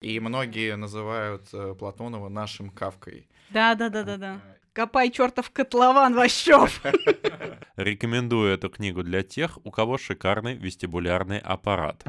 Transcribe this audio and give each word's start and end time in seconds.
И 0.00 0.20
многие 0.20 0.76
называют 0.76 1.48
э, 1.52 1.74
Платонова 1.78 2.28
нашим 2.28 2.70
Кавкой. 2.70 3.28
Да, 3.50 3.74
да, 3.74 3.88
да, 3.88 4.04
да, 4.04 4.16
да. 4.16 4.40
Копай 4.72 5.10
чертов 5.10 5.50
котлован, 5.50 6.14
Ващев! 6.14 6.80
Рекомендую 7.76 8.54
эту 8.54 8.70
книгу 8.70 9.02
для 9.02 9.24
тех, 9.24 9.58
у 9.64 9.72
кого 9.72 9.98
шикарный 9.98 10.54
вестибулярный 10.54 11.40
аппарат. 11.40 12.04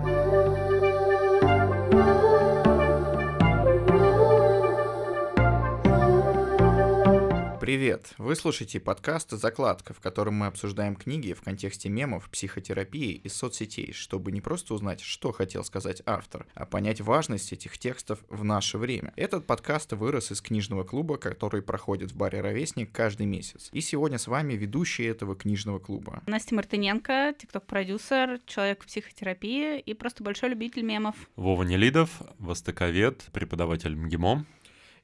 Привет! 7.69 8.15
Вы 8.17 8.35
слушаете 8.35 8.79
подкаст 8.79 9.29
«Закладка», 9.29 9.93
в 9.93 9.99
котором 9.99 10.33
мы 10.33 10.47
обсуждаем 10.47 10.95
книги 10.95 11.33
в 11.33 11.43
контексте 11.43 11.87
мемов, 11.87 12.27
психотерапии 12.31 13.11
и 13.11 13.29
соцсетей, 13.29 13.93
чтобы 13.93 14.31
не 14.31 14.41
просто 14.41 14.73
узнать, 14.73 15.01
что 15.01 15.31
хотел 15.31 15.63
сказать 15.63 16.01
автор, 16.07 16.47
а 16.55 16.65
понять 16.65 16.99
важность 16.99 17.53
этих 17.53 17.77
текстов 17.77 18.23
в 18.27 18.43
наше 18.43 18.79
время. 18.79 19.13
Этот 19.15 19.45
подкаст 19.45 19.93
вырос 19.93 20.31
из 20.31 20.41
книжного 20.41 20.83
клуба, 20.83 21.17
который 21.17 21.61
проходит 21.61 22.11
в 22.11 22.15
баре 22.15 22.41
«Ровесник» 22.41 22.91
каждый 22.91 23.27
месяц. 23.27 23.69
И 23.71 23.81
сегодня 23.81 24.17
с 24.17 24.25
вами 24.25 24.53
ведущие 24.53 25.09
этого 25.09 25.35
книжного 25.35 25.77
клуба. 25.77 26.23
Настя 26.25 26.55
Мартыненко, 26.55 27.35
тикток-продюсер, 27.37 28.41
человек 28.47 28.81
в 28.81 28.87
психотерапии 28.87 29.79
и 29.79 29.93
просто 29.93 30.23
большой 30.23 30.49
любитель 30.49 30.81
мемов. 30.81 31.15
Вова 31.35 31.61
Нелидов, 31.61 32.09
востоковед, 32.39 33.27
преподаватель 33.31 33.95
МГИМО 33.95 34.43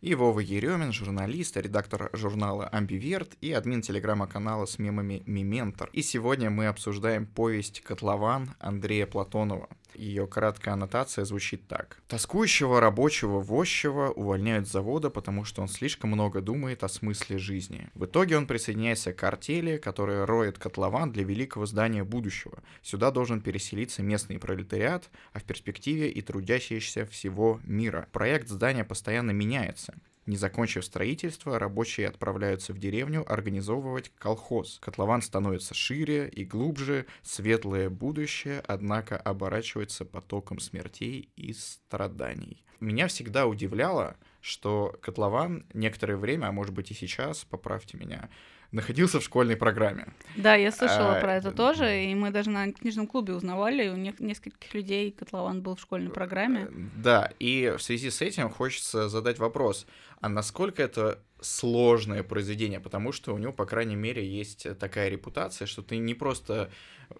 и 0.02 0.16
Вова 0.16 0.40
Еремин, 0.40 0.91
журналист, 0.91 1.58
редактор 1.58 2.09
журнала 2.13 2.67
«Амбиверт» 2.67 3.38
и 3.41 3.52
админ 3.52 3.81
телеграма-канала 3.81 4.66
с 4.66 4.80
мемами 4.80 5.23
«Мементор». 5.26 5.90
И 5.94 6.02
сегодня 6.02 6.49
мы 6.49 6.67
обсуждаем 6.67 7.26
повесть 7.26 7.81
«Котлован» 7.81 8.55
Андрея 8.59 9.08
Платонова. 9.08 9.70
Ее 9.98 10.27
краткая 10.27 10.73
аннотация 10.73 11.26
звучит 11.26 11.67
так. 11.67 11.98
Тоскующего 12.08 12.80
рабочего 12.80 13.40
возчего 13.40 14.12
увольняют 14.12 14.67
с 14.67 14.72
завода, 14.72 15.09
потому 15.09 15.45
что 15.45 15.62
он 15.62 15.67
слишком 15.67 16.12
много 16.12 16.41
думает 16.41 16.84
о 16.84 16.89
смысле 16.89 17.38
жизни. 17.38 17.89
В 17.94 18.06
итоге 18.06 18.38
он 18.38 18.47
присоединяется 18.47 19.14
к 19.14 19.23
артели, 19.23 19.78
которая 19.78 20.25
роет 20.25 20.58
котлован 20.58 21.11
для 21.11 21.23
великого 21.23 21.66
здания 21.66 22.03
будущего. 22.03 22.64
Сюда 22.81 23.11
должен 23.11 23.42
переселиться 23.42 24.03
местный 24.03 24.39
пролетариат, 24.39 25.09
а 25.34 25.39
в 25.39 25.44
перспективе 25.44 26.09
и 26.09 26.22
трудящиеся 26.22 27.06
всего 27.06 27.59
мира. 27.64 28.08
Проект 28.12 28.50
здания 28.50 28.84
постоянно 28.84 29.31
меняется. 29.31 29.94
Не 30.26 30.38
закончив 30.38 30.84
строительство, 30.84 31.59
рабочие 31.59 32.08
отправляются 32.08 32.73
в 32.73 32.80
деревню 32.80 33.31
организовывать 33.31 34.12
колхоз. 34.18 34.80
Котлован 34.81 35.22
становится 35.22 35.76
шире 35.76 36.28
и 36.30 36.44
глубже, 36.44 37.06
светлое 37.22 37.92
будущее, 37.92 38.64
однако 38.66 39.18
оборачивается 39.18 40.03
потоком 40.03 40.59
смертей 40.59 41.30
и 41.36 41.53
страданий. 41.53 42.66
Меня 42.80 43.08
всегда 43.08 43.46
удивляло, 43.46 44.18
что 44.42 44.98
котлован 45.02 45.66
некоторое 45.73 46.18
время, 46.18 46.48
а 46.48 46.52
может 46.52 46.73
быть 46.73 46.90
и 46.90 46.96
сейчас, 46.96 47.46
поправьте 47.46 47.98
меня, 47.98 48.30
находился 48.71 49.19
в 49.19 49.23
школьной 49.23 49.55
программе. 49.55 50.08
Да, 50.35 50.55
я 50.55 50.71
слышала 50.71 51.17
а, 51.17 51.21
про 51.21 51.35
это 51.35 51.52
тоже, 51.52 52.05
и 52.05 52.16
мы 52.16 52.31
даже 52.31 52.49
на 52.49 52.72
книжном 52.72 53.07
клубе 53.07 53.33
узнавали, 53.33 53.89
у 53.89 53.95
нескольких 53.95 54.73
людей 54.73 55.11
котлован 55.11 55.61
был 55.61 55.75
в 55.75 55.81
школьной 55.81 56.11
программе. 56.11 56.67
Да, 56.95 57.31
и 57.39 57.73
в 57.77 57.81
связи 57.81 58.09
с 58.09 58.22
этим 58.22 58.49
хочется 58.49 59.09
задать 59.09 59.39
вопрос, 59.39 59.88
а 60.19 60.30
насколько 60.30 60.83
это 60.83 61.19
сложное 61.41 62.23
произведение, 62.23 62.80
потому 62.80 63.11
что 63.11 63.33
у 63.33 63.38
него, 63.38 63.52
по 63.52 63.66
крайней 63.66 63.95
мере, 63.95 64.28
есть 64.28 64.67
такая 64.80 65.09
репутация, 65.09 65.67
что 65.67 65.81
ты 65.81 65.97
не 65.97 66.14
просто 66.14 66.72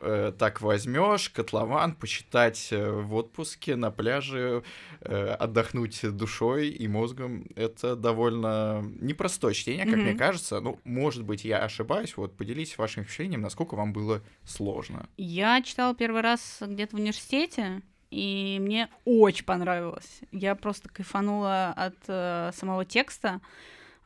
э, 0.02 0.32
так 0.38 0.62
возьмешь 0.62 1.30
котлован, 1.30 1.96
почитать 1.96 2.70
э, 2.72 2.90
в 2.90 3.14
отпуске 3.16 3.76
на 3.76 3.92
пляже, 3.92 4.64
э, 5.02 5.28
отдохнуть 5.28 6.00
душой 6.16 6.70
и 6.70 6.88
мозгом. 6.88 7.48
Это 7.56 7.96
довольно 7.96 8.84
непростое 9.00 9.54
чтение, 9.54 9.86
как 9.86 9.96
mm-hmm. 9.96 10.04
мне 10.04 10.16
кажется. 10.16 10.60
Ну, 10.60 10.80
может 10.84 11.24
быть, 11.24 11.46
я 11.46 11.60
ошибаюсь. 11.60 12.18
Вот 12.18 12.36
поделитесь 12.38 12.78
вашим 12.78 13.04
впечатлением, 13.04 13.42
насколько 13.42 13.76
вам 13.76 13.94
было 13.94 14.22
сложно. 14.44 15.08
Я 15.18 15.62
читала 15.62 15.94
первый 15.94 16.22
раз 16.22 16.58
где-то 16.62 16.96
в 16.96 17.00
университете 17.00 17.82
и 18.12 18.60
мне 18.62 18.90
очень 19.04 19.44
понравилось. 19.44 20.22
Я 20.32 20.56
просто 20.56 20.90
кайфанула 20.90 21.74
от 21.76 21.98
э, 22.08 22.52
самого 22.54 22.86
текста. 22.86 23.42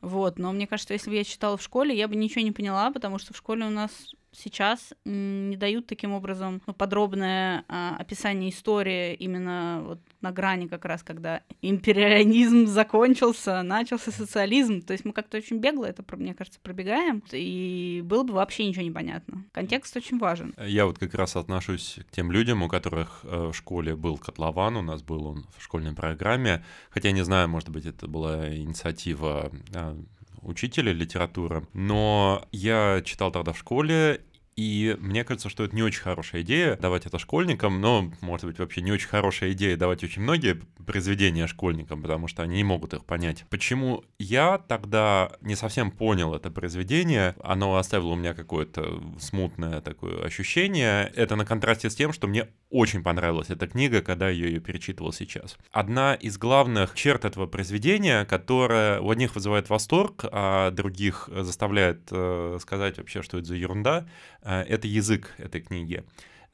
Вот, 0.00 0.38
но 0.38 0.52
мне 0.52 0.66
кажется, 0.66 0.94
если 0.94 1.10
бы 1.10 1.16
я 1.16 1.24
читала 1.24 1.56
в 1.56 1.62
школе, 1.62 1.96
я 1.96 2.08
бы 2.08 2.16
ничего 2.16 2.42
не 2.42 2.52
поняла, 2.52 2.90
потому 2.90 3.18
что 3.18 3.34
в 3.34 3.36
школе 3.36 3.66
у 3.66 3.70
нас 3.70 4.14
сейчас 4.32 4.92
не 5.04 5.56
дают 5.56 5.86
таким 5.86 6.12
образом 6.12 6.62
ну, 6.66 6.72
подробное 6.72 7.64
а, 7.68 7.96
описание 7.98 8.50
истории 8.50 9.14
именно 9.14 9.82
вот 9.84 10.00
на 10.20 10.32
грани 10.32 10.66
как 10.66 10.84
раз, 10.84 11.02
когда 11.02 11.42
империализм 11.62 12.66
закончился, 12.68 13.62
начался 13.62 14.10
социализм. 14.10 14.82
То 14.82 14.92
есть 14.92 15.04
мы 15.04 15.12
как-то 15.12 15.38
очень 15.38 15.58
бегло 15.58 15.84
это, 15.86 16.04
мне 16.16 16.34
кажется, 16.34 16.60
пробегаем, 16.62 17.22
и 17.32 18.02
было 18.04 18.22
бы 18.22 18.34
вообще 18.34 18.66
ничего 18.66 18.82
не 18.82 18.90
понятно. 18.90 19.44
Контекст 19.52 19.96
очень 19.96 20.18
важен. 20.18 20.54
Я 20.58 20.86
вот 20.86 20.98
как 20.98 21.14
раз 21.14 21.36
отношусь 21.36 21.98
к 22.08 22.14
тем 22.14 22.30
людям, 22.30 22.62
у 22.62 22.68
которых 22.68 23.20
э, 23.24 23.50
в 23.52 23.54
школе 23.54 23.96
был 23.96 24.18
котлован, 24.18 24.76
у 24.76 24.82
нас 24.82 25.02
был 25.02 25.26
он 25.26 25.46
в 25.56 25.62
школьной 25.62 25.94
программе, 25.94 26.64
хотя 26.90 27.10
не 27.10 27.24
знаю, 27.24 27.48
может 27.48 27.68
быть, 27.70 27.86
это 27.86 28.06
была 28.06 28.54
инициатива 28.54 29.50
а, 29.74 29.96
учителя 30.42 30.92
литературы, 30.92 31.66
но 31.72 32.46
я 32.52 33.02
читал 33.04 33.30
тогда 33.30 33.52
в 33.52 33.58
школе, 33.58 34.22
и 34.60 34.94
мне 35.00 35.24
кажется, 35.24 35.48
что 35.48 35.64
это 35.64 35.74
не 35.74 35.82
очень 35.82 36.02
хорошая 36.02 36.42
идея 36.42 36.76
давать 36.76 37.06
это 37.06 37.18
школьникам, 37.18 37.80
но, 37.80 38.12
может 38.20 38.44
быть, 38.44 38.58
вообще 38.58 38.82
не 38.82 38.92
очень 38.92 39.08
хорошая 39.08 39.52
идея 39.52 39.74
давать 39.78 40.04
очень 40.04 40.20
многие 40.20 40.60
произведения 40.86 41.46
школьникам, 41.46 42.02
потому 42.02 42.28
что 42.28 42.42
они 42.42 42.56
не 42.56 42.64
могут 42.64 42.92
их 42.92 43.06
понять. 43.06 43.46
Почему 43.48 44.04
я 44.18 44.58
тогда 44.58 45.32
не 45.40 45.56
совсем 45.56 45.90
понял 45.90 46.34
это 46.34 46.50
произведение, 46.50 47.36
оно 47.42 47.76
оставило 47.76 48.08
у 48.08 48.16
меня 48.16 48.34
какое-то 48.34 49.02
смутное 49.18 49.80
такое 49.80 50.22
ощущение. 50.22 51.10
Это 51.16 51.36
на 51.36 51.46
контрасте 51.46 51.88
с 51.88 51.94
тем, 51.94 52.12
что 52.12 52.26
мне 52.26 52.48
очень 52.68 53.02
понравилась 53.02 53.48
эта 53.48 53.66
книга, 53.66 54.02
когда 54.02 54.28
я 54.28 54.46
ее 54.46 54.60
перечитывал 54.60 55.14
сейчас. 55.14 55.56
Одна 55.72 56.14
из 56.14 56.36
главных 56.36 56.94
черт 56.94 57.24
этого 57.24 57.46
произведения, 57.46 58.26
которая 58.26 59.00
у 59.00 59.10
одних 59.10 59.34
вызывает 59.34 59.70
восторг, 59.70 60.24
а 60.30 60.70
других 60.70 61.30
заставляет 61.32 62.00
э, 62.10 62.58
сказать 62.60 62.98
вообще, 62.98 63.22
что 63.22 63.38
это 63.38 63.48
за 63.48 63.54
ерунда, 63.54 64.06
это 64.50 64.86
язык 64.88 65.34
этой 65.38 65.60
книги. 65.60 66.04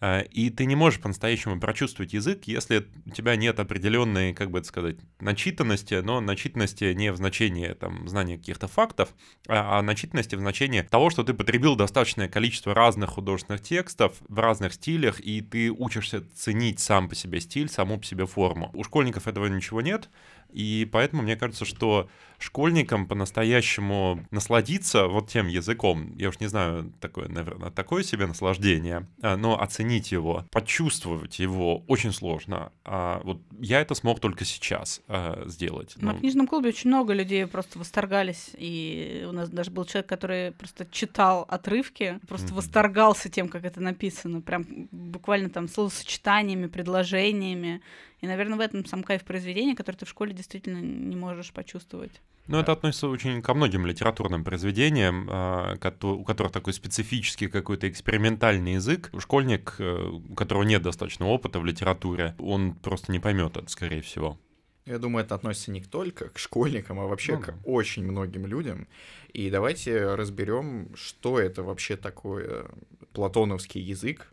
Э, 0.01 0.25
и 0.25 0.51
ты 0.51 0.67
не 0.67 0.77
можешь 0.77 1.01
по-настоящему 1.01 1.59
прочувствовать 1.59 2.13
язык, 2.13 2.45
если 2.45 2.87
у 3.07 3.11
тебя 3.11 3.37
нет 3.37 3.59
определенной, 3.61 4.35
как 4.35 4.51
бы 4.51 4.59
это 4.59 4.69
сказать, 4.69 4.97
начитанности, 5.21 5.95
но 5.95 6.21
начитанности 6.21 6.93
не 6.93 7.13
в 7.13 7.17
значении 7.17 7.69
там, 7.69 8.09
знания 8.09 8.37
каких-то 8.37 8.69
фактов, 8.69 9.15
а, 9.49 9.79
а 9.79 9.83
начитанности 9.83 10.35
в 10.35 10.41
значении 10.41 10.83
того, 10.83 11.11
что 11.11 11.23
ты 11.23 11.35
потребил 11.35 11.77
достаточное 11.77 12.29
количество 12.29 12.75
разных 12.75 13.11
художественных 13.11 13.63
текстов 13.63 14.17
в 14.29 14.39
разных 14.39 14.75
стилях, 14.75 15.21
и 15.21 15.41
ты 15.41 15.71
учишься 15.71 16.23
ценить 16.35 16.81
сам 16.81 17.09
по 17.09 17.15
себе 17.15 17.41
стиль, 17.41 17.69
саму 17.69 17.99
по 17.99 18.05
себе 18.05 18.27
форму. 18.27 18.71
У 18.75 18.85
школьников 18.85 19.27
этого 19.27 19.47
ничего 19.47 19.81
нет, 19.81 20.11
и 20.53 20.89
поэтому 20.91 21.23
мне 21.23 21.37
кажется, 21.37 21.65
что 21.65 22.09
школьникам 22.39 23.07
по-настоящему 23.07 24.25
насладиться 24.31 25.07
вот 25.07 25.29
тем 25.29 25.49
языком, 25.49 26.15
я 26.17 26.29
уж 26.29 26.41
не 26.41 26.47
знаю, 26.49 26.93
такое, 27.01 27.29
наверное, 27.29 27.71
такое 27.71 28.03
себе 28.03 28.27
наслаждение, 28.27 29.07
а, 29.23 29.37
но 29.37 29.61
оценить 29.61 30.13
его, 30.13 30.45
почувствовать 30.51 31.39
его 31.39 31.79
очень 31.87 32.13
сложно. 32.13 32.73
А 32.85 33.21
вот 33.25 33.41
я 33.59 33.81
это 33.81 33.95
смог 33.95 34.21
только 34.21 34.45
сейчас 34.45 35.01
а, 35.09 35.45
сделать. 35.47 35.95
На 35.97 36.13
ну... 36.13 36.19
книжном 36.19 36.47
клубе 36.47 36.71
очень 36.71 36.91
много 36.91 37.13
людей 37.13 37.47
просто 37.47 37.79
восторгались, 37.79 38.51
и 38.57 39.25
у 39.29 39.33
нас 39.33 39.49
даже 39.49 39.71
был 39.71 39.85
человек, 39.85 40.09
который 40.09 40.53
просто 40.53 40.87
читал 40.91 41.47
отрывки, 41.49 42.21
просто 42.29 42.49
mm-hmm. 42.49 42.55
восторгался 42.55 43.29
тем, 43.29 43.49
как 43.49 43.65
это 43.65 43.81
написано, 43.81 44.41
прям 44.41 44.67
буквально 44.91 45.51
там 45.51 45.69
словосочетаниями, 45.69 46.67
предложениями. 46.67 47.81
И, 48.27 48.29
наверное, 48.29 48.59
в 48.59 48.61
этом 48.61 48.85
сам 48.85 49.05
кайф 49.05 49.23
произведения, 49.23 49.77
который 49.77 49.95
ты 49.95 50.05
в 50.05 50.09
школе 50.09 50.33
действительно 50.33 50.79
не 50.79 51.15
можешь 51.15 51.53
почувствовать. 51.53 52.21
Ну, 52.49 52.59
это 52.59 52.73
относится 52.73 53.07
очень 53.07 53.41
ко 53.41 53.55
многим 53.55 53.87
литературным 53.87 54.43
произведениям, 54.43 55.29
а, 55.31 55.77
у 56.03 56.25
которых 56.25 56.51
такой 56.51 56.73
специфический 56.73 57.47
какой-то 57.47 57.89
экспериментальный 57.89 58.75
язык. 58.75 59.13
Школьник, 59.17 59.77
э, 59.79 60.09
у 60.09 60.35
которого 60.35 60.65
нет 60.65 60.83
достаточно 60.83 61.27
опыта 61.27 61.61
в 61.61 61.65
литературе, 61.65 62.35
он 62.41 62.75
просто 62.75 63.13
не 63.13 63.21
поймет 63.21 63.57
это, 63.57 63.71
скорее 63.71 64.03
всего. 64.03 64.37
Я 64.85 64.99
думаю, 64.99 65.25
это 65.25 65.37
относится 65.37 65.71
не 65.71 65.83
только 65.83 66.29
к 66.31 66.39
школьникам, 66.39 66.99
а 66.99 67.07
вообще 67.07 67.37
ну, 67.37 67.43
к 67.43 67.55
очень 67.65 68.05
многим 68.05 68.47
людям. 68.47 68.89
И 69.33 69.51
давайте 69.51 70.15
разберем, 70.17 70.91
что 70.97 71.39
это 71.39 71.63
вообще 71.63 71.97
такое 71.97 72.67
платоновский 73.13 73.81
язык, 73.81 74.33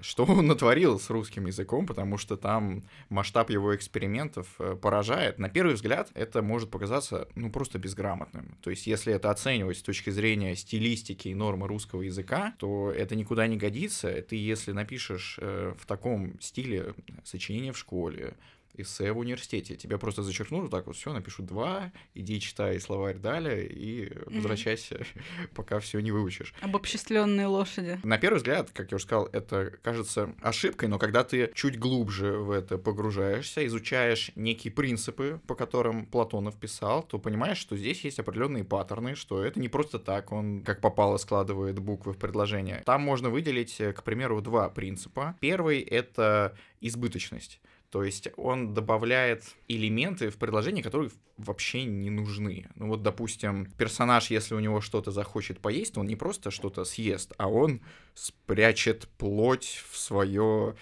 что 0.00 0.24
он 0.24 0.46
натворил 0.46 0.98
с 0.98 1.10
русским 1.10 1.46
языком, 1.46 1.86
потому 1.86 2.18
что 2.18 2.36
там 2.36 2.84
масштаб 3.08 3.50
его 3.50 3.74
экспериментов 3.74 4.46
э, 4.58 4.76
поражает. 4.76 5.38
На 5.38 5.48
первый 5.48 5.74
взгляд 5.74 6.10
это 6.14 6.42
может 6.42 6.70
показаться, 6.70 7.28
ну, 7.34 7.50
просто 7.50 7.78
безграмотным. 7.78 8.56
То 8.60 8.70
есть, 8.70 8.86
если 8.86 9.12
это 9.12 9.30
оценивать 9.30 9.78
с 9.78 9.82
точки 9.82 10.10
зрения 10.10 10.56
стилистики 10.56 11.28
и 11.28 11.34
нормы 11.34 11.68
русского 11.68 12.02
языка, 12.02 12.54
то 12.58 12.90
это 12.90 13.16
никуда 13.16 13.46
не 13.46 13.56
годится. 13.56 14.10
Ты, 14.22 14.36
если 14.36 14.72
напишешь 14.72 15.38
э, 15.40 15.74
в 15.78 15.86
таком 15.86 16.40
стиле 16.40 16.94
сочинение 17.24 17.72
в 17.72 17.78
школе, 17.78 18.36
эссе 18.74 19.12
в 19.12 19.18
университете. 19.18 19.76
Тебя 19.76 19.98
просто 19.98 20.22
зачеркнут, 20.22 20.70
так 20.70 20.86
вот 20.86 20.96
все, 20.96 21.12
напишут 21.12 21.46
два, 21.46 21.92
иди 22.14 22.40
читай 22.40 22.80
словарь 22.80 23.18
далее 23.18 23.66
и 23.66 24.12
возвращайся, 24.26 24.96
mm-hmm. 24.96 25.48
пока 25.54 25.80
все 25.80 26.00
не 26.00 26.10
выучишь. 26.10 26.54
Обобществленные 26.60 27.46
лошади. 27.46 27.98
На 28.02 28.18
первый 28.18 28.38
взгляд, 28.38 28.70
как 28.72 28.90
я 28.90 28.96
уже 28.96 29.04
сказал, 29.04 29.26
это 29.32 29.72
кажется 29.82 30.34
ошибкой, 30.40 30.88
но 30.88 30.98
когда 30.98 31.24
ты 31.24 31.50
чуть 31.54 31.78
глубже 31.78 32.32
в 32.32 32.50
это 32.50 32.78
погружаешься, 32.78 33.66
изучаешь 33.66 34.30
некие 34.34 34.72
принципы, 34.72 35.40
по 35.46 35.54
которым 35.54 36.06
Платонов 36.06 36.56
писал, 36.56 37.02
то 37.02 37.18
понимаешь, 37.18 37.58
что 37.58 37.76
здесь 37.76 38.04
есть 38.04 38.18
определенные 38.18 38.64
паттерны, 38.64 39.14
что 39.14 39.44
это 39.44 39.60
не 39.60 39.68
просто 39.68 39.98
так, 39.98 40.32
он 40.32 40.62
как 40.62 40.80
попало 40.80 41.16
складывает 41.16 41.78
буквы 41.78 42.12
в 42.12 42.18
предложение. 42.18 42.82
Там 42.84 43.02
можно 43.02 43.30
выделить, 43.30 43.76
к 43.76 44.02
примеру, 44.02 44.40
два 44.40 44.68
принципа. 44.68 45.36
Первый— 45.40 45.80
это 45.80 46.56
избыточность. 46.80 47.60
То 47.92 48.02
есть 48.02 48.28
он 48.38 48.72
добавляет 48.72 49.44
элементы 49.68 50.30
в 50.30 50.38
предложение, 50.38 50.82
которые 50.82 51.10
вообще 51.36 51.84
не 51.84 52.08
нужны. 52.08 52.70
Ну 52.74 52.88
вот, 52.88 53.02
допустим, 53.02 53.66
персонаж, 53.76 54.30
если 54.30 54.54
у 54.54 54.60
него 54.60 54.80
что-то 54.80 55.10
захочет 55.10 55.60
поесть, 55.60 55.98
он 55.98 56.06
не 56.06 56.16
просто 56.16 56.50
что-то 56.50 56.84
съест, 56.84 57.34
а 57.36 57.50
он 57.50 57.82
спрячет 58.14 59.08
плоть 59.18 59.84
в 59.90 59.98
свое 59.98 60.74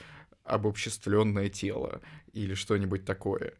обобществленное 0.45 1.49
тело 1.49 2.01
или 2.33 2.55
что-нибудь 2.55 3.05
такое. 3.05 3.55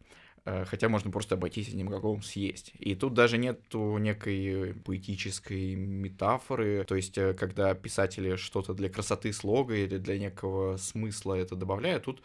Э, 0.45 0.65
хотя 0.65 0.89
можно 0.89 1.11
просто 1.11 1.35
обойтись 1.35 1.71
одним 1.71 1.89
глаголом 1.89 2.23
съесть. 2.23 2.73
И 2.79 2.95
тут 2.95 3.15
даже 3.15 3.37
нету 3.37 3.99
некой 3.99 4.75
поэтической 4.85 5.75
метафоры, 5.75 6.85
то 6.85 6.95
есть 6.95 7.19
э, 7.19 7.35
когда 7.35 7.75
писатели 7.75 8.37
что-то 8.37 8.75
для 8.75 8.89
красоты 8.89 9.33
слога 9.33 9.75
или 9.75 9.99
для 9.99 10.21
некого 10.21 10.77
смысла 10.77 11.35
это 11.35 11.57
добавляют, 11.57 12.05
тут 12.05 12.23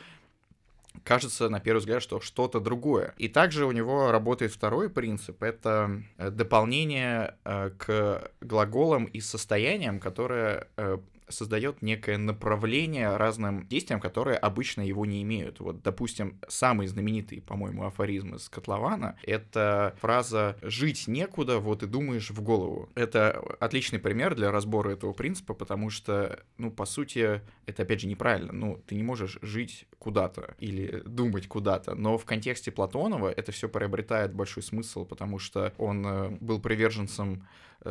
кажется 1.04 1.50
на 1.50 1.60
первый 1.60 1.80
взгляд, 1.80 2.02
что 2.02 2.20
что-то 2.20 2.60
другое. 2.60 3.14
И 3.18 3.28
также 3.28 3.66
у 3.66 3.72
него 3.72 4.12
работает 4.12 4.52
второй 4.52 4.90
принцип, 4.90 5.44
это 5.44 6.04
э, 6.18 6.30
дополнение 6.30 7.36
э, 7.44 7.72
к 7.78 8.32
глаголам 8.42 9.06
и 9.06 9.20
состояниям, 9.20 10.00
которое 10.00 10.68
э, 10.78 10.98
создает 11.28 11.82
некое 11.82 12.18
направление 12.18 13.18
разным 13.18 13.68
действиям, 13.68 14.00
которые 14.00 14.38
обычно 14.38 14.82
его 14.82 15.06
не 15.06 15.22
имеют. 15.24 15.60
Вот, 15.60 15.82
допустим, 15.82 16.40
самый 16.48 16.88
знаменитый, 16.88 17.42
по-моему, 17.42 17.86
афоризм 17.86 18.36
из 18.36 18.50
Котлована— 18.50 19.18
это 19.24 19.96
фраза 20.02 20.58
«жить 20.62 21.08
некуда, 21.08 21.60
вот 21.60 21.84
и 21.84 21.88
думаешь 21.88 22.30
в 22.30 22.42
голову». 22.42 22.90
Это 22.96 23.42
отличный 23.60 24.00
пример 24.00 24.36
для 24.36 24.52
разбора 24.52 24.92
этого 24.92 25.14
принципа, 25.14 25.54
потому 25.54 25.90
что, 25.90 26.44
ну, 26.58 26.72
по 26.72 26.86
сути, 26.86 27.42
это, 27.66 27.84
опять 27.84 28.02
же, 28.02 28.08
неправильно. 28.08 28.54
Ну, 28.54 28.82
ты 28.86 28.96
не 28.96 29.04
можешь 29.04 29.40
жить 29.42 29.88
куда-то 30.00 30.56
или 30.60 31.02
думать 31.06 31.48
куда-то, 31.48 31.96
но 31.96 32.18
в 32.18 32.26
контексте 32.26 32.72
Платонова 32.72 33.30
это 33.30 33.52
все 33.52 33.68
приобретает 33.68 34.34
большой 34.34 34.64
смысл, 34.64 35.06
потому 35.06 35.40
что 35.40 35.74
он 35.78 36.06
э, 36.06 36.30
был 36.40 36.60
приверженцем 36.60 37.46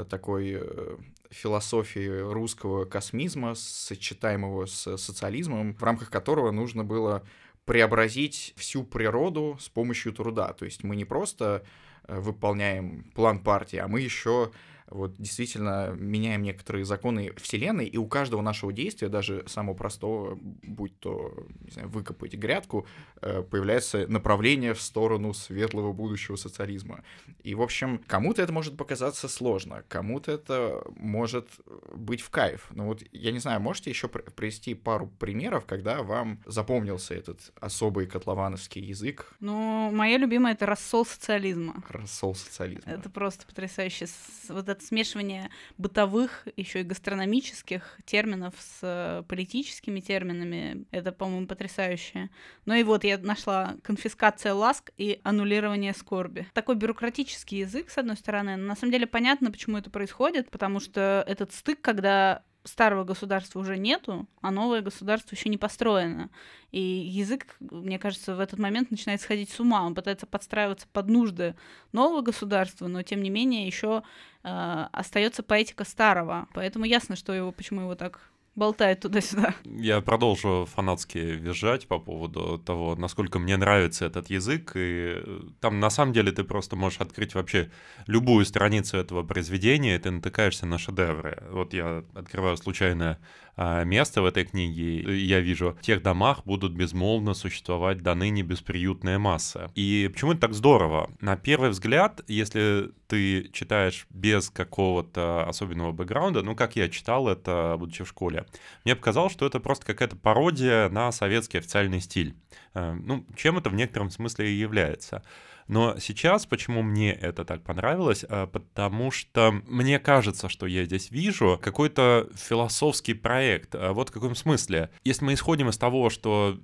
такой 0.04 0.58
э, 0.60 0.96
философии 1.30 2.20
русского 2.32 2.84
космизма, 2.84 3.54
сочетаемого 3.54 4.66
с 4.66 4.96
социализмом, 4.96 5.74
в 5.74 5.82
рамках 5.82 6.10
которого 6.10 6.50
нужно 6.50 6.84
было 6.84 7.22
преобразить 7.64 8.54
всю 8.56 8.84
природу 8.84 9.56
с 9.60 9.68
помощью 9.68 10.12
труда. 10.12 10.52
То 10.52 10.64
есть 10.64 10.84
мы 10.84 10.96
не 10.96 11.04
просто 11.04 11.64
э, 12.06 12.18
выполняем 12.18 13.04
план 13.14 13.40
партии, 13.40 13.78
а 13.78 13.88
мы 13.88 14.00
еще 14.00 14.52
вот 14.88 15.16
действительно 15.16 15.92
меняем 15.96 16.42
некоторые 16.42 16.84
законы 16.84 17.32
Вселенной, 17.36 17.86
и 17.86 17.96
у 17.96 18.06
каждого 18.06 18.42
нашего 18.42 18.72
действия, 18.72 19.08
даже 19.08 19.44
самого 19.46 19.74
простого, 19.74 20.38
будь 20.40 20.98
то, 21.00 21.46
не 21.60 21.70
знаю, 21.70 21.88
выкопать 21.88 22.34
грядку, 22.34 22.86
э, 23.20 23.42
появляется 23.42 24.06
направление 24.08 24.74
в 24.74 24.80
сторону 24.80 25.32
светлого 25.32 25.92
будущего 25.92 26.36
социализма. 26.36 27.02
И, 27.42 27.54
в 27.54 27.62
общем, 27.62 28.00
кому-то 28.06 28.42
это 28.42 28.52
может 28.52 28.76
показаться 28.76 29.28
сложно, 29.28 29.84
кому-то 29.88 30.32
это 30.32 30.82
может 30.96 31.48
быть 31.94 32.20
в 32.20 32.30
кайф. 32.30 32.68
Но 32.70 32.86
вот, 32.86 33.02
я 33.12 33.32
не 33.32 33.38
знаю, 33.38 33.60
можете 33.60 33.90
еще 33.90 34.08
привести 34.08 34.74
пару 34.74 35.06
примеров, 35.06 35.64
когда 35.64 36.02
вам 36.02 36.42
запомнился 36.46 37.14
этот 37.14 37.52
особый 37.60 38.06
котловановский 38.06 38.82
язык? 38.82 39.34
Ну, 39.40 39.90
моя 39.92 40.18
любимая— 40.18 40.52
это 40.54 40.66
рассол 40.66 41.06
социализма. 41.06 41.82
Рассол 41.88 42.34
социализма. 42.34 42.92
Это 42.92 43.08
просто 43.08 43.46
потрясающе. 43.46 44.06
Вот 44.48 44.68
это 44.74 44.84
смешивание 44.84 45.50
бытовых, 45.78 46.46
еще 46.56 46.80
и 46.80 46.84
гастрономических 46.84 47.98
терминов 48.04 48.54
с 48.58 49.24
политическими 49.28 50.00
терминами, 50.00 50.84
это, 50.90 51.12
по-моему, 51.12 51.46
потрясающе. 51.46 52.30
Ну 52.66 52.74
и 52.74 52.82
вот 52.82 53.04
я 53.04 53.18
нашла 53.18 53.76
конфискация 53.82 54.52
ласк 54.54 54.90
и 54.96 55.20
аннулирование 55.24 55.94
скорби. 55.94 56.46
Такой 56.52 56.74
бюрократический 56.76 57.58
язык, 57.58 57.90
с 57.90 57.98
одной 57.98 58.16
стороны, 58.16 58.56
но 58.56 58.66
на 58.66 58.76
самом 58.76 58.92
деле 58.92 59.06
понятно, 59.06 59.50
почему 59.50 59.78
это 59.78 59.90
происходит, 59.90 60.50
потому 60.50 60.80
что 60.80 61.24
этот 61.26 61.52
стык, 61.52 61.80
когда 61.80 62.42
старого 62.64 63.04
государства 63.04 63.60
уже 63.60 63.76
нету, 63.76 64.26
а 64.40 64.50
новое 64.50 64.80
государство 64.80 65.34
еще 65.34 65.48
не 65.48 65.58
построено. 65.58 66.30
И 66.72 66.80
язык, 66.80 67.56
мне 67.60 67.98
кажется, 67.98 68.34
в 68.34 68.40
этот 68.40 68.58
момент 68.58 68.90
начинает 68.90 69.20
сходить 69.20 69.50
с 69.50 69.60
ума. 69.60 69.84
Он 69.84 69.94
пытается 69.94 70.26
подстраиваться 70.26 70.88
под 70.92 71.08
нужды 71.08 71.54
нового 71.92 72.22
государства, 72.22 72.88
но 72.88 73.02
тем 73.02 73.22
не 73.22 73.30
менее 73.30 73.66
еще 73.66 74.02
э, 74.42 74.86
остается 74.92 75.42
поэтика 75.42 75.84
старого. 75.84 76.48
Поэтому 76.54 76.84
ясно, 76.84 77.16
что 77.16 77.32
его, 77.32 77.52
почему 77.52 77.82
его 77.82 77.94
так 77.94 78.20
болтает 78.54 79.00
туда-сюда. 79.00 79.54
Я 79.64 80.00
продолжу 80.00 80.68
фанатски 80.72 81.18
визжать 81.18 81.88
по 81.88 81.98
поводу 81.98 82.58
того, 82.58 82.94
насколько 82.96 83.38
мне 83.38 83.56
нравится 83.56 84.06
этот 84.06 84.30
язык. 84.30 84.72
И 84.74 85.14
э, 85.16 85.40
там 85.60 85.80
на 85.80 85.90
самом 85.90 86.12
деле 86.12 86.32
ты 86.32 86.44
просто 86.44 86.76
можешь 86.76 87.00
открыть 87.00 87.34
вообще 87.34 87.70
любую 88.06 88.44
страницу 88.44 88.96
этого 88.96 89.22
произведения, 89.22 89.96
и 89.96 89.98
ты 89.98 90.10
натыкаешься 90.10 90.66
на 90.66 90.78
шедевры. 90.78 91.42
Вот 91.50 91.74
я 91.74 92.04
открываю 92.14 92.56
случайное 92.56 93.12
а, 93.14 93.18
место 93.56 94.22
в 94.22 94.24
этой 94.26 94.44
книге, 94.44 95.24
я 95.24 95.40
вижу, 95.40 95.76
в 95.80 95.82
тех 95.82 96.02
домах 96.02 96.44
будут 96.44 96.72
безмолвно 96.72 97.34
существовать 97.34 98.02
до 98.02 98.14
ныне 98.14 98.42
бесприютная 98.42 99.18
масса. 99.18 99.70
И 99.74 100.10
почему 100.12 100.32
это 100.32 100.42
так 100.42 100.54
здорово? 100.54 101.10
На 101.20 101.36
первый 101.36 101.70
взгляд, 101.70 102.22
если 102.26 102.90
ты 103.06 103.50
читаешь 103.52 104.06
без 104.10 104.50
какого-то 104.50 105.46
особенного 105.46 105.92
бэкграунда, 105.92 106.42
ну, 106.42 106.56
как 106.56 106.76
я 106.76 106.88
читал 106.88 107.28
это, 107.28 107.76
будучи 107.78 108.04
в 108.04 108.08
школе, 108.08 108.46
мне 108.84 108.96
показалось, 108.96 109.32
что 109.32 109.46
это 109.46 109.60
просто 109.60 109.86
какая-то 109.86 110.16
пародия 110.16 110.88
на 110.88 111.12
советский 111.12 111.58
официальный 111.58 112.00
стиль. 112.00 112.34
Э, 112.74 112.92
ну, 112.92 113.26
чем 113.36 113.58
это 113.58 113.70
в 113.70 113.74
некотором 113.74 114.10
смысле 114.10 114.50
и 114.50 114.54
является. 114.54 115.22
Но 115.66 115.98
сейчас, 115.98 116.46
почему 116.46 116.82
мне 116.82 117.12
это 117.12 117.44
так 117.44 117.62
понравилось, 117.62 118.24
э, 118.28 118.46
потому 118.46 119.10
что 119.10 119.52
мне 119.66 119.98
кажется, 119.98 120.48
что 120.48 120.66
я 120.66 120.84
здесь 120.84 121.10
вижу 121.10 121.58
какой-то 121.62 122.28
философский 122.34 123.14
проект. 123.14 123.74
Э, 123.74 123.92
вот 123.92 124.10
в 124.10 124.12
каком 124.12 124.34
смысле. 124.34 124.90
Если 125.04 125.24
мы 125.24 125.34
исходим 125.34 125.68
из 125.68 125.78
того, 125.78 126.10
что 126.10 126.58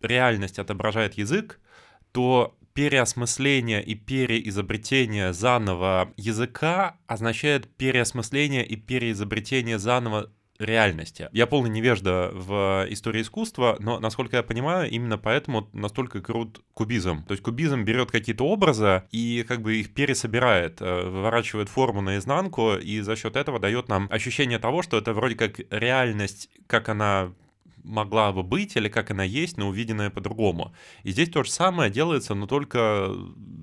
реальность 0.00 0.58
отображает 0.58 1.14
язык, 1.14 1.60
то 2.12 2.54
переосмысление 2.74 3.82
и 3.82 3.94
переизобретение 3.94 5.32
заново 5.32 6.12
языка 6.16 6.96
означает 7.06 7.74
переосмысление 7.76 8.64
и 8.64 8.76
переизобретение 8.76 9.78
заново 9.78 10.30
реальности. 10.64 11.28
Я 11.32 11.46
полный 11.46 11.70
невежда 11.70 12.30
в 12.32 12.86
истории 12.88 13.22
искусства, 13.22 13.76
но, 13.80 13.98
насколько 14.00 14.36
я 14.36 14.42
понимаю, 14.42 14.90
именно 14.90 15.18
поэтому 15.18 15.68
настолько 15.72 16.20
крут 16.20 16.62
кубизм. 16.74 17.24
То 17.24 17.32
есть 17.32 17.42
кубизм 17.42 17.84
берет 17.84 18.10
какие-то 18.10 18.44
образы 18.44 19.02
и 19.10 19.44
как 19.46 19.62
бы 19.62 19.76
их 19.76 19.94
пересобирает, 19.94 20.80
э, 20.80 21.08
выворачивает 21.08 21.68
форму 21.68 22.00
наизнанку, 22.00 22.74
и 22.74 23.00
за 23.00 23.16
счет 23.16 23.36
этого 23.36 23.58
дает 23.58 23.88
нам 23.88 24.08
ощущение 24.10 24.58
того, 24.58 24.82
что 24.82 24.98
это 24.98 25.12
вроде 25.12 25.34
как 25.34 25.60
реальность, 25.70 26.48
как 26.66 26.88
она 26.88 27.32
могла 27.84 28.32
бы 28.32 28.42
быть 28.42 28.76
или 28.76 28.88
как 28.88 29.10
она 29.10 29.24
есть, 29.24 29.56
но 29.56 29.68
увиденная 29.68 30.10
по-другому. 30.10 30.72
И 31.02 31.10
здесь 31.10 31.30
то 31.30 31.42
же 31.42 31.50
самое 31.50 31.90
делается, 31.90 32.34
но 32.34 32.46
только 32.46 33.14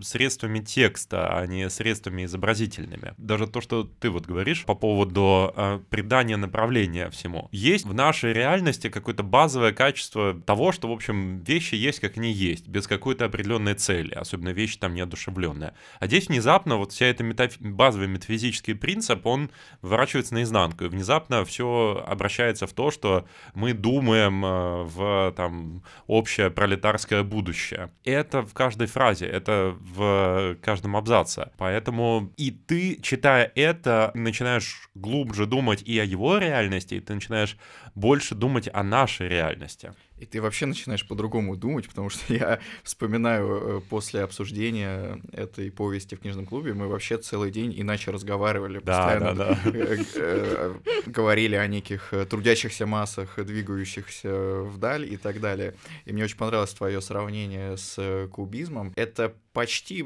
средствами 0.01 0.59
текста, 0.59 1.37
а 1.37 1.45
не 1.45 1.69
средствами 1.69 2.25
изобразительными. 2.25 3.13
Даже 3.17 3.47
то, 3.47 3.61
что 3.61 3.83
ты 3.83 4.09
вот 4.09 4.25
говоришь 4.25 4.65
по 4.65 4.75
поводу 4.75 5.53
э, 5.55 5.79
придания 5.89 6.37
направления 6.37 7.09
всему. 7.09 7.49
Есть 7.51 7.85
в 7.85 7.93
нашей 7.93 8.33
реальности 8.33 8.89
какое-то 8.89 9.23
базовое 9.23 9.73
качество 9.73 10.33
того, 10.33 10.71
что, 10.71 10.87
в 10.87 10.91
общем, 10.91 11.39
вещи 11.39 11.75
есть, 11.75 11.99
как 11.99 12.17
они 12.17 12.31
есть, 12.31 12.67
без 12.67 12.87
какой-то 12.87 13.25
определенной 13.25 13.73
цели, 13.73 14.13
особенно 14.13 14.49
вещи 14.49 14.77
там 14.77 14.93
неодушевленные. 14.93 15.73
А 15.99 16.07
здесь 16.07 16.27
внезапно 16.27 16.77
вот 16.77 16.91
вся 16.91 17.07
эта 17.07 17.23
метаф... 17.23 17.59
базовый 17.59 18.07
метафизический 18.07 18.75
принцип, 18.75 19.25
он 19.25 19.49
выворачивается 19.81 20.33
наизнанку, 20.33 20.85
и 20.85 20.87
внезапно 20.87 21.43
все 21.45 22.03
обращается 22.07 22.67
в 22.67 22.73
то, 22.73 22.91
что 22.91 23.25
мы 23.53 23.73
думаем 23.73 24.08
думаем 24.09 24.45
э, 24.45 24.83
в 24.83 25.33
там, 25.35 25.83
общее 26.07 26.49
пролетарское 26.49 27.23
будущее. 27.23 27.91
Это 28.03 28.41
в 28.41 28.53
каждой 28.53 28.87
фразе, 28.87 29.27
это 29.27 29.75
в 29.79 30.55
каждом 30.61 30.95
абзаце. 30.95 31.51
Поэтому 31.57 32.33
и 32.37 32.51
ты, 32.51 32.99
читая 33.01 33.51
это, 33.55 34.11
начинаешь 34.15 34.89
глубже 34.95 35.45
думать 35.45 35.83
и 35.83 35.99
о 35.99 36.03
его 36.03 36.39
реальности, 36.39 36.95
и 36.95 36.99
ты 36.99 37.13
начинаешь 37.13 37.57
больше 37.99 38.33
думать 38.33 38.69
о 38.71 38.83
нашей 38.83 39.27
реальности. 39.27 39.93
И 40.17 40.25
ты 40.25 40.41
вообще 40.41 40.65
начинаешь 40.65 41.07
по-другому 41.07 41.55
думать, 41.55 41.87
потому 41.87 42.09
что 42.09 42.33
я 42.33 42.59
вспоминаю 42.83 43.47
э, 43.47 43.81
после 43.89 44.21
обсуждения 44.21 45.21
этой 45.31 45.71
повести 45.71 46.15
в 46.15 46.19
книжном 46.19 46.45
клубе, 46.45 46.73
мы 46.73 46.87
вообще 46.87 47.17
целый 47.17 47.51
день 47.51 47.73
иначе 47.75 48.11
разговаривали, 48.11 48.79
да, 48.79 48.97
постоянно 48.97 49.35
да, 49.35 49.59
да. 49.63 49.71
Э, 49.71 50.03
э, 50.15 50.73
говорили 51.05 51.55
о 51.55 51.67
неких 51.67 52.13
трудящихся 52.29 52.85
массах, 52.85 53.37
двигающихся 53.37 54.61
вдаль 54.63 55.11
и 55.11 55.17
так 55.17 55.39
далее. 55.39 55.75
И 56.05 56.13
мне 56.13 56.23
очень 56.23 56.37
понравилось 56.37 56.73
твое 56.73 57.01
сравнение 57.01 57.77
с 57.77 58.27
кубизмом. 58.31 58.93
Это 58.95 59.33
почти 59.53 60.05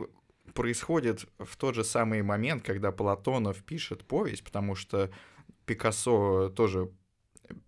происходит 0.53 1.25
в 1.39 1.55
тот 1.57 1.75
же 1.75 1.83
самый 1.83 2.21
момент, 2.21 2.63
когда 2.63 2.91
Платонов 2.91 3.63
пишет 3.63 4.05
повесть, 4.05 4.43
потому 4.43 4.75
что 4.75 5.09
Пикассо 5.65 6.49
тоже 6.49 6.89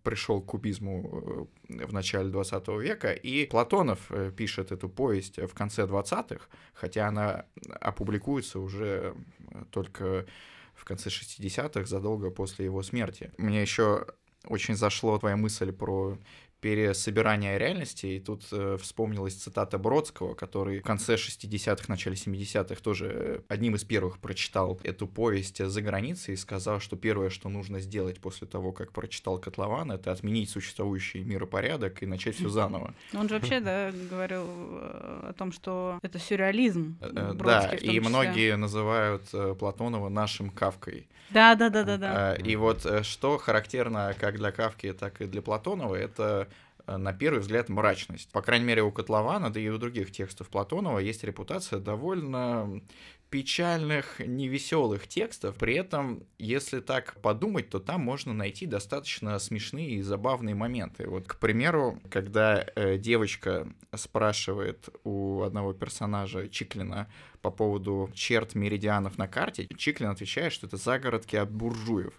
пришел 0.03 0.41
к 0.41 0.45
кубизму 0.45 1.49
э, 1.69 1.85
в 1.85 1.93
начале 1.93 2.29
20 2.29 2.67
века, 2.79 3.11
и 3.11 3.45
Платонов 3.45 4.11
э, 4.11 4.31
пишет 4.35 4.71
эту 4.71 4.89
повесть 4.89 5.37
в 5.37 5.53
конце 5.53 5.83
20-х, 5.83 6.45
хотя 6.73 7.07
она 7.07 7.45
опубликуется 7.79 8.59
уже 8.59 9.15
э, 9.51 9.63
только 9.71 10.25
в 10.73 10.85
конце 10.85 11.09
60-х, 11.09 11.85
задолго 11.85 12.29
после 12.29 12.65
его 12.65 12.83
смерти. 12.83 13.31
Мне 13.37 13.61
еще 13.61 14.05
очень 14.47 14.75
зашло 14.75 15.17
твоя 15.17 15.35
мысль 15.35 15.71
про 15.71 16.17
пересобирания 16.65 17.59
реальности, 17.59 18.07
и 18.07 18.19
тут 18.19 18.41
э, 18.51 18.77
вспомнилась 18.81 19.35
цитата 19.35 19.77
Бродского, 19.77 20.33
который 20.33 20.79
в 20.79 20.83
конце 20.83 21.13
60-х, 21.13 21.83
начале 21.89 22.15
70-х 22.15 22.81
тоже 22.81 23.11
э, 23.13 23.39
одним 23.49 23.75
из 23.75 23.83
первых 23.83 24.17
прочитал 24.17 24.79
эту 24.81 25.05
повесть 25.05 25.63
за 25.63 25.81
границей 25.83 26.33
и 26.33 26.37
сказал, 26.37 26.79
что 26.79 26.95
первое, 26.95 27.29
что 27.29 27.49
нужно 27.49 27.79
сделать 27.79 28.19
после 28.19 28.47
того, 28.47 28.71
как 28.71 28.93
прочитал 28.93 29.37
Котлован, 29.37 29.91
это 29.91 30.11
отменить 30.11 30.49
существующий 30.49 31.23
миропорядок 31.23 32.01
и 32.01 32.07
начать 32.07 32.35
все 32.35 32.49
заново. 32.49 32.95
Он 33.13 33.29
же 33.29 33.35
вообще, 33.35 33.59
да, 33.59 33.91
говорил 34.09 34.47
э, 34.47 35.29
о 35.29 35.33
том, 35.37 35.51
что 35.51 35.99
это 36.01 36.17
сюрреализм. 36.17 36.97
Э, 36.99 37.33
да, 37.35 37.75
и 37.75 37.99
многие 37.99 38.55
называют 38.55 39.21
Платонова 39.59 40.09
нашим 40.09 40.49
Кавкой. 40.49 41.07
Да, 41.29 41.53
да, 41.53 41.69
да, 41.69 41.83
да, 41.83 41.97
да. 41.97 42.35
И 42.35 42.55
вот 42.55 42.87
что 43.03 43.37
характерно 43.37 44.15
как 44.19 44.37
для 44.37 44.51
Кавки, 44.51 44.93
так 44.93 45.21
и 45.21 45.25
для 45.25 45.43
Платонова, 45.43 45.95
это 45.95 46.47
на 46.87 47.13
первый 47.13 47.39
взгляд, 47.39 47.69
мрачность. 47.69 48.31
По 48.31 48.41
крайней 48.41 48.65
мере, 48.65 48.83
у 48.83 48.91
Котлована, 48.91 49.51
да 49.51 49.59
и 49.59 49.69
у 49.69 49.77
других 49.77 50.11
текстов 50.11 50.49
Платонова 50.49 50.99
есть 50.99 51.23
репутация 51.23 51.79
довольно 51.79 52.81
печальных, 53.29 54.19
невеселых 54.19 55.07
текстов. 55.07 55.55
При 55.57 55.75
этом, 55.75 56.23
если 56.37 56.79
так 56.79 57.19
подумать, 57.21 57.69
то 57.69 57.79
там 57.79 58.01
можно 58.01 58.33
найти 58.33 58.65
достаточно 58.65 59.37
смешные 59.39 59.95
и 59.95 60.01
забавные 60.01 60.55
моменты. 60.55 61.07
Вот, 61.07 61.27
к 61.27 61.37
примеру, 61.37 61.99
когда 62.09 62.65
э, 62.75 62.97
девочка 62.97 63.67
спрашивает 63.93 64.89
у 65.03 65.41
одного 65.41 65.73
персонажа 65.73 66.47
Чиклина 66.47 67.09
по 67.41 67.51
поводу 67.51 68.09
черт 68.13 68.55
меридианов 68.55 69.17
на 69.17 69.27
карте, 69.27 69.67
Чиклин 69.75 70.11
отвечает, 70.11 70.53
что 70.53 70.67
это 70.67 70.77
загородки 70.77 71.35
от 71.35 71.51
буржуев. 71.51 72.13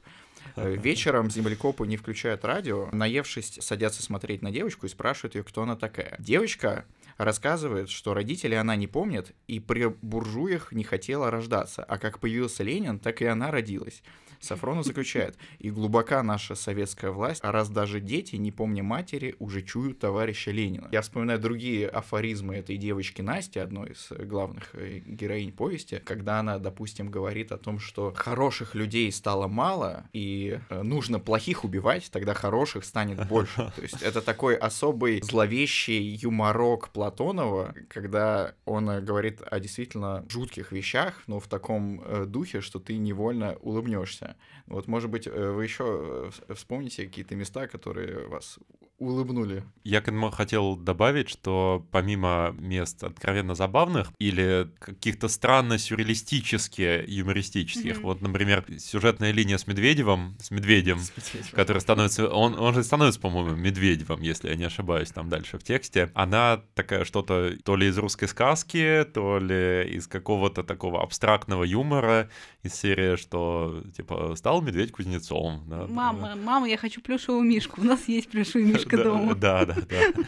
Э, 0.55 0.77
вечером 0.77 1.31
землекопы 1.31 1.87
не 1.87 1.97
включают 1.97 2.45
радио, 2.45 2.89
наевшись, 2.93 3.59
садятся 3.61 4.03
смотреть 4.03 4.43
на 4.43 4.51
девочку 4.51 4.87
и 4.87 4.89
спрашивают 4.89 5.35
ее, 5.35 5.45
кто 5.45 5.63
она 5.63 5.77
такая. 5.77 6.17
Девочка 6.19 6.85
рассказывает, 7.19 7.89
что 7.89 8.15
родители 8.15 8.55
она 8.55 8.77
не 8.77 8.87
помнит 8.87 9.35
и 9.47 9.59
при 9.59 9.87
буржуях 9.87 10.73
не 10.73 10.85
хотела 10.85 11.31
рождаться, 11.31 11.83
а 11.83 11.99
как 11.99 12.19
появился 12.19 12.63
Ленин, 12.63 12.99
так 12.99 13.23
и 13.23 13.27
она 13.27 13.51
родилась. 13.51 14.03
Сафронов 14.41 14.85
заключает, 14.85 15.37
и 15.59 15.71
глубока 15.71 16.23
наша 16.23 16.55
советская 16.55 17.11
власть, 17.11 17.41
а 17.43 17.53
раз 17.53 17.69
даже 17.69 18.01
дети, 18.01 18.37
не 18.37 18.53
помня 18.53 18.83
матери, 18.83 19.37
уже 19.39 19.63
чуют 19.63 19.99
товарища 19.99 20.51
Ленина. 20.51 20.89
Я 20.93 21.03
вспоминаю 21.03 21.39
другие 21.39 21.89
афоризмы 21.89 22.57
этой 22.57 22.77
девочки 22.77 23.23
Насти, 23.23 23.59
одной 23.59 23.91
из 23.91 24.09
главных 24.11 24.71
э, 24.75 25.01
героинь 25.05 25.53
повести, 25.53 26.01
когда 26.05 26.41
она, 26.41 26.59
допустим, 26.59 27.11
говорит 27.11 27.53
о 27.53 27.59
том, 27.59 27.79
что 27.79 28.13
хороших 28.17 28.75
людей 28.75 29.11
стало 29.13 29.49
мало, 29.49 30.09
и 30.13 30.59
э, 30.69 30.83
нужно 30.83 31.19
плохих 31.19 31.65
убивать, 31.65 32.11
тогда 32.11 32.35
хороших 32.35 32.85
станет 32.85 33.27
больше. 33.29 33.73
То 33.77 33.83
есть 33.83 34.03
это 34.03 34.21
такой 34.21 34.57
особый 34.57 35.23
зловещий 35.23 36.03
юморок 36.03 36.91
Платонова, 36.91 37.75
когда 37.89 38.55
он 38.65 38.91
э, 38.91 39.01
говорит 39.01 39.41
о 39.43 39.61
действительно 39.61 40.25
жутких 40.29 40.73
вещах, 40.73 41.23
но 41.27 41.41
в 41.41 41.49
таком 41.49 42.03
духе, 42.27 42.61
что 42.61 42.79
ты 42.79 42.97
невольно 42.97 43.57
улыбнешься. 43.61 44.26
Вот, 44.67 44.89
может 44.89 45.11
быть, 45.11 45.27
э, 45.27 45.51
вы 45.51 45.65
еще 45.65 46.31
э, 46.49 46.55
вспомните 46.55 47.07
какие-то 47.07 47.35
места, 47.37 47.67
которые 47.69 48.27
вас 48.29 48.59
улыбнули. 48.99 49.63
Я 49.85 50.01
к 50.01 50.09
этому 50.09 50.31
хотел 50.31 50.77
добавить, 50.77 51.29
что 51.29 51.87
помимо 51.91 52.55
мест 52.59 53.05
откровенно 53.05 53.55
забавных 53.55 54.11
или 54.19 54.69
каких-то 54.79 55.29
странно 55.29 55.79
сюрреалистических, 55.79 57.09
юмористических, 57.09 57.99
mm-hmm. 57.99 58.03
вот, 58.03 58.23
например, 58.23 58.65
сюжетная 58.79 59.33
линия 59.33 59.59
с 59.59 59.67
Медведевым, 59.67 60.37
с 60.41 60.51
Медведем, 60.51 61.01
с 61.01 61.11
Медведевым. 61.17 61.53
который 61.53 61.81
становится, 61.81 62.29
он, 62.29 62.59
он 62.59 62.75
же 62.75 62.83
становится, 62.83 63.21
по-моему, 63.21 63.55
Медведевым, 63.55 64.23
если 64.23 64.49
я 64.49 64.57
не 64.57 64.65
ошибаюсь, 64.65 65.11
там 65.11 65.29
дальше 65.29 65.59
в 65.59 65.63
тексте. 65.63 66.11
Она 66.15 66.63
такая 66.75 67.05
что-то 67.05 67.57
то 67.63 67.77
ли 67.77 67.89
из 67.89 67.99
русской 67.99 68.29
сказки, 68.29 69.07
то 69.13 69.39
ли 69.39 69.95
из 69.95 70.07
какого-то 70.07 70.65
такого 70.65 71.03
абстрактного 71.03 71.65
юмора 71.65 72.31
из 72.63 72.75
серии, 72.75 73.17
что, 73.17 73.83
типа, 73.95 74.35
стал 74.37 74.63
медведь 74.63 74.93
кузнецом. 74.93 75.65
Да, 75.67 75.87
мама, 75.87 76.33
да. 76.35 76.37
мама, 76.37 76.69
я 76.69 76.79
хочу 76.79 77.01
плюшевую 77.03 77.45
мишку, 77.45 77.83
у 77.83 77.85
нас 77.85 78.09
есть 78.09 78.31
плюшевый 78.31 78.65
мишка 78.67 78.86
дома. 78.91 79.35
Да, 79.35 79.65
да, 79.65 79.77
да. 79.89 80.23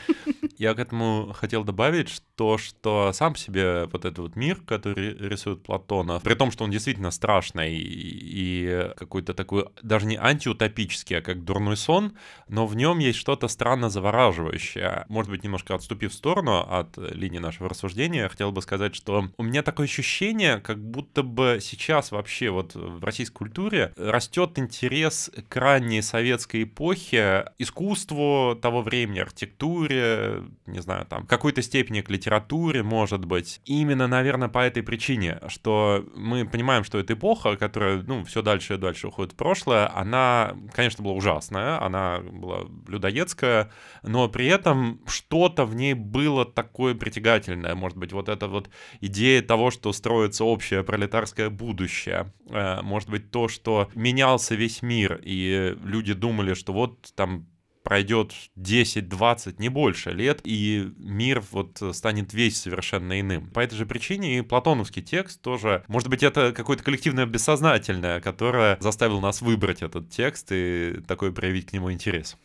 Я 0.57 0.75
к 0.75 0.79
этому 0.79 1.33
хотел 1.35 1.65
добавить, 1.65 2.09
что, 2.09 2.59
что 2.59 3.13
сам 3.13 3.37
себе 3.37 3.85
вот 3.85 4.05
этот 4.05 4.19
вот 4.19 4.37
мир, 4.37 4.61
который 4.67 5.15
рисует 5.15 5.63
Платонов, 5.63 6.23
при 6.23 6.35
том, 6.35 6.51
что 6.51 6.65
он 6.65 6.71
действительно 6.71 7.11
страшный 7.11 7.77
и 7.79 8.91
какой-то 8.97 9.35
такой, 9.35 9.67
даже 9.83 10.07
не 10.07 10.17
антиутопический, 10.17 11.19
а 11.19 11.23
как 11.23 11.45
дурной 11.45 11.77
сон, 11.77 12.13
но 12.49 12.67
в 12.67 12.75
нем 12.75 12.99
есть 12.99 13.19
что-то 13.19 13.49
странно 13.49 13.89
завораживающее. 13.89 15.05
Может 15.09 15.31
быть, 15.31 15.45
немножко 15.45 15.75
отступив 15.75 16.13
в 16.13 16.15
сторону 16.15 16.61
от 16.61 16.97
линии 16.97 17.39
нашего 17.39 17.69
рассуждения, 17.69 18.23
я 18.23 18.29
хотел 18.29 18.51
бы 18.53 18.63
сказать, 18.63 18.95
что 18.95 19.29
у 19.37 19.43
меня 19.43 19.63
такое 19.63 19.87
ощущение, 19.87 20.59
как 20.59 20.79
будто 20.79 21.23
бы 21.23 21.59
сейчас 21.61 22.11
вообще 22.11 22.51
вот 22.51 22.75
в 22.75 23.05
российской 23.05 23.37
культуре 23.37 23.93
растет 23.97 24.59
интерес 24.59 25.31
к 25.49 25.57
ранней 25.57 26.03
советской 26.03 26.65
эпохе, 26.65 27.53
искусству 27.59 28.48
того 28.55 28.83
времени, 28.83 29.21
архитектуре, 29.21 30.43
не 30.67 30.81
знаю, 30.81 31.07
там, 31.07 31.27
какой-то 31.27 31.63
степени 31.63 32.01
к 32.01 32.11
литературе, 32.11 32.83
может 32.83 33.25
быть. 33.25 33.61
именно, 33.65 34.07
наверное, 34.07 34.49
по 34.49 34.59
этой 34.59 34.83
причине, 34.83 35.41
что 35.49 36.05
мы 36.15 36.45
понимаем, 36.45 36.85
что 36.85 36.99
эта 36.99 37.15
эпоха, 37.15 37.57
которая, 37.57 38.03
ну, 38.03 38.25
все 38.25 38.43
дальше 38.43 38.75
и 38.75 38.79
дальше 38.79 39.09
уходит 39.09 39.33
в 39.33 39.37
прошлое, 39.37 39.91
она, 39.95 40.57
конечно, 40.73 41.05
была 41.05 41.15
ужасная, 41.15 41.83
она 41.83 42.21
была 42.21 42.61
людоедская, 42.87 43.71
но 44.03 44.29
при 44.29 44.47
этом 44.47 45.01
что-то 45.07 45.65
в 45.65 45.75
ней 45.75 45.95
было 45.95 46.45
такое 46.45 46.95
притягательное. 46.95 47.75
Может 47.75 47.99
быть, 47.99 48.13
вот 48.13 48.29
эта 48.29 48.49
вот 48.49 48.71
идея 49.01 49.43
того, 49.43 49.71
что 49.71 49.93
строится 49.93 50.45
общее 50.45 50.83
пролетарское 50.83 51.51
будущее. 51.51 52.33
Э, 52.51 52.83
может 52.83 53.09
быть, 53.09 53.31
то, 53.31 53.49
что 53.49 53.89
менялся 53.95 54.55
весь 54.55 54.83
мир, 54.83 55.21
и 55.23 55.77
люди 55.83 56.15
думали, 56.15 56.55
что 56.55 56.73
вот 56.73 57.13
там 57.15 57.47
пройдет 57.83 58.33
10-20, 58.57 59.57
не 59.59 59.69
больше 59.69 60.11
лет, 60.11 60.41
и 60.45 60.93
мир 60.99 61.43
вот 61.51 61.83
станет 61.93 62.33
весь 62.33 62.61
совершенно 62.61 63.21
иным. 63.21 63.49
По 63.51 63.61
этой 63.61 63.77
же 63.77 63.87
причине 63.87 64.39
и 64.39 64.43
платоновский 64.43 65.03
текст 65.03 65.41
тоже, 65.41 65.85
может 65.89 66.09
быть, 66.09 66.23
это 66.23 66.53
какое-то 66.53 66.85
коллективное 66.85 67.27
бессознательное, 67.27 68.21
которое 68.21 68.77
заставило 68.81 69.21
нас 69.21 69.41
выбрать 69.41 69.83
этот 69.83 70.11
текст 70.11 70.49
и 70.51 71.01
такой 71.07 71.33
проявить 71.33 71.67
к 71.71 71.73
нему 71.73 71.93
интерес. 71.93 72.37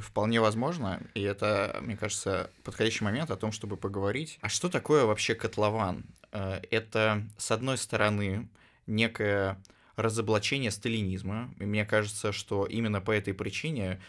Вполне 0.00 0.40
возможно, 0.40 1.00
и 1.14 1.22
это, 1.22 1.78
мне 1.82 1.96
кажется, 1.96 2.50
подходящий 2.62 3.04
момент 3.04 3.30
о 3.30 3.36
том, 3.36 3.52
чтобы 3.52 3.76
поговорить. 3.76 4.38
А 4.42 4.48
что 4.48 4.68
такое 4.68 5.06
вообще 5.06 5.34
котлован? 5.34 6.04
Э, 6.30 6.60
это, 6.70 7.24
с 7.38 7.50
одной 7.50 7.78
стороны, 7.78 8.48
некое 8.86 9.58
разоблачение 9.96 10.70
сталинизма. 10.70 11.52
И 11.58 11.64
мне 11.64 11.86
кажется, 11.86 12.32
что 12.32 12.66
именно 12.66 13.00
по 13.00 13.12
этой 13.12 13.32
причине 13.32 13.98
Э, 13.98 14.02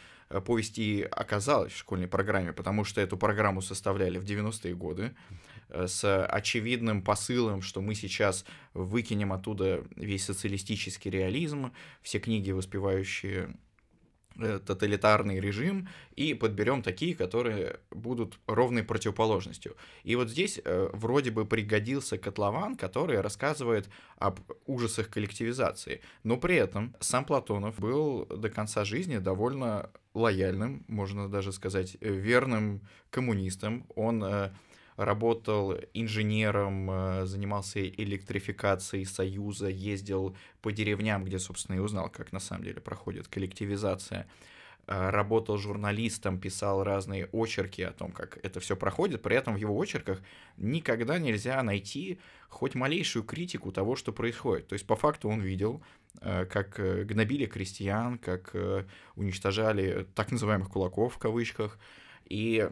повесть 0.46 0.78
и 0.78 1.02
оказалась 1.02 1.74
в 1.74 1.78
школьной 1.78 2.08
программе, 2.08 2.54
потому 2.54 2.84
что 2.84 3.02
эту 3.02 3.18
программу 3.18 3.62
составляли 3.62 4.20
в 4.20 4.24
90-е 4.24 4.76
годы 4.76 5.16
э, 5.70 5.88
с 5.88 6.26
очевидным 6.26 7.02
посылом, 7.02 7.62
что 7.62 7.82
мы 7.82 7.96
сейчас 7.96 8.46
выкинем 8.74 9.34
оттуда 9.34 9.84
весь 9.96 10.26
социалистический 10.26 11.10
реализм, 11.10 11.74
все 12.02 12.20
книги, 12.20 12.52
воспевающие 12.52 13.50
э, 13.50 13.54
тоталитарный 14.40 15.40
режим 15.40 15.88
и 16.16 16.34
подберем 16.34 16.82
такие, 16.82 17.16
которые 17.16 17.80
будут 17.92 18.40
ровной 18.48 18.84
противоположностью. 18.84 19.76
И 20.04 20.16
вот 20.16 20.30
здесь 20.30 20.60
э, 20.64 20.90
вроде 20.94 21.32
бы 21.32 21.46
пригодился 21.46 22.18
котлован, 22.18 22.76
который 22.76 23.22
рассказывает 23.22 23.90
об 24.18 24.40
ужасах 24.66 25.10
коллективизации, 25.10 26.02
но 26.24 26.38
при 26.38 26.56
этом 26.56 26.96
сам 27.00 27.26
Платонов 27.26 27.80
был 27.80 28.26
до 28.26 28.50
конца 28.50 28.86
жизни 28.86 29.18
довольно 29.18 29.90
лояльным, 30.14 30.84
можно 30.88 31.30
даже 31.30 31.52
сказать, 31.52 31.98
э, 32.02 32.10
верным 32.10 32.82
коммунистом. 33.10 33.86
Он 33.96 34.24
э, 34.24 34.52
работал 35.00 35.76
инженером, 35.94 36.92
э, 36.92 37.26
занимался 37.26 37.88
электрификацией 37.88 39.06
Союза, 39.06 39.70
ездил 39.70 40.36
по 40.62 40.72
деревням, 40.74 41.24
где, 41.24 41.40
собственно, 41.40 41.78
и 41.78 41.80
узнал, 41.80 42.10
как 42.10 42.34
на 42.34 42.40
самом 42.40 42.66
деле 42.66 42.82
проходит 42.82 43.30
коллективизация. 43.30 44.28
Э, 44.88 45.10
работал 45.10 45.58
журналистом, 45.58 46.38
писал 46.38 46.84
разные 46.84 47.30
очерки 47.32 47.82
о 47.82 47.94
том, 47.94 48.12
как 48.12 48.40
это 48.44 48.60
все 48.60 48.76
проходит. 48.76 49.22
При 49.22 49.38
этом 49.38 49.54
в 49.54 49.58
его 49.58 49.74
очерках 49.78 50.22
никогда 50.58 51.18
нельзя 51.18 51.64
найти 51.64 52.20
хоть 52.50 52.76
малейшую 52.76 53.24
критику 53.24 53.72
того, 53.72 53.96
что 53.96 54.12
происходит. 54.12 54.68
То 54.68 54.74
есть, 54.74 54.86
по 54.86 54.98
факту, 54.98 55.30
он 55.30 55.40
видел, 55.40 55.82
э, 56.20 56.46
как 56.46 56.76
гнобили 57.08 57.46
крестьян, 57.46 58.18
как 58.18 58.54
уничтожали 59.16 60.08
так 60.14 60.30
называемых 60.34 60.70
кулаков 60.70 61.16
в 61.16 61.20
кавычках. 61.20 61.80
И 62.26 62.70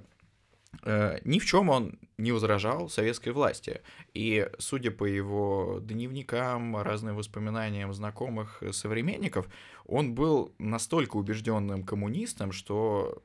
ни 0.83 1.39
в 1.39 1.45
чем 1.45 1.69
он 1.69 1.99
не 2.17 2.31
возражал 2.31 2.89
советской 2.89 3.29
власти. 3.29 3.81
И, 4.13 4.49
судя 4.59 4.91
по 4.91 5.05
его 5.05 5.79
дневникам, 5.81 6.77
разным 6.77 7.15
воспоминаниям 7.15 7.93
знакомых 7.93 8.61
современников, 8.71 9.47
он 9.85 10.13
был 10.13 10.53
настолько 10.57 11.17
убежденным 11.17 11.83
коммунистом, 11.83 12.51
что 12.51 13.21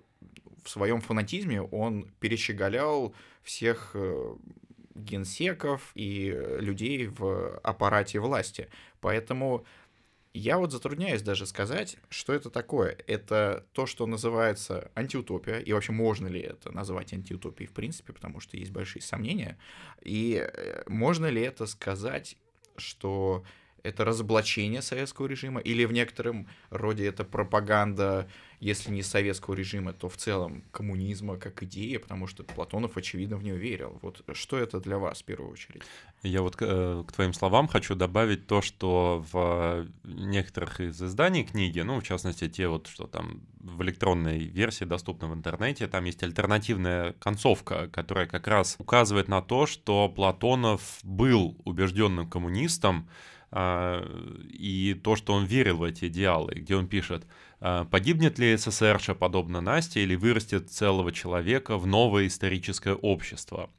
в 0.64 0.70
своем 0.70 1.00
фанатизме 1.00 1.60
он 1.60 2.08
перещеголял 2.20 3.14
всех 3.42 3.92
э, 3.94 4.34
генсеков 4.94 5.90
и 5.94 6.30
людей 6.58 7.06
в 7.06 7.58
аппарате 7.62 8.20
власти. 8.20 8.68
Поэтому 9.00 9.64
я 10.34 10.58
вот 10.58 10.72
затрудняюсь 10.72 11.22
даже 11.22 11.46
сказать, 11.46 11.96
что 12.08 12.32
это 12.32 12.48
такое. 12.50 12.96
Это 13.06 13.66
то, 13.72 13.86
что 13.86 14.06
называется 14.06 14.90
антиутопия, 14.94 15.58
и 15.58 15.72
вообще 15.72 15.92
можно 15.92 16.26
ли 16.26 16.40
это 16.40 16.70
назвать 16.72 17.12
антиутопией 17.12 17.68
в 17.68 17.72
принципе, 17.72 18.12
потому 18.12 18.40
что 18.40 18.56
есть 18.56 18.72
большие 18.72 19.02
сомнения. 19.02 19.58
И 20.00 20.36
э, 20.36 20.82
можно 20.86 21.26
ли 21.26 21.42
это 21.42 21.66
сказать, 21.66 22.36
что 22.76 23.44
это 23.82 24.04
разоблачение 24.04 24.82
советского 24.82 25.26
режима, 25.26 25.60
или 25.60 25.84
в 25.84 25.92
некотором 25.92 26.48
роде 26.70 27.06
это 27.06 27.24
пропаганда 27.24 28.28
если 28.62 28.92
не 28.92 29.02
советского 29.02 29.54
режима, 29.54 29.92
то 29.92 30.08
в 30.08 30.16
целом 30.16 30.62
коммунизма 30.70 31.36
как 31.36 31.64
идея, 31.64 31.98
потому 31.98 32.28
что 32.28 32.44
Платонов, 32.44 32.96
очевидно, 32.96 33.36
в 33.36 33.42
нее 33.42 33.56
верил. 33.56 33.98
Вот 34.02 34.22
что 34.34 34.56
это 34.56 34.78
для 34.78 34.98
вас 34.98 35.22
в 35.22 35.24
первую 35.24 35.50
очередь? 35.50 35.82
Я 36.22 36.42
вот 36.42 36.56
э, 36.60 37.04
к 37.04 37.12
твоим 37.12 37.32
словам 37.32 37.66
хочу 37.66 37.96
добавить 37.96 38.46
то, 38.46 38.62
что 38.62 39.26
в 39.32 39.88
некоторых 40.04 40.78
из 40.78 41.02
изданий 41.02 41.42
книги, 41.42 41.80
ну, 41.80 41.98
в 41.98 42.04
частности, 42.04 42.48
те 42.48 42.68
вот, 42.68 42.86
что 42.86 43.08
там 43.08 43.42
в 43.58 43.82
электронной 43.82 44.38
версии 44.38 44.84
доступны 44.84 45.26
в 45.26 45.34
интернете, 45.34 45.88
там 45.88 46.04
есть 46.04 46.22
альтернативная 46.22 47.14
концовка, 47.14 47.88
которая 47.88 48.28
как 48.28 48.46
раз 48.46 48.76
указывает 48.78 49.26
на 49.26 49.42
то, 49.42 49.66
что 49.66 50.08
Платонов 50.08 51.00
был 51.02 51.60
убежденным 51.64 52.30
коммунистом, 52.30 53.08
и 53.54 54.98
то, 55.02 55.14
что 55.16 55.34
он 55.34 55.44
верил 55.44 55.78
в 55.78 55.82
эти 55.82 56.06
идеалы, 56.06 56.54
где 56.54 56.74
он 56.74 56.86
пишет, 56.86 57.26
«А, 57.64 57.84
погибнет 57.84 58.38
ли 58.40 58.56
СССРша 58.56 59.14
подобно 59.14 59.60
Насте 59.60 60.02
или 60.02 60.16
вырастет 60.16 60.70
целого 60.70 61.12
человека 61.12 61.78
в 61.78 61.86
новое 61.86 62.26
историческое 62.26 62.94
общество. 62.94 63.70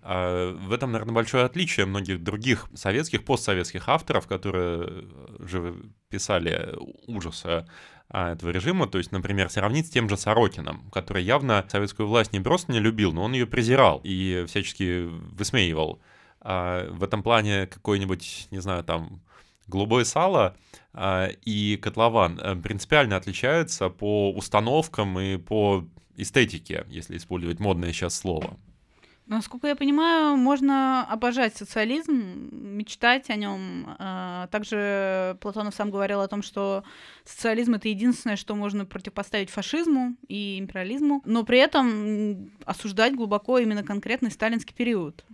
А, 0.00 0.54
в 0.54 0.72
этом, 0.72 0.92
наверное, 0.92 1.14
большое 1.14 1.44
отличие 1.44 1.84
многих 1.84 2.22
других 2.22 2.66
советских, 2.74 3.24
постсоветских 3.24 3.88
авторов, 3.88 4.26
которые 4.26 5.04
же 5.40 5.74
писали 6.08 6.74
ужасы 7.06 7.66
этого 8.08 8.50
режима, 8.50 8.86
то 8.86 8.98
есть, 8.98 9.12
например, 9.12 9.50
сравнить 9.50 9.88
с 9.88 9.90
тем 9.90 10.08
же 10.08 10.16
Сорокином, 10.16 10.88
который 10.90 11.22
явно 11.22 11.62
советскую 11.68 12.08
власть 12.08 12.32
не 12.32 12.40
просто 12.40 12.72
не 12.72 12.78
любил, 12.78 13.12
но 13.12 13.24
он 13.24 13.32
ее 13.32 13.46
презирал 13.46 14.00
и 14.04 14.44
всячески 14.46 15.02
высмеивал 15.04 16.00
а, 16.48 16.88
в 16.92 17.02
этом 17.02 17.24
плане 17.24 17.66
какой-нибудь, 17.66 18.46
не 18.52 18.60
знаю, 18.60 18.84
там, 18.84 19.20
голубое 19.66 20.04
сало 20.04 20.56
а, 20.92 21.28
и 21.44 21.76
котлован 21.76 22.38
э, 22.38 22.54
принципиально 22.54 23.16
отличаются 23.16 23.88
по 23.88 24.30
установкам 24.30 25.18
и 25.18 25.38
по 25.38 25.84
эстетике, 26.16 26.86
если 26.88 27.16
использовать 27.16 27.58
модное 27.58 27.92
сейчас 27.92 28.14
слово. 28.14 28.56
Насколько 29.26 29.66
я 29.66 29.74
понимаю, 29.74 30.36
можно 30.36 31.04
обожать 31.10 31.56
социализм, 31.56 32.48
мечтать 32.52 33.28
о 33.28 33.34
нем. 33.34 33.96
А, 33.98 34.46
также 34.52 35.36
Платонов 35.40 35.74
сам 35.74 35.90
говорил 35.90 36.20
о 36.20 36.28
том, 36.28 36.42
что 36.42 36.84
социализм 37.24 37.74
это 37.74 37.88
единственное, 37.88 38.36
что 38.36 38.54
можно 38.54 38.86
противопоставить 38.86 39.50
фашизму 39.50 40.14
и 40.28 40.60
империализму, 40.60 41.22
но 41.24 41.42
при 41.42 41.58
этом 41.58 42.52
осуждать 42.64 43.16
глубоко 43.16 43.58
именно 43.58 43.82
конкретный 43.82 44.30
сталинский 44.30 44.76
период. 44.76 45.24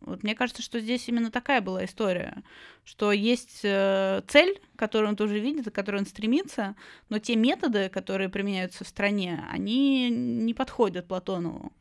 Вот 0.00 0.22
мне 0.22 0.34
кажется, 0.34 0.62
что 0.62 0.78
здесь 0.80 1.08
именно 1.08 1.30
такая 1.30 1.60
была 1.60 1.84
история, 1.84 2.42
что 2.84 3.12
есть 3.12 3.60
э, 3.62 4.22
цель, 4.28 4.60
которую 4.76 5.10
он 5.10 5.16
тоже 5.16 5.38
видит, 5.38 5.70
к 5.70 5.74
которой 5.74 5.96
он 6.00 6.06
стремится, 6.06 6.76
но 7.08 7.18
те 7.18 7.34
методы, 7.34 7.88
которые 7.88 8.28
применяются 8.28 8.84
в 8.84 8.88
стране, 8.88 9.44
они 9.50 10.10
не 10.10 10.54
подходят 10.54 11.08
Платонову. 11.08 11.72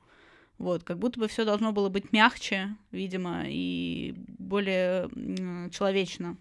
Вот, 0.57 0.83
как 0.83 0.99
будто 0.99 1.19
бы 1.19 1.27
все 1.27 1.43
должно 1.43 1.73
было 1.73 1.89
быть 1.89 2.13
мягче, 2.13 2.75
видимо, 2.91 3.43
и 3.45 4.13
более 4.15 5.09
человечно. 5.69 6.37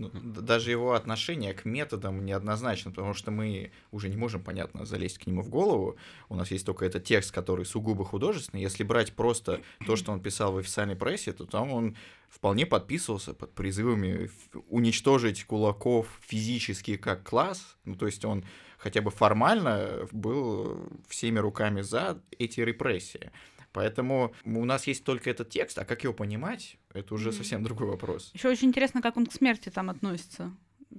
Ну, 0.00 0.10
даже 0.14 0.70
его 0.70 0.94
отношение 0.94 1.52
к 1.52 1.66
методам 1.66 2.24
неоднозначно, 2.24 2.90
потому 2.90 3.12
что 3.12 3.30
мы 3.30 3.70
уже 3.90 4.08
не 4.08 4.16
можем, 4.16 4.42
понятно, 4.42 4.86
залезть 4.86 5.18
к 5.18 5.26
нему 5.26 5.42
в 5.42 5.50
голову. 5.50 5.96
У 6.30 6.36
нас 6.36 6.50
есть 6.50 6.64
только 6.64 6.86
этот 6.86 7.04
текст, 7.04 7.32
который 7.32 7.66
сугубо 7.66 8.04
художественный. 8.06 8.62
Если 8.62 8.82
брать 8.82 9.12
просто 9.12 9.60
то, 9.86 9.96
что 9.96 10.12
он 10.12 10.20
писал 10.20 10.52
в 10.52 10.56
официальной 10.56 10.96
прессе, 10.96 11.34
то 11.34 11.44
там 11.44 11.70
он 11.70 11.96
вполне 12.30 12.64
подписывался 12.64 13.34
под 13.34 13.52
призывами 13.52 14.30
уничтожить 14.68 15.44
кулаков 15.44 16.06
физически 16.22 16.96
как 16.96 17.22
класс. 17.22 17.76
Ну, 17.84 17.94
то 17.94 18.06
есть 18.06 18.24
он 18.24 18.44
хотя 18.78 19.02
бы 19.02 19.10
формально 19.10 20.08
был 20.12 20.80
всеми 21.08 21.38
руками 21.38 21.82
за 21.82 22.22
эти 22.38 22.60
репрессии. 22.60 23.30
Поэтому 23.72 24.34
у 24.44 24.64
нас 24.64 24.86
есть 24.86 25.04
только 25.04 25.30
этот 25.30 25.50
текст, 25.50 25.78
а 25.78 25.84
как 25.84 26.02
его 26.02 26.12
понимать, 26.12 26.76
это 26.92 27.14
уже 27.14 27.32
совсем 27.32 27.62
другой 27.62 27.88
вопрос. 27.88 28.30
Еще 28.34 28.48
очень 28.48 28.68
интересно, 28.68 29.00
как 29.00 29.16
он 29.16 29.26
к 29.26 29.32
смерти 29.32 29.68
там 29.68 29.90
относится. 29.90 30.52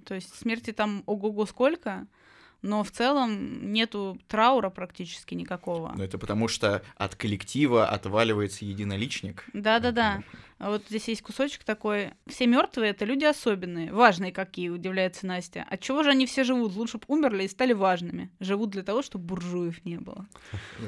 То 0.06 0.16
есть 0.16 0.34
смерти 0.36 0.72
там 0.72 1.04
ого-го 1.06 1.46
сколько, 1.46 2.08
но 2.62 2.84
в 2.84 2.92
целом 2.92 3.72
нету 3.72 4.18
траура 4.28 4.70
практически 4.70 5.34
никакого. 5.34 5.94
Ну 5.96 6.04
это 6.04 6.18
потому 6.18 6.48
что 6.48 6.84
от 6.96 7.16
коллектива 7.16 7.88
отваливается 7.88 8.66
единоличник. 8.66 9.46
Да-да-да. 9.54 10.24
А 10.62 10.70
вот 10.70 10.84
здесь 10.88 11.08
есть 11.08 11.24
кусочек 11.24 11.64
такой. 11.64 12.12
Все 12.28 12.46
мертвые 12.46 12.92
это 12.92 13.04
люди 13.04 13.26
особенные, 13.26 13.92
важные 13.92 14.32
какие, 14.32 14.70
удивляется 14.70 15.26
Настя. 15.26 15.66
От 15.68 15.80
чего 15.80 16.04
же 16.04 16.12
они 16.12 16.28
все 16.28 16.44
живут? 16.44 16.76
Лучше 16.76 17.00
бы 17.00 17.04
умерли 17.08 17.46
и 17.46 17.48
стали 17.48 17.74
важными. 17.74 18.30
Живут 18.40 18.70
для 18.70 18.84
того, 18.84 19.02
чтобы 19.02 19.26
буржуев 19.26 19.84
не 19.86 19.98
было. 19.98 20.28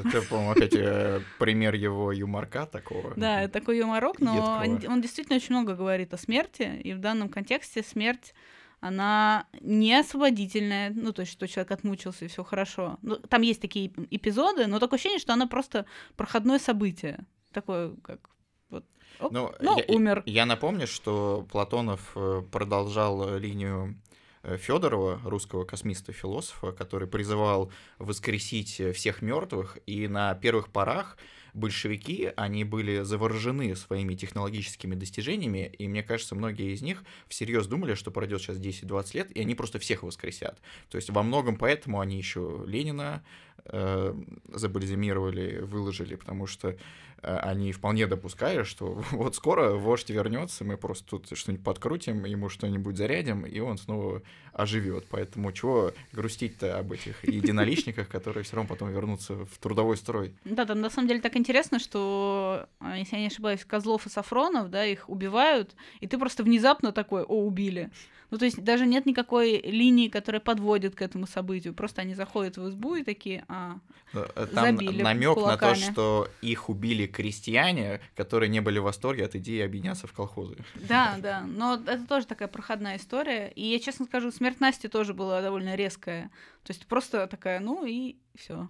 Это, 0.06 0.22
по-моему, 0.22 0.52
опять 0.52 0.76
э, 0.76 1.22
пример 1.40 1.74
его 1.74 2.12
юморка 2.12 2.68
такого. 2.68 3.14
Да, 3.16 3.42
это 3.42 3.54
такой 3.54 3.80
юморок, 3.80 4.20
но 4.20 4.62
он 4.88 5.02
действительно 5.02 5.38
очень 5.38 5.56
много 5.56 5.74
говорит 5.74 6.14
о 6.14 6.18
смерти, 6.18 6.80
и 6.84 6.94
в 6.94 7.00
данном 7.00 7.30
контексте 7.30 7.82
смерть 7.82 8.36
она 8.84 9.48
не 9.62 9.98
освободительная, 9.98 10.92
ну, 10.94 11.14
то 11.14 11.22
есть, 11.22 11.32
что 11.32 11.48
человек 11.48 11.72
отмучился 11.72 12.26
и 12.26 12.28
все 12.28 12.44
хорошо. 12.44 12.98
Ну, 13.02 13.16
там 13.16 13.42
есть 13.42 13.62
такие 13.62 13.94
эпизоды, 14.12 14.68
но 14.68 14.80
такое 14.80 14.98
ощущение, 14.98 15.20
что 15.20 15.32
она 15.32 15.48
просто 15.48 15.86
проходное 16.18 16.60
событие. 16.60 17.26
Такое, 17.54 17.96
как 18.04 18.30
вот, 18.70 18.84
оп, 19.22 19.32
ну, 19.32 19.54
ну 19.62 19.78
я, 19.78 19.86
умер. 19.88 20.24
Я 20.26 20.46
напомню, 20.46 20.86
что 20.86 21.48
Платонов 21.50 22.12
э, 22.16 22.44
продолжал 22.52 23.38
линию 23.38 23.96
э, 24.42 24.58
Федорова, 24.58 25.22
русского 25.24 25.64
космиста-философа, 25.64 26.74
который 26.74 27.08
призывал 27.08 27.72
воскресить 28.00 28.82
всех 28.94 29.22
мертвых, 29.22 29.78
и 29.86 30.10
на 30.10 30.36
первых 30.36 30.68
порах 30.68 31.18
большевики, 31.54 32.32
они 32.36 32.64
были 32.64 33.02
заворожены 33.04 33.76
своими 33.76 34.16
технологическими 34.16 34.96
достижениями, 34.96 35.72
и 35.78 35.88
мне 35.88 36.04
кажется, 36.04 36.36
многие 36.36 36.74
из 36.74 36.82
них 36.82 37.04
всерьез 37.28 37.68
думали, 37.68 37.94
что 37.96 38.12
пройдет 38.12 38.42
сейчас 38.42 38.58
10-20 38.58 39.10
лет, 39.14 39.32
и 39.32 39.42
они 39.42 39.56
просто 39.56 39.80
всех 39.80 40.04
воскресят. 40.04 40.60
То 40.90 40.96
есть 40.98 41.10
во 41.10 41.24
многом 41.24 41.56
поэтому 41.56 42.00
они 42.00 42.18
еще 42.18 42.64
Ленина 42.66 43.24
э, 43.66 44.14
забальзамировали, 44.48 45.60
выложили, 45.62 46.16
потому 46.16 46.48
что 46.48 46.70
э, 46.70 46.76
они 47.22 47.72
вполне 47.72 48.08
допускали, 48.08 48.64
что 48.64 49.02
вот 49.12 49.36
скоро 49.36 49.72
вождь 49.72 50.10
вернется, 50.10 50.64
мы 50.64 50.78
просто 50.78 51.08
тут 51.08 51.38
что-нибудь 51.38 51.64
подкрутим, 51.64 52.26
ему 52.26 52.50
что-нибудь 52.50 52.98
зарядим, 52.98 53.46
и 53.46 53.60
он 53.60 53.78
снова 53.78 54.22
оживет. 54.54 55.06
Поэтому 55.10 55.52
чего 55.52 55.92
грустить-то 56.12 56.78
об 56.78 56.92
этих 56.92 57.24
единоличниках, 57.24 58.08
которые 58.08 58.44
все 58.44 58.56
равно 58.56 58.70
потом 58.70 58.92
вернутся 58.92 59.46
в 59.46 59.58
трудовой 59.60 59.98
строй? 59.98 60.36
Да, 60.46 60.66
там 60.66 60.82
на 60.82 60.90
самом 60.90 61.08
деле 61.08 61.22
так 61.22 61.36
интересно, 61.36 61.80
что, 61.80 62.68
а, 62.80 62.98
если 62.98 63.16
я 63.16 63.22
не 63.22 63.28
ошибаюсь, 63.28 63.66
Козлов 63.66 64.06
и 64.06 64.10
Сафронов, 64.10 64.70
да, 64.70 64.86
их 64.86 65.10
убивают, 65.10 65.76
и 66.00 66.08
ты 66.08 66.18
просто 66.18 66.44
внезапно 66.44 66.92
такой, 66.92 67.24
о, 67.24 67.46
убили. 67.46 67.90
Ну, 68.34 68.40
то 68.40 68.46
есть 68.46 68.64
даже 68.64 68.88
нет 68.88 69.06
никакой 69.06 69.62
линии, 69.62 70.08
которая 70.08 70.40
подводит 70.40 70.96
к 70.96 71.04
этому 71.04 71.28
событию. 71.28 71.76
Просто 71.76 72.02
они 72.02 72.16
заходят 72.16 72.58
в 72.58 72.68
избу 72.68 72.96
и 72.96 73.04
такие, 73.04 73.46
а, 73.48 73.78
э, 74.12 74.48
Там 74.56 74.76
намек 74.76 75.38
на 75.38 75.56
то, 75.56 75.76
что 75.76 76.28
их 76.42 76.68
убили 76.68 77.06
крестьяне, 77.06 78.02
которые 78.16 78.50
не 78.50 78.60
были 78.60 78.80
в 78.80 78.86
восторге 78.86 79.26
от 79.26 79.36
идеи 79.36 79.62
объединяться 79.62 80.08
в 80.08 80.14
колхозы. 80.14 80.58
Да, 80.74 81.18
да. 81.20 81.42
Но 81.42 81.76
это 81.76 82.08
тоже 82.08 82.26
такая 82.26 82.48
проходная 82.48 82.98
история. 82.98 83.52
И 83.52 83.68
я 83.68 83.80
честно 83.80 84.08
скажу, 84.08 84.32
смерть 84.32 84.60
Насти 84.60 84.88
тоже 84.88 85.14
была 85.14 85.44
довольно 85.44 85.76
резкая. 85.76 86.32
То 86.64 86.74
есть 86.74 86.88
просто 86.88 87.28
такая, 87.28 87.60
ну 87.60 87.86
и 87.86 88.16
все. 88.36 88.68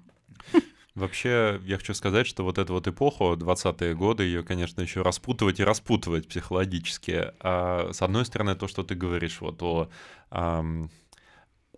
Вообще, 0.96 1.60
я 1.66 1.78
хочу 1.78 1.96
сказать, 1.96 2.28
что 2.28 2.44
вот 2.44 2.60
эту 2.60 2.74
вот 2.74 2.88
эпоху, 2.88 3.34
20-е 3.34 3.96
годы, 3.96 4.24
ее, 4.26 4.44
конечно, 4.44 4.82
еще 4.82 5.02
распутывать 5.02 5.60
и 5.60 5.64
распутывать 5.64 6.28
психологически. 6.28 7.32
А 7.40 7.90
с 7.92 8.04
одной 8.04 8.26
стороны, 8.26 8.56
то, 8.56 8.68
что 8.68 8.84
ты 8.84 8.94
говоришь 8.94 9.42
вот 9.42 9.64
о 9.64 9.90
ам, 10.30 10.92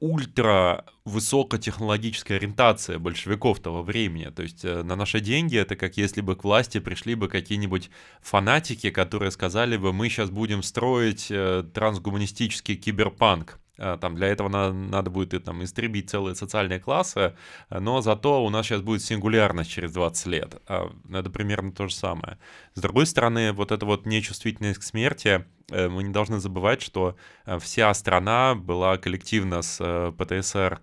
ультра 0.01 0.84
высокотехнологическая 1.06 2.38
ориентация 2.38 2.99
большевиков 2.99 3.62
того 3.62 3.84
времени. 3.84 4.25
То 4.32 4.43
есть 4.43 4.65
э, 4.65 4.84
на 4.84 4.97
наши 4.97 5.21
деньги 5.21 5.58
это 5.58 5.78
как 5.78 5.95
если 5.95 6.19
бы 6.19 6.36
к 6.36 6.43
власти 6.43 6.80
пришли 6.80 7.15
бы 7.15 7.30
какие-нибудь 7.30 7.89
фанатики, 8.21 8.89
которые 8.89 9.32
сказали 9.32 9.78
бы, 9.78 9.93
мы 9.93 10.10
сейчас 10.10 10.30
будем 10.30 10.62
строить 10.62 11.28
э, 11.30 11.63
трансгуманистический 11.73 12.75
киберпанк. 12.75 13.60
А, 13.78 13.98
там 13.98 14.16
для 14.16 14.28
этого 14.28 14.50
надо, 14.50 14.74
надо 14.74 15.10
будет 15.10 15.34
и, 15.34 15.40
там, 15.40 15.64
истребить 15.64 16.10
целые 16.10 16.36
социальные 16.36 16.80
классы, 16.80 17.36
но 17.70 18.02
зато 18.02 18.44
у 18.44 18.50
нас 18.50 18.66
сейчас 18.66 18.82
будет 18.82 19.02
сингулярность 19.02 19.70
через 19.70 19.92
20 19.94 20.28
лет. 20.28 20.62
А, 20.68 20.92
это 21.12 21.30
примерно 21.30 21.72
то 21.72 21.88
же 21.88 21.96
самое. 21.96 22.38
С 22.74 22.82
другой 22.82 23.06
стороны, 23.06 23.52
вот 23.52 23.72
эта 23.72 23.86
вот 23.86 24.06
нечувствительность 24.06 24.80
к 24.80 24.84
смерти, 24.84 25.46
э, 25.72 25.88
мы 25.90 26.04
не 26.04 26.14
должны 26.14 26.40
забывать, 26.40 26.82
что 26.82 27.16
э, 27.46 27.60
вся 27.60 27.94
страна 27.94 28.56
была 28.56 28.98
коллективно 28.98 29.62
с 29.62 29.78
э, 29.80 30.12
ПТСР 30.18 30.82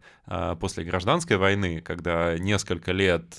после 0.61 0.85
гражданской 0.85 1.37
войны, 1.37 1.81
когда 1.81 2.39
несколько 2.39 2.93
лет 2.93 3.37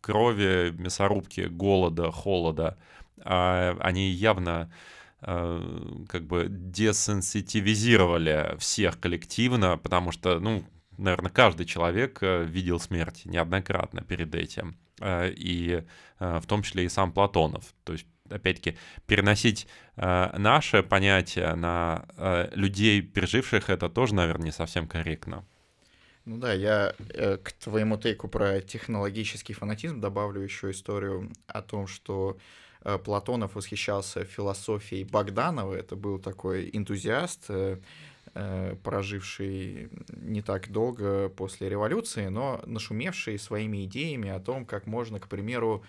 крови, 0.00 0.70
мясорубки, 0.78 1.42
голода, 1.42 2.10
холода, 2.10 2.78
а, 3.24 3.76
они 3.80 4.08
явно 4.10 4.70
как 5.20 6.26
бы 6.26 6.46
десенситивизировали 6.48 8.56
всех 8.58 9.00
коллективно, 9.00 9.76
потому 9.76 10.12
что, 10.12 10.38
ну, 10.38 10.64
наверное, 10.96 11.30
каждый 11.30 11.66
человек 11.66 12.18
э, 12.22 12.44
видел 12.44 12.78
смерть 12.78 13.22
неоднократно 13.24 14.02
перед 14.02 14.34
этим, 14.34 14.76
э, 15.00 15.30
и 15.30 15.84
в 16.18 16.42
том 16.46 16.62
числе 16.62 16.84
и 16.84 16.88
сам 16.88 17.12
Платонов. 17.12 17.72
То 17.84 17.92
есть 17.92 18.06
опять-таки, 18.30 18.76
переносить 19.06 19.66
э, 19.96 20.36
наше 20.36 20.82
понятие 20.82 21.54
на 21.54 22.06
э, 22.16 22.50
людей, 22.54 23.02
переживших 23.02 23.70
это, 23.70 23.88
тоже, 23.88 24.14
наверное, 24.14 24.46
не 24.46 24.52
совсем 24.52 24.86
корректно. 24.86 25.44
Ну 26.24 26.38
да, 26.38 26.52
я 26.52 26.94
э, 27.14 27.38
к 27.38 27.52
твоему 27.52 27.96
тейку 27.96 28.28
про 28.28 28.60
технологический 28.60 29.54
фанатизм 29.54 30.00
добавлю 30.00 30.42
еще 30.42 30.70
историю 30.70 31.32
о 31.46 31.62
том, 31.62 31.86
что 31.86 32.36
Э, 32.36 32.40
Платонов 33.04 33.54
восхищался 33.54 34.24
философией 34.24 35.04
Богданова. 35.04 35.74
Это 35.74 35.96
был 35.96 36.18
такой 36.18 36.70
энтузиаст, 36.72 37.46
э, 37.48 37.78
э, 38.34 38.76
проживший 38.82 39.90
не 40.12 40.42
так 40.42 40.70
долго 40.70 41.28
после 41.28 41.68
революции, 41.68 42.28
но 42.28 42.60
нашумевший 42.66 43.38
своими 43.38 43.84
идеями 43.84 44.28
о 44.28 44.40
том, 44.40 44.64
как 44.64 44.86
можно, 44.86 45.18
к 45.18 45.28
примеру, 45.28 45.84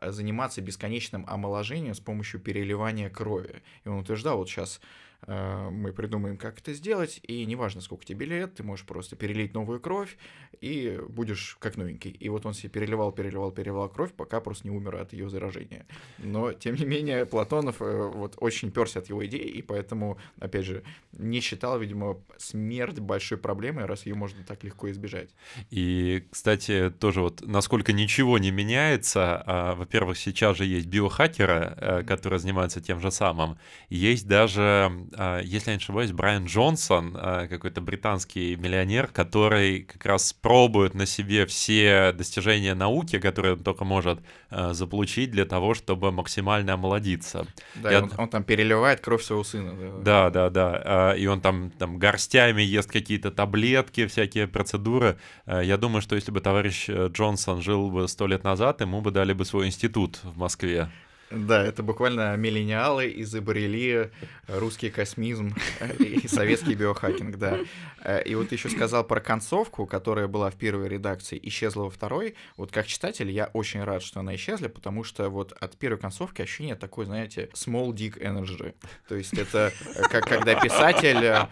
заниматься 0.00 0.62
бесконечным 0.62 1.26
омоложением 1.28 1.94
с 1.94 2.00
помощью 2.00 2.40
переливания 2.40 3.10
крови. 3.10 3.62
И 3.84 3.88
он 3.88 3.98
утверждал, 3.98 4.38
вот 4.38 4.48
сейчас 4.48 4.80
Э, 4.80 4.86
мы 5.26 5.92
придумаем, 5.92 6.36
как 6.36 6.58
это 6.58 6.72
сделать, 6.72 7.20
и 7.22 7.44
неважно, 7.44 7.80
сколько 7.80 8.04
тебе 8.04 8.26
лет, 8.26 8.54
ты 8.54 8.62
можешь 8.62 8.86
просто 8.86 9.16
перелить 9.16 9.54
новую 9.54 9.80
кровь, 9.80 10.16
и 10.60 11.00
будешь 11.08 11.56
как 11.58 11.76
новенький. 11.76 12.10
И 12.10 12.28
вот 12.28 12.44
он 12.46 12.54
себе 12.54 12.68
переливал, 12.68 13.12
переливал, 13.12 13.50
переливал 13.50 13.88
кровь, 13.88 14.12
пока 14.12 14.40
просто 14.40 14.68
не 14.68 14.76
умер 14.76 14.96
от 14.96 15.12
ее 15.12 15.30
заражения. 15.30 15.86
Но, 16.18 16.52
тем 16.52 16.74
не 16.74 16.84
менее, 16.84 17.24
Платонов 17.26 17.80
э, 17.80 18.10
вот 18.14 18.34
очень 18.38 18.70
перся 18.70 18.98
от 18.98 19.08
его 19.08 19.24
идеи, 19.26 19.46
и 19.46 19.62
поэтому, 19.62 20.18
опять 20.38 20.66
же, 20.66 20.82
не 21.12 21.40
считал, 21.40 21.78
видимо, 21.78 22.18
смерть 22.36 22.98
большой 22.98 23.38
проблемой, 23.38 23.86
раз 23.86 24.06
ее 24.06 24.14
можно 24.14 24.42
так 24.44 24.62
легко 24.64 24.90
избежать. 24.90 25.30
И, 25.70 26.24
кстати, 26.30 26.92
тоже 26.98 27.22
вот, 27.22 27.42
насколько 27.46 27.92
ничего 27.92 28.38
не 28.38 28.50
меняется, 28.50 29.42
а, 29.46 29.74
во-первых, 29.74 30.18
сейчас 30.18 30.56
же 30.56 30.66
есть 30.66 30.88
биохакеры, 30.88 31.74
э, 31.76 32.02
которые 32.02 32.38
занимаются 32.38 32.80
тем 32.80 33.00
же 33.00 33.10
самым, 33.10 33.58
есть 33.88 34.28
даже 34.28 34.92
если 35.42 35.70
я 35.70 35.76
не 35.76 35.82
ошибаюсь, 35.82 36.12
Брайан 36.12 36.46
Джонсон, 36.46 37.16
а, 37.16 37.46
какой-то 37.46 37.80
британский 37.80 38.56
миллионер, 38.56 39.08
который 39.08 39.82
как 39.82 40.04
раз 40.06 40.32
пробует 40.32 40.94
на 40.94 41.06
себе 41.06 41.46
все 41.46 42.12
достижения 42.12 42.74
науки, 42.74 43.18
которые 43.18 43.54
он 43.54 43.60
только 43.60 43.84
может 43.84 44.20
а, 44.50 44.72
заполучить 44.72 45.30
для 45.30 45.44
того, 45.44 45.74
чтобы 45.74 46.12
максимально 46.12 46.74
омолодиться. 46.74 47.46
Да, 47.74 47.90
я... 47.90 48.02
он, 48.02 48.12
он 48.16 48.28
там 48.28 48.44
переливает 48.44 49.00
кровь 49.00 49.22
своего 49.22 49.44
сына. 49.44 50.02
Да, 50.02 50.30
да, 50.30 50.50
да. 50.50 50.82
да. 50.84 51.16
И 51.16 51.26
он 51.26 51.40
там, 51.40 51.70
там 51.70 51.98
горстями 51.98 52.62
ест 52.62 52.90
какие-то 52.90 53.30
таблетки, 53.30 54.06
всякие 54.06 54.46
процедуры. 54.46 55.18
Я 55.46 55.76
думаю, 55.76 56.02
что 56.02 56.14
если 56.14 56.30
бы 56.30 56.40
товарищ 56.40 56.88
э, 56.88 57.08
Джонсон 57.12 57.62
жил 57.62 57.90
бы 57.90 58.08
сто 58.08 58.26
лет 58.26 58.44
назад, 58.44 58.80
ему 58.80 59.00
бы 59.00 59.10
дали 59.10 59.32
бы 59.32 59.44
свой 59.44 59.66
институт 59.66 60.20
в 60.22 60.38
Москве. 60.38 60.90
Да, 61.30 61.64
это 61.64 61.84
буквально 61.84 62.36
миллениалы 62.36 63.12
изобрели 63.18 64.10
русский 64.48 64.90
космизм 64.90 65.54
и 65.98 66.26
советский 66.26 66.74
биохакинг, 66.74 67.36
да. 67.36 67.58
Э, 68.02 68.20
и 68.24 68.34
вот 68.34 68.50
еще 68.50 68.68
сказал 68.68 69.04
про 69.04 69.20
концовку, 69.20 69.86
которая 69.86 70.26
была 70.26 70.50
в 70.50 70.56
первой 70.56 70.88
редакции, 70.88 71.38
исчезла 71.40 71.84
во 71.84 71.90
второй. 71.90 72.34
Вот 72.56 72.72
как 72.72 72.86
читатель 72.86 73.30
я 73.30 73.48
очень 73.52 73.84
рад, 73.84 74.02
что 74.02 74.20
она 74.20 74.34
исчезла, 74.34 74.68
потому 74.68 75.04
что 75.04 75.28
вот 75.28 75.52
от 75.52 75.76
первой 75.76 75.98
концовки 75.98 76.42
ощущение 76.42 76.74
такое, 76.74 77.06
знаете, 77.06 77.48
small 77.54 77.92
dick 77.92 78.20
energy. 78.20 78.74
То 79.08 79.14
есть 79.14 79.34
это 79.34 79.72
э, 79.94 80.02
как 80.10 80.24
когда 80.24 80.60
писатель 80.60 81.46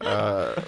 э, 0.00 0.62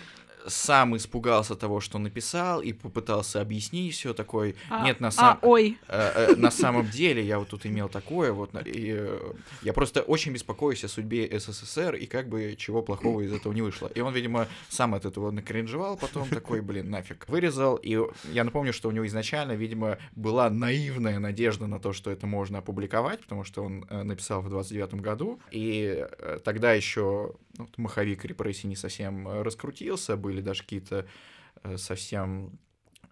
сам 0.46 0.96
испугался 0.96 1.54
того, 1.54 1.80
что 1.80 1.98
написал, 1.98 2.60
и 2.62 2.72
попытался 2.72 3.40
объяснить 3.40 3.94
все 3.94 4.14
такое. 4.14 4.54
А, 4.70 4.84
Нет, 4.84 5.00
на 5.00 5.10
самом... 5.10 5.38
А, 5.42 5.46
ой. 5.46 5.78
Э, 5.88 6.28
э, 6.32 6.36
на 6.36 6.50
самом 6.50 6.88
деле 6.88 7.24
я 7.24 7.38
вот 7.38 7.48
тут 7.48 7.66
имел 7.66 7.88
такое, 7.88 8.32
вот, 8.32 8.50
и, 8.66 8.94
э, 8.96 9.32
я 9.62 9.72
просто 9.72 10.02
очень 10.02 10.32
беспокоюсь 10.32 10.84
о 10.84 10.88
судьбе 10.88 11.28
СССР, 11.38 11.94
и 11.94 12.06
как 12.06 12.28
бы 12.28 12.54
чего 12.58 12.82
плохого 12.82 13.20
из 13.20 13.32
этого 13.32 13.52
не 13.52 13.62
вышло. 13.62 13.90
И 13.94 14.00
он, 14.00 14.14
видимо, 14.14 14.48
сам 14.68 14.94
от 14.94 15.04
этого 15.04 15.30
накринжевал, 15.30 15.96
потом 15.96 16.28
такой, 16.28 16.60
блин, 16.60 16.90
нафиг. 16.90 17.28
Вырезал, 17.28 17.76
и 17.76 17.98
я 18.32 18.44
напомню, 18.44 18.72
что 18.72 18.88
у 18.88 18.92
него 18.92 19.06
изначально, 19.06 19.52
видимо, 19.52 19.98
была 20.16 20.50
наивная 20.50 21.18
надежда 21.18 21.66
на 21.66 21.78
то, 21.78 21.92
что 21.92 22.10
это 22.10 22.26
можно 22.26 22.58
опубликовать, 22.58 23.20
потому 23.20 23.44
что 23.44 23.64
он 23.64 23.86
э, 23.88 24.02
написал 24.02 24.42
в 24.42 24.48
29 24.48 24.94
году, 24.94 25.40
и 25.50 26.06
э, 26.18 26.38
тогда 26.44 26.72
еще 26.72 27.34
ну, 27.58 27.68
маховик 27.76 28.24
репрессий 28.24 28.68
не 28.68 28.76
совсем 28.76 29.28
э, 29.28 29.42
раскрутился, 29.42 30.16
были 30.16 30.40
даже 30.40 30.62
какие-то 30.62 31.06
э, 31.62 31.76
совсем 31.76 32.58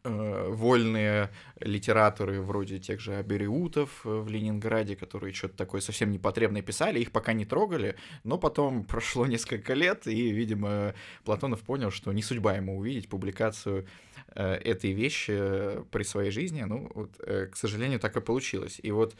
э, 0.02 0.48
вольные 0.48 1.30
литераторы 1.60 2.40
вроде 2.40 2.78
тех 2.78 3.00
же 3.00 3.16
Абериутов 3.16 4.00
в 4.04 4.28
Ленинграде, 4.28 4.96
которые 4.96 5.32
что-то 5.32 5.56
такое 5.56 5.80
совсем 5.80 6.10
непотребное 6.10 6.62
писали, 6.62 7.00
их 7.00 7.12
пока 7.12 7.32
не 7.32 7.44
трогали, 7.44 7.96
но 8.24 8.38
потом 8.38 8.84
прошло 8.88 9.26
несколько 9.26 9.74
лет, 9.74 10.06
и, 10.06 10.30
видимо, 10.30 10.94
Платонов 11.24 11.60
понял, 11.60 11.90
что 11.90 12.12
не 12.12 12.22
судьба 12.22 12.54
ему 12.54 12.78
увидеть 12.78 13.08
публикацию 13.08 13.86
этой 14.32 14.92
вещи 14.92 15.82
при 15.90 16.04
своей 16.04 16.30
жизни. 16.30 16.62
Ну, 16.62 16.88
вот, 16.94 17.16
к 17.18 17.56
сожалению, 17.56 17.98
так 17.98 18.16
и 18.16 18.20
получилось. 18.20 18.78
И 18.80 18.92
вот 18.92 19.16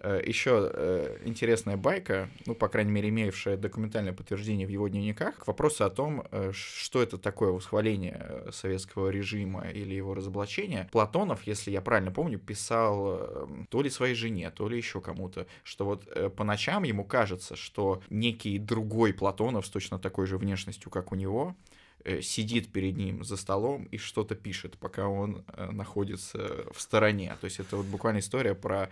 Еще 0.00 0.70
э, 0.72 1.18
интересная 1.24 1.76
байка, 1.76 2.28
ну, 2.46 2.54
по 2.54 2.68
крайней 2.68 2.92
мере, 2.92 3.08
имеющая 3.08 3.56
документальное 3.56 4.12
подтверждение 4.12 4.64
в 4.64 4.70
его 4.70 4.86
дневниках, 4.86 5.36
к 5.36 5.46
вопросу 5.48 5.84
о 5.84 5.90
том, 5.90 6.24
э, 6.30 6.52
что 6.54 7.02
это 7.02 7.18
такое 7.18 7.50
восхваление 7.50 8.44
советского 8.52 9.08
режима 9.08 9.68
или 9.68 9.94
его 9.94 10.14
разоблачение. 10.14 10.88
Платонов, 10.92 11.42
если 11.48 11.72
я 11.72 11.80
правильно 11.80 12.12
помню, 12.12 12.38
писал 12.38 13.48
то 13.70 13.82
ли 13.82 13.90
своей 13.90 14.14
жене, 14.14 14.50
то 14.50 14.68
ли 14.68 14.76
еще 14.76 15.00
кому-то, 15.00 15.48
что 15.64 15.84
вот 15.84 16.34
по 16.36 16.44
ночам 16.44 16.84
ему 16.84 17.04
кажется, 17.04 17.56
что 17.56 18.00
некий 18.08 18.58
другой 18.58 19.12
Платонов 19.12 19.66
с 19.66 19.70
точно 19.70 19.98
такой 19.98 20.26
же 20.26 20.38
внешностью, 20.38 20.90
как 20.90 21.12
у 21.12 21.14
него, 21.16 21.56
э, 22.04 22.20
сидит 22.20 22.72
перед 22.72 22.96
ним 22.96 23.24
за 23.24 23.36
столом 23.36 23.84
и 23.86 23.98
что-то 23.98 24.34
пишет, 24.36 24.78
пока 24.78 25.08
он 25.08 25.44
э, 25.48 25.70
находится 25.72 26.66
в 26.72 26.80
стороне. 26.80 27.36
То 27.40 27.46
есть 27.46 27.58
это 27.58 27.76
вот 27.76 27.86
буквально 27.86 28.20
история 28.20 28.54
про 28.54 28.84
э, 28.84 28.88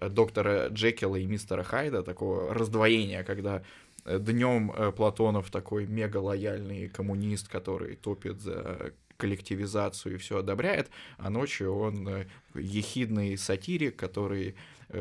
доктора 0.00 0.68
Джекила 0.68 1.16
и 1.16 1.26
мистера 1.26 1.62
Хайда, 1.62 2.02
такого 2.02 2.52
раздвоения, 2.52 3.24
когда 3.24 3.62
днем 4.04 4.92
Платонов 4.96 5.50
такой 5.50 5.86
мега 5.86 6.18
лояльный 6.18 6.88
коммунист, 6.88 7.48
который 7.48 7.96
топит 7.96 8.40
за 8.40 8.92
коллективизацию 9.16 10.14
и 10.14 10.18
все 10.18 10.38
одобряет, 10.38 10.90
а 11.16 11.30
ночью 11.30 11.74
он 11.74 12.26
ехидный 12.54 13.36
сатирик, 13.38 13.96
который 13.96 14.54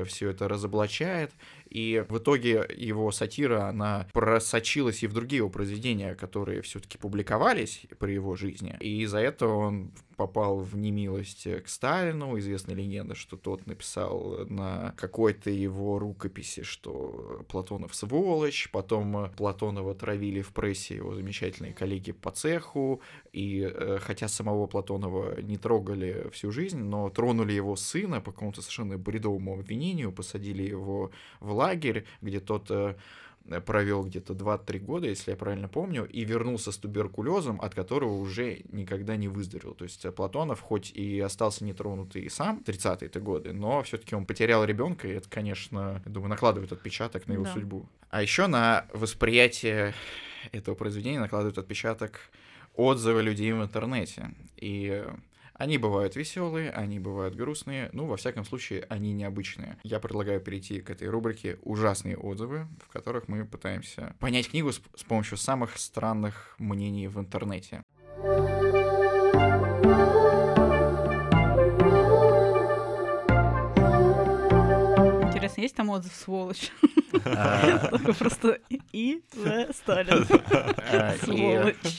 все 0.05 0.29
это 0.29 0.47
разоблачает, 0.47 1.31
и 1.69 2.05
в 2.07 2.17
итоге 2.17 2.65
его 2.75 3.11
сатира, 3.11 3.67
она 3.67 4.07
просочилась 4.13 5.03
и 5.03 5.07
в 5.07 5.13
другие 5.13 5.37
его 5.37 5.49
произведения, 5.49 6.15
которые 6.15 6.61
все-таки 6.61 6.97
публиковались 6.97 7.85
при 7.99 8.13
его 8.13 8.35
жизни. 8.35 8.77
И 8.79 9.01
из-за 9.01 9.19
этого 9.19 9.55
он 9.57 9.91
попал 10.15 10.59
в 10.59 10.77
немилость 10.77 11.47
к 11.63 11.67
Сталину. 11.67 12.37
Известная 12.39 12.75
легенда, 12.75 13.15
что 13.15 13.37
тот 13.37 13.65
написал 13.67 14.45
на 14.47 14.93
какой-то 14.97 15.49
его 15.49 15.99
рукописи, 15.99 16.63
что 16.63 17.45
Платонов 17.49 17.93
сволочь. 17.93 18.69
Потом 18.71 19.29
Платонова 19.35 19.93
травили 19.95 20.41
в 20.41 20.53
прессе 20.53 20.95
его 20.95 21.13
замечательные 21.13 21.73
коллеги 21.73 22.11
по 22.11 22.31
цеху. 22.31 23.01
И 23.33 23.61
э, 23.61 23.99
хотя 24.01 24.27
самого 24.27 24.67
Платонова 24.67 25.41
не 25.41 25.57
трогали 25.57 26.29
всю 26.31 26.51
жизнь, 26.51 26.79
но 26.79 27.09
тронули 27.09 27.53
его 27.53 27.75
сына 27.75 28.21
по 28.21 28.31
какому-то 28.31 28.61
совершенно 28.61 28.97
бредовому 28.97 29.59
обвинению, 29.59 30.11
посадили 30.11 30.63
его 30.63 31.11
в 31.39 31.51
лагерь, 31.55 32.05
где 32.21 32.39
тот 32.39 32.69
э, 32.69 32.95
провел 33.65 34.03
где-то 34.03 34.33
2-3 34.33 34.79
года, 34.79 35.07
если 35.07 35.31
я 35.31 35.37
правильно 35.37 35.67
помню, 35.67 36.05
и 36.05 36.23
вернулся 36.25 36.71
с 36.71 36.77
туберкулезом, 36.77 37.61
от 37.61 37.75
которого 37.75 38.13
уже 38.17 38.61
никогда 38.71 39.15
не 39.17 39.27
выздоровел. 39.27 39.75
То 39.75 39.83
есть 39.83 40.05
Платонов 40.15 40.61
хоть 40.61 40.91
и 40.91 41.19
остался 41.19 41.63
нетронутый 41.63 42.23
и 42.23 42.29
сам 42.29 42.63
30-е 42.65 43.21
годы, 43.21 43.53
но 43.53 43.83
все-таки 43.83 44.15
он 44.15 44.25
потерял 44.25 44.63
ребенка, 44.65 45.07
и 45.07 45.11
это, 45.11 45.29
конечно, 45.29 46.01
я 46.05 46.11
думаю, 46.11 46.29
накладывает 46.29 46.71
отпечаток 46.71 47.27
на 47.27 47.33
его 47.33 47.43
Да. 47.43 47.53
судьбу. 47.53 47.87
А 48.09 48.21
еще 48.21 48.47
на 48.47 48.87
восприятие 48.93 49.93
этого 50.51 50.73
произведения 50.75 51.19
накладывает 51.19 51.57
отпечаток 51.57 52.19
отзывы 52.75 53.21
людей 53.21 53.53
в 53.53 53.61
интернете. 53.61 54.31
И 54.57 55.05
они 55.57 55.77
бывают 55.77 56.15
веселые, 56.15 56.71
они 56.71 56.99
бывают 56.99 57.35
грустные, 57.35 57.89
ну, 57.93 58.05
во 58.05 58.17
всяком 58.17 58.45
случае, 58.45 58.85
они 58.89 59.13
необычные. 59.13 59.77
Я 59.83 59.99
предлагаю 59.99 60.41
перейти 60.41 60.81
к 60.81 60.89
этой 60.89 61.07
рубрике 61.07 61.57
«Ужасные 61.63 62.17
отзывы», 62.17 62.67
в 62.83 62.91
которых 62.91 63.27
мы 63.27 63.45
пытаемся 63.45 64.15
понять 64.19 64.49
книгу 64.49 64.71
с, 64.71 64.79
помощью 65.07 65.37
самых 65.37 65.77
странных 65.77 66.55
мнений 66.59 67.07
в 67.07 67.19
интернете. 67.19 67.83
Интересно, 68.17 70.14
есть 75.65 75.75
там 75.75 75.89
отзыв 75.89 76.13
сволочь? 76.15 76.71
А, 77.23 77.87
Такой 77.89 78.13
просто 78.13 78.59
и 78.91 79.21
В. 79.33 79.73
Сталин. 79.73 80.25
а, 80.91 81.13
и, 81.15 81.17
Сволочь. 81.25 81.97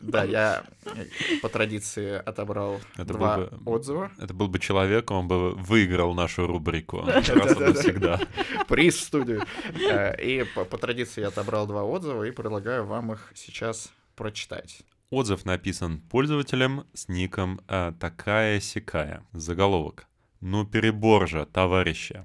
Да, 0.00 0.24
я 0.24 0.64
э, 0.84 1.04
по 1.40 1.48
традиции 1.48 2.14
отобрал 2.24 2.80
два 2.96 3.48
отзыва. 3.64 4.10
Это 4.18 4.34
был 4.34 4.48
бы 4.48 4.58
человек, 4.58 5.10
он 5.10 5.28
бы 5.28 5.52
выиграл 5.52 6.14
нашу 6.14 6.46
рубрику 6.46 7.02
раз 7.02 7.28
и 7.28 7.32
Да-да-да. 7.34 7.66
навсегда. 7.68 8.20
Приз 8.68 8.96
в 8.96 9.00
студию. 9.02 9.44
Э, 9.90 10.20
И 10.22 10.44
по, 10.54 10.64
традиции 10.78 11.20
я 11.20 11.28
отобрал 11.28 11.66
два 11.66 11.84
отзыва 11.84 12.24
и 12.24 12.30
предлагаю 12.30 12.84
вам 12.86 13.12
их 13.12 13.32
сейчас 13.34 13.92
прочитать. 14.16 14.82
Отзыв 15.10 15.44
написан 15.44 16.00
пользователем 16.00 16.84
с 16.92 17.08
ником 17.08 17.60
а, 17.68 17.92
такая-сякая. 17.92 19.22
Заголовок. 19.32 20.06
Ну 20.40 20.66
перебор 20.66 21.28
же, 21.28 21.46
товарищи. 21.46 22.24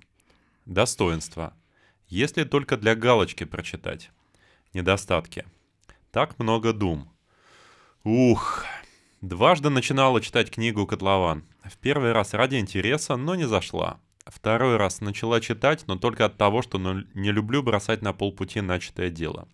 Достоинства. 0.65 1.53
Если 2.07 2.43
только 2.43 2.77
для 2.77 2.95
галочки 2.95 3.45
прочитать. 3.45 4.11
Недостатки. 4.73 5.45
Так 6.11 6.37
много 6.39 6.73
дум. 6.73 7.09
Ух. 8.03 8.65
Дважды 9.21 9.69
начинала 9.69 10.21
читать 10.21 10.51
книгу 10.51 10.85
«Котлован». 10.87 11.43
В 11.63 11.77
первый 11.77 12.11
раз 12.11 12.33
ради 12.33 12.55
интереса, 12.55 13.15
но 13.15 13.35
не 13.35 13.47
зашла. 13.47 13.99
Второй 14.25 14.77
раз 14.77 15.01
начала 15.01 15.41
читать, 15.41 15.83
но 15.87 15.95
только 15.95 16.25
от 16.25 16.37
того, 16.37 16.61
что 16.61 16.77
ну, 16.77 17.03
не 17.13 17.31
люблю 17.31 17.63
бросать 17.63 18.01
на 18.01 18.13
полпути 18.13 18.61
начатое 18.61 19.09
дело. 19.09 19.47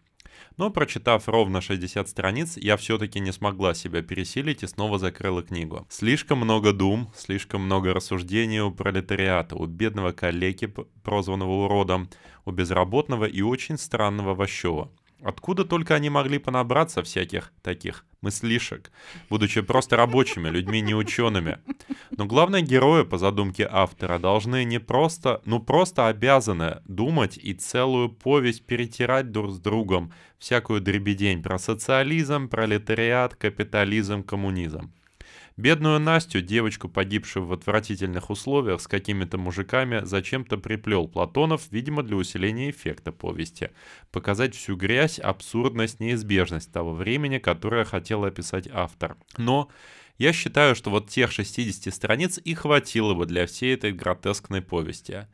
Но 0.57 0.71
прочитав 0.71 1.27
ровно 1.27 1.61
60 1.61 2.09
страниц, 2.09 2.57
я 2.57 2.77
все-таки 2.77 3.19
не 3.19 3.31
смогла 3.31 3.73
себя 3.73 4.01
пересилить 4.01 4.63
и 4.63 4.67
снова 4.67 4.97
закрыла 4.97 5.43
книгу. 5.43 5.85
Слишком 5.89 6.39
много 6.39 6.73
дум, 6.73 7.09
слишком 7.15 7.61
много 7.61 7.93
рассуждений 7.93 8.61
у 8.61 8.71
пролетариата, 8.71 9.55
у 9.55 9.65
бедного 9.65 10.11
п- 10.67 10.85
прозванного 11.03 11.65
уродом, 11.65 12.09
у 12.45 12.51
безработного 12.51 13.25
и 13.25 13.41
очень 13.41 13.77
странного 13.77 14.33
Ващева. 14.33 14.91
Откуда 15.21 15.65
только 15.65 15.95
они 15.95 16.09
могли 16.09 16.37
понабраться 16.37 17.01
всяких 17.01 17.51
таких 17.63 18.05
мыслишек, 18.21 18.91
будучи 19.29 19.61
просто 19.61 19.95
рабочими, 19.95 20.49
людьми 20.49 20.81
не 20.81 20.93
учеными. 20.93 21.59
Но 22.11 22.25
главные 22.25 22.61
герои, 22.61 23.03
по 23.03 23.17
задумке 23.17 23.67
автора, 23.69 24.19
должны 24.19 24.63
не 24.63 24.79
просто, 24.79 25.41
ну 25.45 25.59
просто 25.59 26.07
обязаны 26.07 26.81
думать 26.85 27.37
и 27.37 27.53
целую 27.53 28.09
повесть 28.09 28.65
перетирать 28.65 29.31
друг 29.31 29.51
с 29.51 29.59
другом, 29.59 30.13
всякую 30.37 30.81
дребедень 30.81 31.41
про 31.41 31.57
социализм, 31.57 32.47
пролетариат, 32.47 33.35
капитализм, 33.35 34.23
коммунизм. 34.23 34.93
Бедную 35.57 35.99
Настю, 35.99 36.41
девочку, 36.41 36.87
погибшую 36.87 37.47
в 37.47 37.51
отвратительных 37.51 38.29
условиях 38.29 38.79
с 38.79 38.87
какими-то 38.87 39.39
мужиками, 39.39 40.01
зачем-то 40.03 40.57
приплел 40.59 41.07
Платонов, 41.07 41.63
видимо, 41.71 42.03
для 42.03 42.15
усиления 42.15 42.69
эффекта 42.69 43.11
повести. 43.11 43.71
Показать 44.11 44.53
всю 44.53 44.75
грязь, 44.75 45.17
абсурдность, 45.17 45.99
неизбежность 45.99 46.71
того 46.71 46.93
времени, 46.93 47.39
которое 47.39 47.85
хотел 47.85 48.23
описать 48.23 48.69
автор. 48.71 49.17
Но 49.37 49.67
я 50.19 50.31
считаю, 50.31 50.75
что 50.75 50.91
вот 50.91 51.09
тех 51.09 51.31
60 51.31 51.91
страниц 51.91 52.39
и 52.43 52.53
хватило 52.53 53.15
бы 53.15 53.25
для 53.25 53.47
всей 53.47 53.73
этой 53.73 53.91
гротескной 53.93 54.61
повести. 54.61 55.25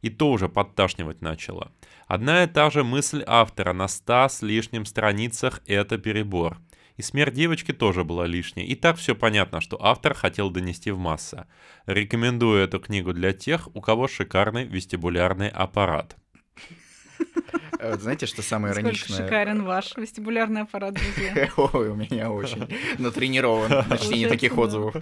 И 0.00 0.10
то 0.10 0.30
уже 0.30 0.48
подташнивать 0.48 1.22
начало. 1.22 1.72
Одна 2.06 2.44
и 2.44 2.46
та 2.46 2.70
же 2.70 2.84
мысль 2.84 3.24
автора 3.26 3.72
на 3.72 3.88
100 3.88 4.28
с 4.28 4.42
лишним 4.42 4.84
страницах– 4.84 5.60
это 5.66 5.98
перебор. 5.98 6.58
И 7.02 7.04
смерть 7.04 7.34
девочки 7.34 7.72
тоже 7.72 8.04
была 8.04 8.26
лишней. 8.26 8.64
И 8.64 8.76
так 8.76 8.96
все 8.96 9.16
понятно, 9.16 9.60
что 9.60 9.76
автор 9.84 10.14
хотел 10.14 10.50
донести 10.50 10.92
в 10.92 10.98
массы. 10.98 11.46
Рекомендую 11.86 12.62
эту 12.62 12.78
книгу 12.78 13.12
для 13.12 13.32
тех, 13.32 13.68
у 13.74 13.80
кого 13.80 14.06
шикарный 14.06 14.66
вестибулярный 14.66 15.48
аппарат. 15.48 16.14
Э, 17.80 17.98
Знаете, 17.98 18.26
что 18.26 18.40
самое 18.42 18.72
Сколько 18.72 18.90
ироничное? 18.90 19.16
шикарен 19.16 19.64
ваш 19.64 19.96
вестибулярный 19.96 20.60
аппарат, 20.60 20.94
друзья. 20.94 21.50
Ой, 21.56 21.88
у 21.88 21.96
меня 21.96 22.30
очень 22.30 22.68
натренирован 22.98 23.68
на 23.88 23.98
чтение 23.98 24.28
таких 24.28 24.56
отзывов. 24.56 24.94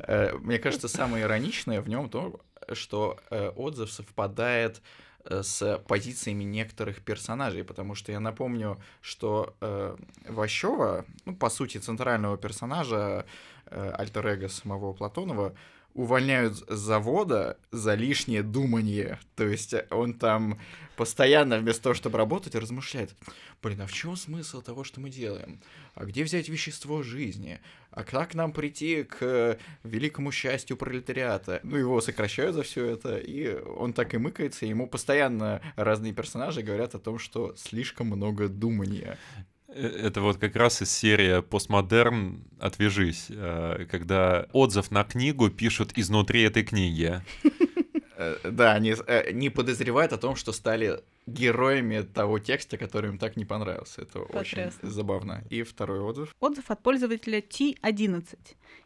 Э, 0.00 0.32
Мне 0.40 0.58
кажется, 0.58 0.88
самое 0.88 1.22
ироничное 1.22 1.80
в 1.80 1.88
нем 1.88 2.10
то, 2.10 2.40
что 2.72 3.20
э, 3.30 3.50
отзыв 3.50 3.92
совпадает 3.92 4.82
с 5.28 5.78
позициями 5.88 6.44
некоторых 6.44 7.02
персонажей, 7.02 7.64
потому 7.64 7.94
что 7.94 8.12
я 8.12 8.20
напомню, 8.20 8.78
что 9.00 9.54
э, 9.60 9.96
Ващева, 10.28 11.04
ну, 11.24 11.36
по 11.36 11.50
сути, 11.50 11.78
центрального 11.78 12.36
персонажа 12.36 13.24
э, 13.66 13.90
альтер-эго 13.90 14.48
самого 14.48 14.92
Платонова, 14.92 15.54
увольняют 15.94 16.58
с 16.68 16.76
завода 16.76 17.56
за 17.70 17.94
лишнее 17.94 18.42
думание. 18.42 19.18
То 19.36 19.46
есть 19.46 19.74
он 19.90 20.14
там 20.14 20.60
постоянно 20.96 21.58
вместо 21.58 21.84
того, 21.84 21.94
чтобы 21.94 22.18
работать, 22.18 22.54
размышляет. 22.54 23.14
Блин, 23.62 23.80
а 23.80 23.86
в 23.86 23.92
чем 23.92 24.16
смысл 24.16 24.60
того, 24.60 24.84
что 24.84 25.00
мы 25.00 25.08
делаем? 25.08 25.60
А 25.94 26.04
где 26.04 26.24
взять 26.24 26.48
вещество 26.48 27.02
жизни? 27.02 27.60
А 27.90 28.02
как 28.02 28.34
нам 28.34 28.52
прийти 28.52 29.04
к 29.04 29.56
великому 29.84 30.32
счастью 30.32 30.76
пролетариата? 30.76 31.60
Ну, 31.62 31.76
его 31.76 32.00
сокращают 32.00 32.54
за 32.56 32.62
все 32.62 32.84
это, 32.86 33.16
и 33.16 33.54
он 33.54 33.92
так 33.92 34.14
и 34.14 34.18
мыкается, 34.18 34.66
и 34.66 34.70
ему 34.70 34.88
постоянно 34.88 35.62
разные 35.76 36.12
персонажи 36.12 36.62
говорят 36.62 36.94
о 36.96 36.98
том, 36.98 37.18
что 37.18 37.54
слишком 37.56 38.08
много 38.08 38.48
думания. 38.48 39.16
Э, 39.74 40.06
Это 40.06 40.20
вот 40.20 40.38
как 40.38 40.56
раз 40.56 40.82
из 40.82 40.90
серии 40.90 41.40
«Постмодерн. 41.42 42.44
Отвяжись», 42.58 43.26
э, 43.30 43.86
когда 43.90 44.46
отзыв 44.52 44.90
на 44.90 45.04
книгу 45.04 45.50
пишут 45.50 45.92
изнутри 45.96 46.42
этой 46.42 46.62
книги. 46.62 47.20
Э, 48.16 48.36
Да, 48.44 48.72
они 48.74 48.94
не 49.32 49.50
подозревают 49.50 50.12
о 50.12 50.18
том, 50.18 50.36
что 50.36 50.52
стали 50.52 51.00
героями 51.26 52.02
того 52.02 52.38
текста, 52.38 52.76
который 52.78 53.10
им 53.10 53.18
так 53.18 53.36
не 53.36 53.44
понравился. 53.44 54.02
Это 54.02 54.20
очень 54.20 54.70
забавно. 54.82 55.42
И 55.50 55.62
второй 55.62 56.00
отзыв. 56.00 56.34
Отзыв 56.40 56.70
от 56.70 56.82
пользователя 56.82 57.40
T11. 57.40 58.36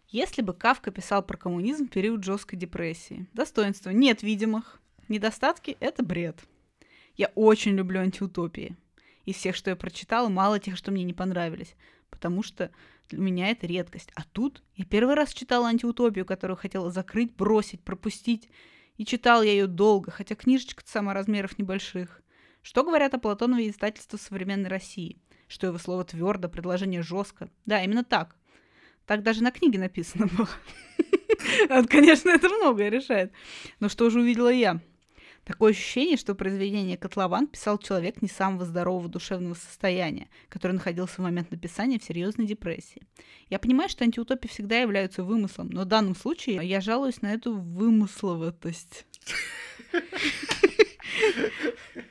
Если 0.08 0.40
бы 0.40 0.54
Кавка 0.54 0.90
писал 0.90 1.22
про 1.22 1.36
коммунизм 1.36 1.86
в 1.86 1.90
период 1.90 2.24
жесткой 2.24 2.58
депрессии. 2.58 3.26
Достоинства 3.34 3.90
нет 3.90 4.22
видимых. 4.22 4.80
Недостатки— 5.08 5.76
это 5.80 6.02
бред. 6.02 6.38
Я 7.16 7.30
очень 7.34 7.72
люблю 7.76 8.00
антиутопии. 8.00 8.76
Из 9.28 9.36
всех, 9.36 9.56
что 9.56 9.68
я 9.68 9.76
прочитала, 9.76 10.30
мало 10.30 10.58
тех, 10.58 10.78
что 10.78 10.90
мне 10.90 11.04
не 11.04 11.12
понравились. 11.12 11.76
Потому 12.08 12.42
что 12.42 12.70
Для 13.10 13.18
меня 13.18 13.48
это 13.48 13.66
редкость. 13.66 14.10
А 14.14 14.22
тут 14.24 14.62
я 14.74 14.86
первый 14.86 15.16
раз 15.16 15.34
читала 15.34 15.68
антиутопию, 15.68 16.24
которую 16.24 16.56
хотела 16.56 16.90
закрыть, 16.90 17.36
бросить, 17.36 17.84
пропустить. 17.84 18.48
И 18.96 19.04
читал 19.04 19.42
я 19.42 19.52
ее 19.52 19.66
долго, 19.66 20.10
хотя 20.10 20.34
книжечка-то 20.34 20.90
сама 20.90 21.12
размеров 21.12 21.58
небольших. 21.58 22.22
Что 22.62 22.84
говорят 22.84 23.12
о 23.12 23.18
Платонове 23.18 23.68
издательства 23.68 24.16
современной 24.16 24.70
России? 24.70 25.20
Что 25.46 25.66
его 25.66 25.76
слово 25.76 26.04
твердо, 26.04 26.48
предложение 26.48 27.02
жестко. 27.02 27.50
Да, 27.66 27.82
именно 27.84 28.04
так. 28.04 28.34
Так 29.04 29.22
даже 29.22 29.42
на 29.42 29.50
книге 29.50 29.78
написано 29.78 30.26
было. 30.26 30.48
Конечно, 31.88 32.30
это 32.30 32.48
многое 32.48 32.88
решает. 32.88 33.32
Но 33.78 33.90
что 33.90 34.08
же 34.08 34.20
увидела 34.20 34.50
я? 34.50 34.80
Такое 35.48 35.70
ощущение, 35.70 36.18
что 36.18 36.34
произведение 36.34 36.98
«Котлован» 36.98 37.46
писал 37.46 37.78
человек 37.78 38.20
не 38.20 38.28
самого 38.28 38.66
здорового 38.66 39.08
душевного 39.08 39.54
состояния, 39.54 40.28
который 40.50 40.72
находился 40.72 41.14
в 41.14 41.24
момент 41.24 41.50
написания 41.50 41.98
в 41.98 42.04
серьезной 42.04 42.46
депрессии. 42.46 43.00
Я 43.48 43.58
понимаю, 43.58 43.88
что 43.88 44.04
антиутопии 44.04 44.46
всегда 44.46 44.78
являются 44.78 45.24
вымыслом, 45.24 45.70
но 45.70 45.84
в 45.84 45.86
данном 45.86 46.14
случае 46.14 46.56
я 46.68 46.82
жалуюсь 46.82 47.22
на 47.22 47.32
эту 47.32 47.56
вымысловатость. 47.56 49.06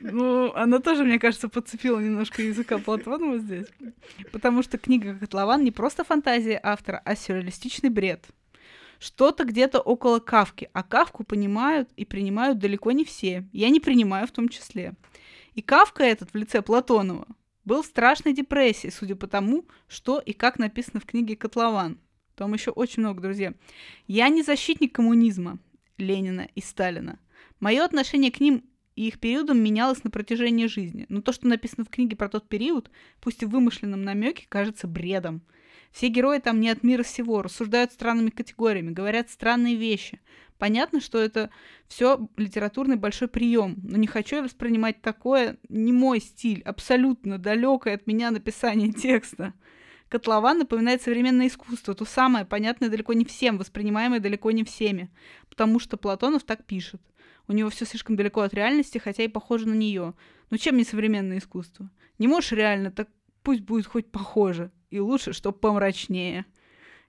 Ну, 0.00 0.52
она 0.54 0.80
тоже, 0.80 1.04
мне 1.04 1.20
кажется, 1.20 1.48
подцепила 1.48 2.00
немножко 2.00 2.42
языка 2.42 2.78
Платонова 2.78 3.38
здесь. 3.38 3.66
Потому 4.32 4.64
что 4.64 4.78
книга 4.78 5.14
«Котлован» 5.14 5.62
не 5.62 5.70
просто 5.70 6.02
фантазия 6.02 6.58
автора, 6.60 7.00
а 7.04 7.14
сюрреалистичный 7.14 7.90
бред— 7.90 8.26
что-то 8.98 9.44
где-то 9.44 9.80
около 9.80 10.18
Кавки, 10.18 10.70
а 10.72 10.82
Кавку 10.82 11.24
понимают 11.24 11.88
и 11.96 12.04
принимают 12.04 12.58
далеко 12.58 12.92
не 12.92 13.04
все. 13.04 13.48
Я 13.52 13.68
не 13.70 13.80
принимаю 13.80 14.26
в 14.26 14.32
том 14.32 14.48
числе. 14.48 14.94
И 15.54 15.62
Кавка 15.62 16.04
этот 16.04 16.32
в 16.32 16.36
лице 16.36 16.62
Платонова 16.62 17.26
был 17.64 17.82
в 17.82 17.86
страшной 17.86 18.32
депрессии, 18.32 18.88
судя 18.88 19.16
по 19.16 19.26
тому, 19.26 19.64
что 19.88 20.18
и 20.18 20.32
как 20.32 20.58
написано 20.58 21.00
в 21.00 21.06
книге 21.06 21.36
«Котлован». 21.36 21.98
Там 22.34 22.54
еще 22.54 22.70
очень 22.70 23.02
много, 23.02 23.20
друзья. 23.20 23.52
Я 24.06 24.28
не 24.28 24.42
защитник 24.42 24.94
коммунизма, 24.94 25.58
Ленина 25.98 26.48
и 26.54 26.60
Сталина. 26.60 27.18
Мое 27.60 27.84
отношение 27.84 28.30
к 28.30 28.40
ним 28.40 28.64
и 28.94 29.08
их 29.08 29.20
периодам 29.20 29.62
менялось 29.62 30.02
на 30.02 30.10
протяжении 30.10 30.66
жизни. 30.66 31.06
Но 31.08 31.20
то, 31.20 31.32
что 31.32 31.46
написано 31.46 31.84
в 31.84 31.88
книге 31.88 32.16
про 32.16 32.28
тот 32.28 32.48
период, 32.48 32.90
пусть 33.20 33.42
и 33.42 33.46
в 33.46 33.50
вымышленном 33.50 34.02
намеке, 34.02 34.46
кажется 34.48 34.88
бредом. 34.88 35.42
Все 35.92 36.08
герои 36.08 36.38
там 36.38 36.60
не 36.60 36.70
от 36.70 36.82
мира 36.82 37.02
сего, 37.02 37.42
рассуждают 37.42 37.92
странными 37.92 38.30
категориями, 38.30 38.92
говорят 38.92 39.30
странные 39.30 39.76
вещи. 39.76 40.20
Понятно, 40.58 41.00
что 41.00 41.18
это 41.18 41.50
все 41.86 42.28
литературный 42.36 42.96
большой 42.96 43.28
прием, 43.28 43.76
но 43.82 43.96
не 43.96 44.06
хочу 44.06 44.36
я 44.36 44.42
воспринимать 44.42 45.00
такое 45.00 45.56
не 45.68 45.92
мой 45.92 46.20
стиль, 46.20 46.62
абсолютно 46.62 47.38
далекое 47.38 47.94
от 47.94 48.06
меня 48.06 48.30
написание 48.30 48.92
текста. 48.92 49.54
Котлован 50.08 50.58
напоминает 50.58 51.02
современное 51.02 51.48
искусство, 51.48 51.94
то 51.94 52.04
самое, 52.04 52.44
понятное 52.44 52.88
далеко 52.88 53.12
не 53.12 53.24
всем, 53.24 53.58
воспринимаемое 53.58 54.20
далеко 54.20 54.50
не 54.50 54.64
всеми, 54.64 55.10
потому 55.48 55.78
что 55.78 55.96
Платонов 55.96 56.44
так 56.44 56.64
пишет. 56.64 57.00
У 57.46 57.52
него 57.52 57.70
все 57.70 57.84
слишком 57.86 58.16
далеко 58.16 58.42
от 58.42 58.54
реальности, 58.54 58.98
хотя 58.98 59.22
и 59.22 59.28
похоже 59.28 59.68
на 59.68 59.74
нее. 59.74 60.14
Но 60.50 60.56
чем 60.56 60.76
не 60.76 60.84
современное 60.84 61.38
искусство? 61.38 61.90
Не 62.18 62.26
можешь 62.26 62.52
реально, 62.52 62.90
так 62.90 63.08
пусть 63.42 63.62
будет 63.62 63.86
хоть 63.86 64.10
похоже. 64.10 64.70
И 64.90 65.00
лучше, 65.00 65.32
чтоб 65.32 65.58
помрачнее. 65.58 66.46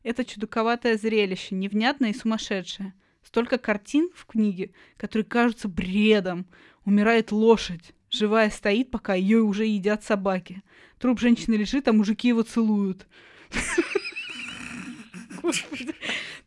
Это 0.03 0.25
чудаковатое 0.25 0.97
зрелище, 0.97 1.55
невнятное 1.55 2.11
и 2.11 2.17
сумасшедшее. 2.17 2.93
Столько 3.23 3.57
картин 3.57 4.09
в 4.15 4.25
книге, 4.25 4.71
которые 4.97 5.25
кажутся 5.25 5.67
бредом. 5.67 6.45
Умирает 6.85 7.31
лошадь. 7.31 7.93
Живая 8.09 8.49
стоит, 8.49 8.91
пока 8.91 9.13
ее 9.13 9.41
уже 9.41 9.65
едят 9.65 10.03
собаки. 10.03 10.63
Труп 10.97 11.19
женщины 11.19 11.55
лежит, 11.55 11.87
а 11.87 11.93
мужики 11.93 12.29
его 12.29 12.41
целуют. 12.41 13.07
Господи. 15.41 15.93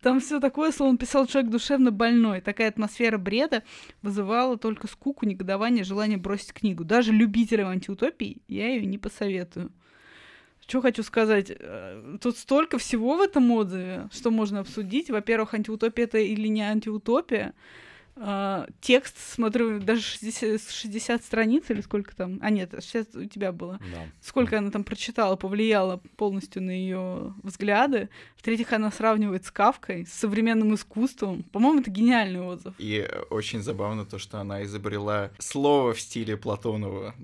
Там 0.00 0.18
все 0.18 0.40
такое, 0.40 0.72
словно 0.72 0.98
писал 0.98 1.26
человек 1.26 1.52
душевно 1.52 1.92
больной. 1.92 2.40
Такая 2.40 2.68
атмосфера 2.68 3.18
бреда 3.18 3.62
вызывала 4.02 4.58
только 4.58 4.88
скуку, 4.88 5.24
негодование, 5.26 5.84
желание 5.84 6.18
бросить 6.18 6.52
книгу. 6.52 6.82
Даже 6.82 7.12
любителям 7.12 7.68
антиутопии 7.68 8.42
я 8.48 8.68
ее 8.68 8.84
не 8.84 8.98
посоветую. 8.98 9.70
Что 10.66 10.80
хочу 10.80 11.02
сказать? 11.02 11.50
Э, 11.50 12.16
тут 12.20 12.38
столько 12.38 12.78
всего 12.78 13.16
в 13.16 13.20
этом 13.20 13.50
отзыве, 13.50 14.08
что 14.12 14.30
можно 14.30 14.60
обсудить. 14.60 15.10
Во-первых, 15.10 15.54
антиутопия 15.54 16.04
это 16.04 16.18
или 16.18 16.48
не 16.48 16.62
антиутопия. 16.62 17.54
Uh, 18.14 18.70
текст, 18.82 19.16
смотрю, 19.16 19.80
даже 19.80 20.02
60, 20.02 20.60
60 20.70 21.24
страниц 21.24 21.64
или 21.70 21.80
сколько 21.80 22.14
там. 22.14 22.38
А 22.42 22.50
нет, 22.50 22.70
60 22.72 23.14
у 23.14 23.24
тебя 23.24 23.52
было. 23.52 23.80
Да. 23.90 24.06
Сколько 24.20 24.58
она 24.58 24.70
там 24.70 24.84
прочитала, 24.84 25.34
повлияла 25.36 25.96
полностью 26.16 26.62
на 26.62 26.70
ее 26.70 27.34
взгляды. 27.42 28.10
В-третьих, 28.36 28.72
она 28.74 28.90
сравнивает 28.92 29.46
с 29.46 29.50
Кавкой, 29.50 30.04
с 30.04 30.12
современным 30.12 30.74
искусством. 30.74 31.42
По-моему, 31.44 31.80
это 31.80 31.90
гениальный 31.90 32.40
отзыв. 32.42 32.74
И 32.76 33.08
очень 33.30 33.62
забавно 33.62 34.04
то, 34.04 34.18
что 34.18 34.40
она 34.40 34.62
изобрела 34.64 35.30
слово 35.38 35.94
в 35.94 36.00
стиле 36.00 36.36
Платонова. 36.36 37.14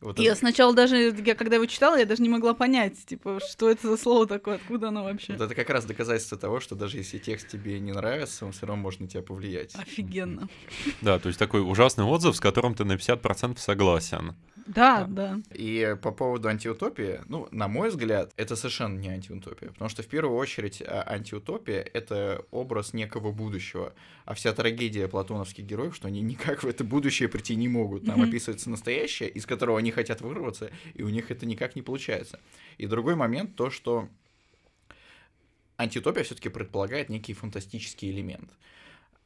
Вот 0.00 0.18
я 0.18 0.30
это... 0.30 0.38
сначала 0.38 0.74
даже, 0.74 1.14
я 1.24 1.34
когда 1.34 1.56
его 1.56 1.66
читала, 1.66 1.98
я 1.98 2.06
даже 2.06 2.22
не 2.22 2.28
могла 2.28 2.54
понять, 2.54 3.04
типа, 3.04 3.40
что 3.50 3.68
это 3.68 3.88
за 3.88 3.96
слово 3.96 4.26
такое, 4.26 4.54
откуда 4.54 4.88
оно 4.88 5.04
вообще. 5.04 5.32
Вот 5.32 5.42
это 5.42 5.54
как 5.54 5.68
раз 5.68 5.84
доказательство 5.84 6.38
того, 6.38 6.60
что 6.60 6.74
даже 6.74 6.96
если 6.96 7.18
текст 7.18 7.48
тебе 7.48 7.80
не 7.80 7.92
нравится, 7.92 8.46
он 8.46 8.52
все 8.52 8.66
равно 8.66 8.82
может 8.82 9.00
на 9.00 9.08
тебя 9.08 9.22
повлиять. 9.22 9.74
Офигенно 9.74 10.19
офигенно. 10.20 10.48
Да, 11.00 11.18
то 11.18 11.28
есть 11.28 11.38
такой 11.38 11.60
ужасный 11.62 12.04
отзыв, 12.04 12.36
с 12.36 12.40
которым 12.40 12.74
ты 12.74 12.84
на 12.84 12.92
50% 12.92 13.58
согласен. 13.58 14.34
Да, 14.66 15.06
да. 15.08 15.40
И 15.52 15.96
по 16.00 16.12
поводу 16.12 16.48
антиутопии, 16.48 17.20
ну, 17.26 17.48
на 17.50 17.66
мой 17.66 17.88
взгляд, 17.88 18.32
это 18.36 18.54
совершенно 18.54 18.98
не 18.98 19.08
антиутопия. 19.08 19.70
Потому 19.70 19.88
что 19.88 20.02
в 20.02 20.06
первую 20.06 20.36
очередь 20.36 20.80
а, 20.86 21.02
антиутопия— 21.08 21.80
это 21.94 22.44
образ 22.52 22.92
некого 22.92 23.32
будущего. 23.32 23.94
А 24.26 24.34
вся 24.34 24.52
трагедия 24.52 25.08
платоновских 25.08 25.64
героев, 25.64 25.96
что 25.96 26.06
они 26.06 26.20
никак 26.20 26.62
в 26.62 26.68
это 26.68 26.84
будущее 26.84 27.28
прийти 27.28 27.56
не 27.56 27.68
могут. 27.68 28.04
Там 28.06 28.22
mm-hmm. 28.22 28.28
описывается 28.28 28.70
настоящее, 28.70 29.28
из 29.28 29.44
которого 29.44 29.78
они 29.78 29.90
хотят 29.90 30.20
вырваться, 30.20 30.70
и 30.94 31.02
у 31.02 31.08
них 31.08 31.32
это 31.32 31.46
никак 31.46 31.74
не 31.74 31.82
получается. 31.82 32.38
И 32.78 32.86
другой 32.86 33.16
момент 33.16 33.56
то, 33.56 33.70
что 33.70 34.08
антиутопия 35.78 36.22
все-таки 36.22 36.48
предполагает 36.48 37.08
некий 37.08 37.32
фантастический 37.32 38.10
элемент. 38.10 38.50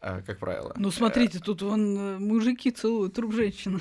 А, 0.06 0.20
как 0.20 0.38
правило. 0.38 0.74
Ну, 0.76 0.90
смотрите, 0.90 1.38
тут 1.38 1.62
вон 1.62 1.96
э, 1.96 2.18
мужики 2.18 2.70
целуют 2.70 3.14
труп 3.14 3.32
женщины. 3.32 3.80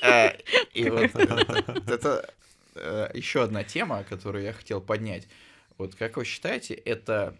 А, 0.00 0.32
и 0.72 0.88
вот 0.88 1.10
это 1.14 2.32
э, 2.74 3.10
еще 3.12 3.42
одна 3.42 3.64
тема, 3.64 4.02
которую 4.04 4.44
я 4.44 4.54
хотел 4.54 4.80
поднять. 4.80 5.28
Вот 5.76 5.94
как 5.94 6.16
вы 6.16 6.24
считаете, 6.24 6.72
это 6.72 7.36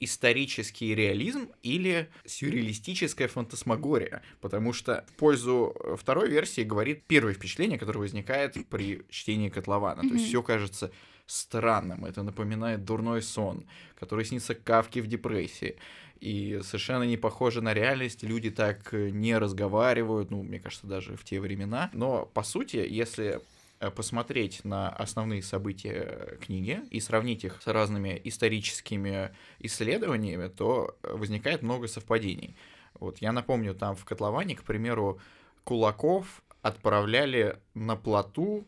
исторический 0.00 0.92
реализм 0.96 1.50
или 1.62 2.10
сюрреалистическая 2.24 3.28
фантасмагория, 3.28 4.22
потому 4.40 4.72
что 4.72 5.04
в 5.10 5.12
пользу 5.12 5.76
второй 5.96 6.28
версии 6.30 6.62
говорит 6.62 7.04
первое 7.06 7.34
впечатление, 7.34 7.78
которое 7.78 8.00
возникает 8.00 8.56
при 8.70 9.02
чтении 9.08 9.50
котлована. 9.50 10.00
Mm-hmm. 10.00 10.08
То 10.08 10.14
есть 10.14 10.26
все 10.26 10.42
кажется 10.42 10.90
странным, 11.26 12.04
это 12.04 12.24
напоминает 12.24 12.84
дурной 12.84 13.22
сон, 13.22 13.66
который 13.94 14.24
снится 14.24 14.56
Кавке 14.56 15.00
в 15.00 15.06
депрессии 15.06 15.76
и 16.22 16.60
совершенно 16.62 17.02
не 17.02 17.16
похоже 17.16 17.62
на 17.62 17.74
реальность, 17.74 18.22
люди 18.22 18.50
так 18.52 18.94
э, 18.94 19.10
не 19.10 19.36
разговаривают, 19.36 20.30
ну, 20.30 20.44
мне 20.44 20.60
кажется, 20.60 20.86
даже 20.86 21.16
в 21.16 21.24
те 21.24 21.40
времена. 21.40 21.90
Но, 21.92 22.26
по 22.26 22.44
сути, 22.44 22.76
если 22.76 23.40
э, 23.80 23.90
посмотреть 23.90 24.64
на 24.64 24.88
основные 24.88 25.42
события 25.42 26.06
э, 26.06 26.36
книги 26.36 26.80
и 26.90 27.00
сравнить 27.00 27.42
их 27.42 27.60
с 27.60 27.66
разными 27.66 28.20
историческими 28.22 29.32
исследованиями, 29.58 30.46
то 30.46 30.96
возникает 31.02 31.62
много 31.62 31.88
совпадений. 31.88 32.54
Вот 33.00 33.18
я 33.18 33.32
напомню, 33.32 33.74
там 33.74 33.96
в 33.96 34.04
котловане, 34.04 34.54
к 34.54 34.62
примеру, 34.62 35.18
кулаков 35.64 36.40
отправляли 36.62 37.58
на 37.74 37.96
плоту 37.96 38.64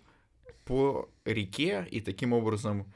по 0.64 1.08
реке 1.24 1.86
и 1.88 2.00
таким 2.00 2.32
образом 2.32 2.84
Э, 2.84 2.88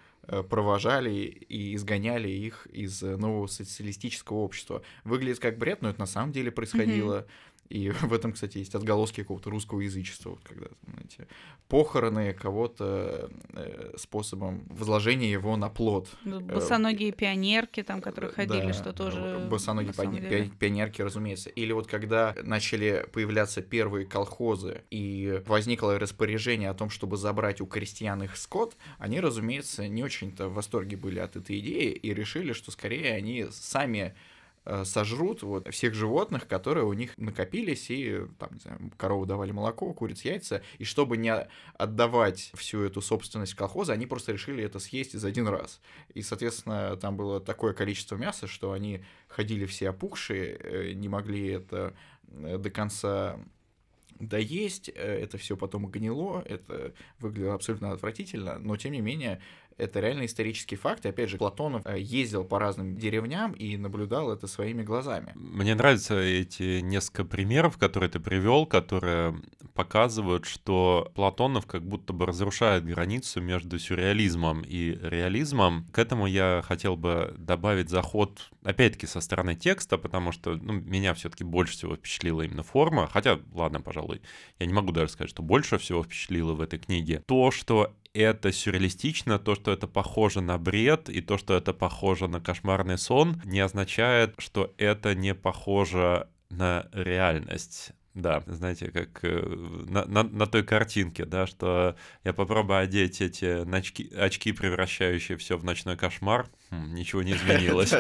провожали 0.43 1.11
и 1.11 1.75
изгоняли 1.75 2.29
их 2.29 2.67
из 2.67 3.03
э, 3.03 3.17
нового 3.17 3.47
социалистического 3.47 4.39
общества. 4.39 4.83
Выглядит 5.05 5.39
как 5.39 5.59
бред, 5.59 5.83
но 5.83 5.91
это 5.91 6.01
на 6.01 6.07
самом 6.07 6.33
деле 6.33 6.51
происходило. 6.51 7.21
Mm-hmm. 7.21 7.27
И 7.69 7.91
в 8.03 8.13
этом, 8.13 8.33
кстати, 8.33 8.59
есть 8.59 8.75
отголоски 8.75 9.23
какого-то 9.23 9.51
русского 9.51 9.81
язычества, 9.81 10.31
вот 10.31 10.41
когда, 10.43 10.67
знаете, 10.87 11.27
похороны 11.69 12.33
кого-то 12.33 13.31
э, 13.55 13.95
способом 13.97 14.65
возложения 14.69 15.31
его 15.31 15.57
на 15.57 15.69
плод. 15.69 16.09
Ну, 16.25 16.41
босоногие 16.41 17.13
пионерки, 17.13 17.83
там, 17.83 18.01
которые 18.01 18.33
ходили, 18.33 18.69
да, 18.69 18.73
что 18.73 18.93
тоже... 18.93 19.47
Босоногие 19.51 19.93
пи- 19.93 20.51
пионерки, 20.59 21.03
разумеется. 21.03 21.51
Или 21.51 21.73
вот 21.73 21.87
когда 21.87 22.35
начали 22.43 23.07
появляться 23.13 23.61
первые 23.61 24.07
колхозы, 24.07 24.83
и 24.91 25.43
возникло 25.47 25.99
распоряжение 25.99 26.71
о 26.71 26.75
том, 26.75 26.89
чтобы 26.91 27.17
забрать 27.17 27.61
у 27.61 27.67
крестьян 27.67 28.23
их 28.23 28.37
скот, 28.37 28.77
они, 28.99 29.21
разумеется, 29.21 29.89
не 29.89 30.03
очень-то 30.03 30.49
в 30.49 30.55
восторге 30.55 30.97
были 30.97 31.19
от 31.19 31.37
этой 31.37 31.59
идеи 31.59 31.91
и 31.91 32.15
решили, 32.15 32.53
что 32.53 32.71
скорее 32.71 33.15
они 33.15 33.47
сами 33.51 33.99
э, 33.99 34.28
сожрут 34.85 35.43
вот 35.43 35.73
всех 35.73 35.95
животных, 35.95 36.47
которые 36.47 36.85
у 36.85 36.93
них 36.93 37.17
накопились, 37.17 37.91
и 37.91 38.23
там, 38.39 38.51
не 38.53 38.61
знаю, 38.61 38.93
корову 38.97 39.27
давали 39.27 39.51
молоко, 39.51 39.93
куриц 39.93 40.23
яйца, 40.23 40.63
и 40.79 40.85
чтобы 40.85 41.17
не 41.17 41.33
отдавать 41.75 42.53
всю 42.55 42.83
эту 42.83 43.01
собственность 43.01 43.55
колхоза, 43.55 43.93
они 43.93 44.07
просто 44.07 44.33
решили 44.33 44.63
это 44.63 44.79
съесть 44.79 45.19
за 45.19 45.29
один 45.29 45.49
раз. 45.49 45.81
И, 46.15 46.23
соответственно, 46.23 46.97
там 46.97 47.17
было 47.17 47.41
такое 47.41 47.73
количество 47.73 48.17
мяса, 48.17 48.47
что 48.47 48.73
они 48.73 49.03
ходили 49.29 49.67
все 49.67 49.91
опухшие, 49.91 50.57
э, 50.57 50.93
не 50.93 51.09
могли 51.09 51.49
это 51.49 51.95
э, 52.29 52.59
до 52.59 52.71
конца 52.71 53.39
доесть, 54.19 54.89
э, 54.89 54.93
это 54.95 55.39
все 55.39 55.57
потом 55.57 55.87
гнило, 55.87 56.43
это 56.45 56.93
выглядело 57.19 57.55
абсолютно 57.55 57.93
отвратительно, 57.93 58.59
но 58.59 58.77
тем 58.77 58.93
не 58.93 59.01
менее 59.01 59.41
это 59.79 60.01
реально 60.01 60.27
исторический 60.27 60.77
факт. 60.77 61.07
И 61.07 61.09
опять 61.09 61.31
же, 61.31 61.39
Платонов 61.39 61.83
э, 61.87 61.99
ездил 61.99 62.45
по 62.45 62.59
разным 62.59 62.97
деревням 62.97 63.53
и 63.53 63.77
наблюдал 63.77 64.31
это 64.33 64.47
своими 64.47 64.83
глазами. 64.83 65.33
Мне 65.35 65.75
нравятся 65.75 66.19
эти 66.19 66.81
несколько 66.81 67.25
примеров, 67.25 67.79
которые 67.79 68.11
ты 68.11 68.21
привел, 68.21 68.67
которые 68.67 69.41
показывают, 69.75 70.45
что 70.45 71.13
Платонов 71.15 71.67
как 71.67 71.87
будто 71.87 72.13
бы 72.13 72.27
разрушает 72.27 72.85
границу 72.85 73.41
между 73.41 73.79
сюрреализмом 73.79 74.63
и 74.63 74.99
реализмом. 75.01 75.87
К 75.93 76.01
этому 76.01 76.27
я 76.27 76.63
хотел 76.67 76.97
бы 76.97 77.35
добавить 77.39 77.89
заход, 77.89 78.51
опять-таки, 78.65 79.07
со 79.07 79.21
стороны 79.21 79.55
текста, 79.55 79.97
потому 79.97 80.33
что 80.33 80.57
ну, 80.57 80.73
меня 80.73 81.15
все-таки 81.15 81.45
больше 81.45 81.75
всего 81.75 81.95
впечатлила 81.95 82.43
именно 82.43 82.65
форма. 82.65 83.07
Хотя, 83.07 83.39
ладно, 83.55 83.81
пожалуй, 83.81 84.21
я 84.59 84.67
не 84.67 84.73
могу 84.73 84.91
даже 84.91 85.13
сказать, 85.13 85.31
что 85.31 85.43
больше 85.43 85.79
всего 85.79 86.03
впечатлило 86.03 86.55
в 86.55 86.61
этой 86.61 86.81
книге. 86.81 87.23
То, 87.27 87.53
что 87.53 87.95
это 88.15 88.53
сюрреалистично, 88.53 89.39
то, 89.39 89.55
что 89.55 89.73
это 89.73 89.87
похоже 89.87 90.41
на 90.41 90.59
бред, 90.59 91.09
и 91.09 91.21
то, 91.21 91.39
что 91.39 91.55
это 91.55 91.73
похоже 91.73 92.29
на 92.29 92.41
кошмарный 92.41 92.99
сон, 92.99 93.41
не 93.45 93.61
означает, 93.61 94.35
что 94.39 94.75
это 94.79 95.15
не 95.15 95.35
похоже 95.35 96.29
на 96.51 96.89
реальность. 96.93 97.93
Да, 98.19 98.43
знаете, 98.47 98.91
как 98.91 99.21
э, 99.23 99.85
на, 99.87 100.05
на, 100.07 100.25
на 100.25 100.47
той 100.49 100.65
картинке, 100.65 101.25
да, 101.25 101.47
что 101.47 101.95
я 102.25 102.33
попробую 102.33 102.81
одеть 102.81 103.21
эти 103.21 103.65
очки, 103.73 104.13
очки 104.13 104.51
превращающие 104.51 105.39
все 105.39 105.57
в 105.57 105.65
ночной 105.65 105.97
кошмар, 105.97 106.51
хм, 106.71 106.95
ничего 106.95 107.23
не 107.23 107.35
изменилось. 107.35 107.91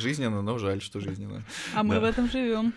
Жизненно, 0.00 0.40
но 0.40 0.58
жаль, 0.58 0.80
что 0.80 1.00
жизненно. 1.00 1.42
А 1.74 1.82
мы 1.82 1.98
в 1.98 2.04
этом 2.04 2.30
живем. 2.30 2.72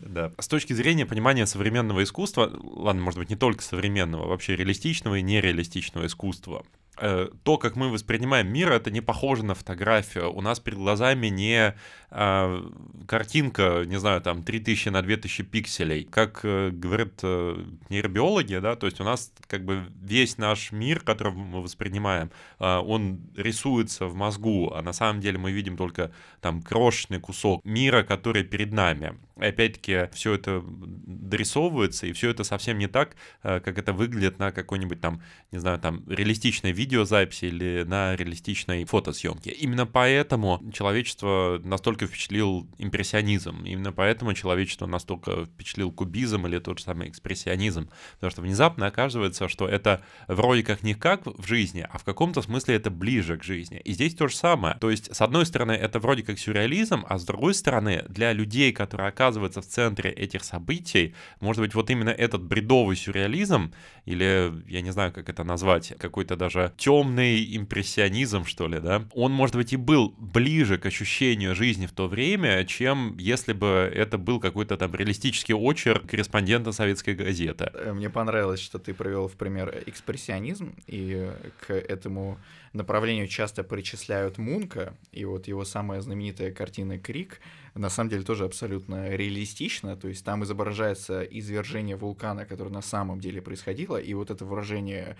Да. 0.00 0.32
С 0.38 0.48
точки 0.48 0.72
зрения 0.72 1.04
понимания 1.04 1.44
современного 1.44 2.02
искусства, 2.02 2.50
ладно, 2.62 3.02
может 3.02 3.18
быть, 3.18 3.28
не 3.28 3.36
только 3.36 3.62
современного, 3.62 4.26
вообще 4.26 4.56
реалистичного 4.56 5.16
и 5.16 5.22
нереалистичного 5.22 6.06
искусства, 6.06 6.64
то, 6.98 7.58
как 7.58 7.76
мы 7.76 7.90
воспринимаем 7.90 8.52
мир, 8.52 8.72
это 8.72 8.90
не 8.90 9.00
похоже 9.00 9.44
на 9.44 9.54
фотографию. 9.54 10.32
У 10.32 10.40
нас 10.40 10.60
перед 10.60 10.78
глазами 10.78 11.28
не 11.28 11.74
а, 12.10 12.64
картинка, 13.06 13.84
не 13.86 13.98
знаю, 13.98 14.22
там 14.22 14.42
3000 14.42 14.88
на 14.88 15.02
2000 15.02 15.42
пикселей. 15.44 16.04
Как 16.04 16.40
э, 16.42 16.70
говорят 16.70 17.20
э, 17.22 17.64
нейробиологи, 17.90 18.58
да, 18.58 18.76
то 18.76 18.86
есть 18.86 19.00
у 19.00 19.04
нас 19.04 19.30
как 19.46 19.64
бы 19.64 19.84
весь 20.00 20.38
наш 20.38 20.72
мир, 20.72 21.00
который 21.00 21.32
мы 21.32 21.62
воспринимаем, 21.62 22.30
э, 22.60 22.76
он 22.78 23.20
рисуется 23.36 24.06
в 24.06 24.14
мозгу, 24.14 24.72
а 24.74 24.80
на 24.80 24.94
самом 24.94 25.20
деле 25.20 25.36
мы 25.36 25.52
видим 25.52 25.76
только 25.76 26.10
там 26.40 26.62
крошечный 26.62 27.20
кусок 27.20 27.62
мира, 27.64 28.02
который 28.02 28.42
перед 28.42 28.72
нами. 28.72 29.18
Опять-таки 29.38 30.08
все 30.12 30.34
это 30.34 30.62
дорисовывается, 30.64 32.06
и 32.06 32.12
все 32.12 32.30
это 32.30 32.44
совсем 32.44 32.78
не 32.78 32.86
так, 32.88 33.16
э, 33.42 33.60
как 33.60 33.78
это 33.78 33.92
выглядит 33.92 34.38
на 34.38 34.52
какой-нибудь 34.52 35.00
там, 35.00 35.22
не 35.52 35.58
знаю, 35.58 35.78
там 35.78 36.04
реалистичной 36.08 36.72
видеозаписи 36.72 37.46
или 37.46 37.84
на 37.86 38.16
реалистичной 38.16 38.84
фотосъемке. 38.84 39.50
Именно 39.50 39.86
поэтому 39.86 40.62
человечество 40.72 41.60
настолько 41.64 42.06
впечатлил 42.06 42.68
импрессионизм, 42.78 43.64
именно 43.64 43.92
поэтому 43.92 44.34
человечество 44.34 44.86
настолько 44.86 45.46
впечатлил 45.46 45.92
кубизм 45.92 46.46
или 46.46 46.58
тот 46.58 46.78
же 46.78 46.84
самый 46.84 47.08
экспрессионизм, 47.08 47.90
потому 48.14 48.30
что 48.30 48.42
внезапно 48.42 48.86
оказывается, 48.86 49.48
что 49.48 49.68
это 49.68 50.02
вроде 50.26 50.62
как 50.62 50.82
не 50.82 50.94
как 50.94 51.26
в 51.26 51.46
жизни, 51.46 51.86
а 51.88 51.98
в 51.98 52.04
каком-то 52.04 52.42
смысле 52.42 52.76
это 52.76 52.90
ближе 52.90 53.36
к 53.36 53.42
жизни. 53.42 53.80
И 53.84 53.92
здесь 53.92 54.14
то 54.14 54.28
же 54.28 54.36
самое. 54.36 54.76
То 54.80 54.90
есть, 54.90 55.14
с 55.14 55.20
одной 55.20 55.46
стороны, 55.46 55.72
это 55.72 55.98
вроде 55.98 56.22
как 56.22 56.38
сюрреализм, 56.38 57.04
а 57.08 57.18
с 57.18 57.24
другой 57.24 57.54
стороны, 57.54 58.04
для 58.08 58.32
людей, 58.32 58.72
которые 58.72 59.08
оказываются 59.08 59.27
оказывается 59.28 59.60
в 59.60 59.66
центре 59.66 60.10
этих 60.10 60.42
событий, 60.42 61.14
может 61.40 61.62
быть, 61.62 61.74
вот 61.74 61.90
именно 61.90 62.10
этот 62.10 62.42
бредовый 62.42 62.96
сюрреализм, 62.96 63.72
или, 64.06 64.52
я 64.68 64.80
не 64.80 64.90
знаю, 64.90 65.12
как 65.12 65.28
это 65.28 65.44
назвать, 65.44 65.92
какой-то 65.98 66.36
даже 66.36 66.72
темный 66.78 67.56
импрессионизм, 67.56 68.44
что 68.44 68.68
ли, 68.68 68.80
да, 68.80 69.04
он, 69.12 69.32
может 69.32 69.56
быть, 69.56 69.72
и 69.72 69.76
был 69.76 70.14
ближе 70.18 70.78
к 70.78 70.86
ощущению 70.86 71.54
жизни 71.54 71.86
в 71.86 71.92
то 71.92 72.08
время, 72.08 72.64
чем 72.64 73.16
если 73.18 73.52
бы 73.52 73.92
это 73.94 74.16
был 74.18 74.40
какой-то 74.40 74.76
там 74.76 74.94
реалистический 74.94 75.54
очерк 75.54 76.06
корреспондента 76.06 76.72
советской 76.72 77.14
газеты. 77.14 77.70
Э, 77.74 77.92
мне 77.92 78.08
понравилось, 78.08 78.60
что 78.60 78.78
ты 78.78 78.94
привел 78.94 79.28
в 79.28 79.32
пример 79.32 79.82
экспрессионизм, 79.86 80.74
и 80.86 81.30
к 81.66 81.74
этому 81.74 82.38
направлению 82.72 83.28
часто 83.28 83.62
причисляют 83.62 84.38
Мунка, 84.38 84.94
и 85.12 85.24
вот 85.24 85.48
его 85.48 85.64
самая 85.64 86.00
знаменитая 86.00 86.52
картина 86.52 86.98
«Крик», 86.98 87.40
на 87.78 87.90
самом 87.90 88.10
деле 88.10 88.24
тоже 88.24 88.44
абсолютно 88.44 89.08
реалистично, 89.08 89.96
то 89.96 90.08
есть 90.08 90.24
там 90.24 90.42
изображается 90.42 91.22
извержение 91.22 91.96
вулкана, 91.96 92.44
которое 92.44 92.70
на 92.70 92.82
самом 92.82 93.20
деле 93.20 93.40
происходило, 93.40 93.96
и 93.96 94.14
вот 94.14 94.30
это 94.30 94.44
выражение 94.44 95.16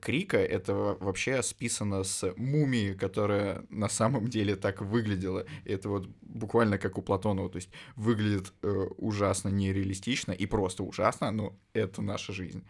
крика, 0.00 0.38
это 0.38 0.74
вообще 0.74 1.42
списано 1.42 2.02
с 2.02 2.32
мумией, 2.36 2.94
которая 2.94 3.64
на 3.70 3.88
самом 3.88 4.28
деле 4.28 4.56
так 4.56 4.82
выглядела. 4.82 5.46
Это 5.64 5.88
вот 5.88 6.08
буквально 6.20 6.78
как 6.78 6.98
у 6.98 7.02
Платонова, 7.02 7.48
то 7.48 7.56
есть 7.56 7.70
выглядит 7.96 8.52
э, 8.62 8.68
ужасно 8.96 9.48
нереалистично 9.48 10.32
и 10.32 10.46
просто 10.46 10.82
ужасно, 10.82 11.30
но 11.30 11.56
это 11.72 12.02
наша 12.02 12.32
жизнь. 12.32 12.64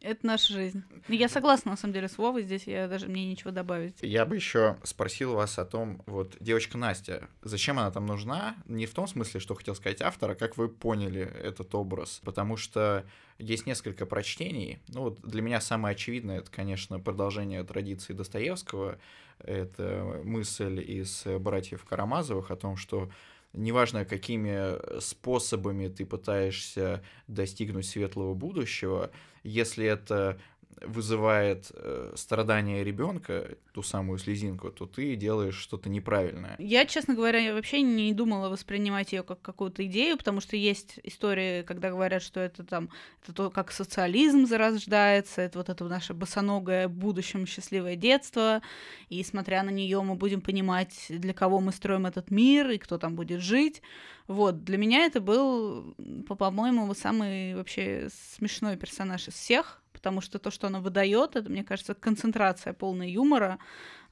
Это 0.00 0.26
наша 0.26 0.52
жизнь. 0.52 0.82
Я 1.08 1.28
согласна, 1.28 1.72
на 1.72 1.76
самом 1.76 1.92
деле, 1.92 2.08
с 2.08 2.16
Вовой 2.16 2.42
здесь, 2.42 2.66
я 2.66 2.88
даже 2.88 3.06
мне 3.06 3.30
ничего 3.30 3.50
добавить. 3.50 3.96
Я 4.00 4.24
бы 4.24 4.34
еще 4.34 4.78
спросил 4.82 5.34
вас 5.34 5.58
о 5.58 5.66
том, 5.66 6.02
вот 6.06 6.36
девочка 6.40 6.78
Настя, 6.78 7.28
зачем 7.42 7.78
она 7.78 7.90
там 7.90 8.06
нужна? 8.06 8.56
Не 8.66 8.86
в 8.86 8.94
том 8.94 9.06
смысле, 9.06 9.40
что 9.40 9.54
хотел 9.54 9.74
сказать 9.74 10.00
автор, 10.00 10.30
а 10.30 10.34
как 10.34 10.56
вы 10.56 10.68
поняли 10.68 11.20
этот 11.22 11.74
образ? 11.74 12.20
Потому 12.24 12.56
что 12.56 13.04
есть 13.38 13.66
несколько 13.66 14.06
прочтений. 14.06 14.80
Ну 14.88 15.02
вот 15.02 15.20
для 15.20 15.42
меня 15.42 15.60
самое 15.60 15.94
очевидное, 15.94 16.38
это, 16.38 16.50
конечно, 16.50 16.98
продолжение 16.98 17.62
традиции 17.64 18.14
Достоевского. 18.14 18.98
Это 19.38 20.20
мысль 20.24 20.80
из 20.80 21.24
«Братьев 21.24 21.84
Карамазовых» 21.84 22.50
о 22.50 22.56
том, 22.56 22.76
что 22.76 23.10
неважно, 23.52 24.04
какими 24.04 25.00
способами 25.00 25.88
ты 25.88 26.06
пытаешься 26.06 27.02
достигнуть 27.26 27.86
светлого 27.86 28.34
будущего, 28.34 29.10
если 29.42 29.86
это 29.86 30.38
вызывает 30.84 31.70
э, 31.74 32.12
страдания 32.16 32.84
ребенка, 32.84 33.56
ту 33.72 33.82
самую 33.82 34.18
слезинку, 34.18 34.70
то 34.70 34.86
ты 34.86 35.16
делаешь 35.16 35.56
что-то 35.56 35.88
неправильное. 35.88 36.56
Я, 36.58 36.86
честно 36.86 37.14
говоря, 37.14 37.54
вообще 37.54 37.82
не 37.82 38.12
думала 38.12 38.48
воспринимать 38.48 39.12
ее 39.12 39.22
как 39.22 39.40
какую-то 39.42 39.84
идею, 39.86 40.16
потому 40.16 40.40
что 40.40 40.56
есть 40.56 40.98
истории, 41.02 41.62
когда 41.62 41.90
говорят, 41.90 42.22
что 42.22 42.40
это 42.40 42.64
там 42.64 42.90
это 43.22 43.32
то, 43.32 43.50
как 43.50 43.72
социализм 43.72 44.46
зарождается, 44.46 45.42
это 45.42 45.58
вот 45.58 45.68
это 45.68 45.84
наше 45.84 46.14
босоногое 46.14 46.88
будущем 46.88 47.46
счастливое 47.46 47.96
детство, 47.96 48.62
и 49.08 49.22
смотря 49.22 49.62
на 49.62 49.70
нее 49.70 50.02
мы 50.02 50.14
будем 50.14 50.40
понимать, 50.40 51.06
для 51.08 51.34
кого 51.34 51.60
мы 51.60 51.72
строим 51.72 52.06
этот 52.06 52.30
мир 52.30 52.70
и 52.70 52.78
кто 52.78 52.98
там 52.98 53.14
будет 53.14 53.40
жить. 53.40 53.82
Вот, 54.26 54.64
для 54.64 54.78
меня 54.78 55.06
это 55.06 55.20
был, 55.20 55.94
по-моему, 56.28 56.94
самый 56.94 57.54
вообще 57.56 58.08
смешной 58.36 58.76
персонаж 58.76 59.28
из 59.28 59.34
всех, 59.34 59.82
потому 60.00 60.22
что 60.22 60.38
то, 60.38 60.50
что 60.50 60.68
она 60.68 60.80
выдает, 60.80 61.36
это, 61.36 61.50
мне 61.50 61.62
кажется, 61.62 61.94
концентрация 61.94 62.72
полная 62.72 63.06
юмора. 63.06 63.58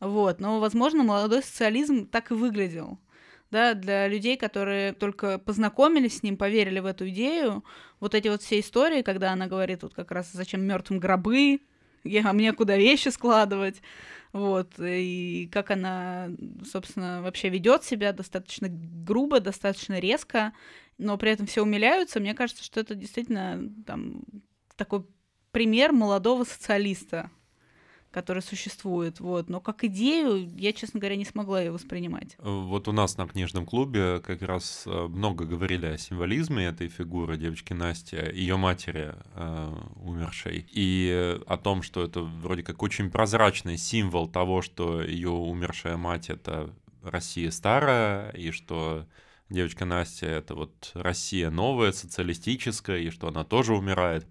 Вот. 0.01 0.39
Но, 0.39 0.61
возможно, 0.61 1.03
молодой 1.03 1.43
социализм 1.43 2.07
так 2.07 2.31
и 2.31 2.35
выглядел. 2.35 2.99
Да, 3.51 3.73
для 3.73 4.07
людей, 4.07 4.37
которые 4.37 4.93
только 4.93 5.39
познакомились 5.39 6.19
с 6.19 6.23
ним, 6.23 6.37
поверили 6.37 6.81
в 6.81 6.85
эту 6.85 7.09
идею, 7.09 7.65
вот 8.01 8.15
эти 8.15 8.29
вот 8.29 8.43
все 8.43 8.61
истории, 8.61 9.01
когда 9.01 9.33
она 9.33 9.47
говорит 9.47 9.83
вот 9.83 9.95
как 9.95 10.11
раз 10.11 10.31
зачем 10.31 10.61
мертвым 10.61 11.01
гробы, 11.01 11.61
я, 12.05 12.29
а 12.29 12.35
мне 12.35 12.53
куда 12.53 12.77
вещи 12.77 13.09
складывать, 13.09 13.81
вот, 14.35 14.75
и 14.79 15.49
как 15.51 15.71
она, 15.71 16.29
собственно, 16.71 17.23
вообще 17.23 17.49
ведет 17.49 17.85
себя 17.85 18.13
достаточно 18.13 18.69
грубо, 18.71 19.41
достаточно 19.41 19.99
резко, 19.99 20.53
но 20.99 21.17
при 21.17 21.31
этом 21.31 21.47
все 21.47 21.63
умиляются, 21.63 22.21
мне 22.21 22.35
кажется, 22.35 22.63
что 22.63 22.81
это 22.81 22.95
действительно 22.95 23.73
там 23.87 24.25
такой 24.77 25.07
пример 25.59 25.91
молодого 25.93 26.45
социалиста. 26.45 27.31
который 28.11 28.43
существует, 28.43 29.21
вот. 29.21 29.51
Но 29.51 29.61
как 29.61 29.85
идею 29.85 30.49
я, 30.57 30.73
честно 30.73 30.99
говоря, 30.99 31.17
не 31.17 31.27
смогла 31.27 31.61
ее 31.61 31.73
воспринимать. 31.73 32.37
Вот 32.39 32.89
у 32.89 32.93
нас 32.93 33.19
на 33.19 33.27
книжном 33.29 33.67
клубе 33.67 34.21
как 34.21 34.41
раз 34.41 34.85
э, 34.87 35.07
много 35.09 35.45
говорили 35.45 35.85
о 35.85 35.99
символизме 35.99 36.65
этой 36.65 36.89
фигуры 36.89 37.37
девочки 37.37 37.75
Насти, 37.75 38.17
ее 38.17 38.57
матери 38.57 39.15
э, 39.35 39.75
умершей, 39.97 40.67
и 40.71 41.39
о 41.47 41.57
том, 41.59 41.83
что 41.83 42.03
это 42.03 42.23
вроде 42.23 42.63
как 42.63 42.83
очень 42.83 43.11
прозрачный 43.11 43.77
символ 43.77 44.27
того, 44.27 44.63
что 44.63 45.03
ее 45.03 45.31
умершая 45.31 45.99
мать 45.99 46.31
это 46.31 46.75
Россия 47.03 47.51
старая, 47.51 48.31
и 48.31 48.53
что 48.53 49.07
девочка 49.51 49.85
Настя 49.85 50.27
это 50.27 50.55
вот 50.55 50.93
Россия 50.95 51.51
новая, 51.51 51.93
социалистическая, 51.93 53.01
и 53.01 53.11
что 53.11 53.29
она 53.29 53.45
тоже 53.45 53.75
умирает 53.75 54.27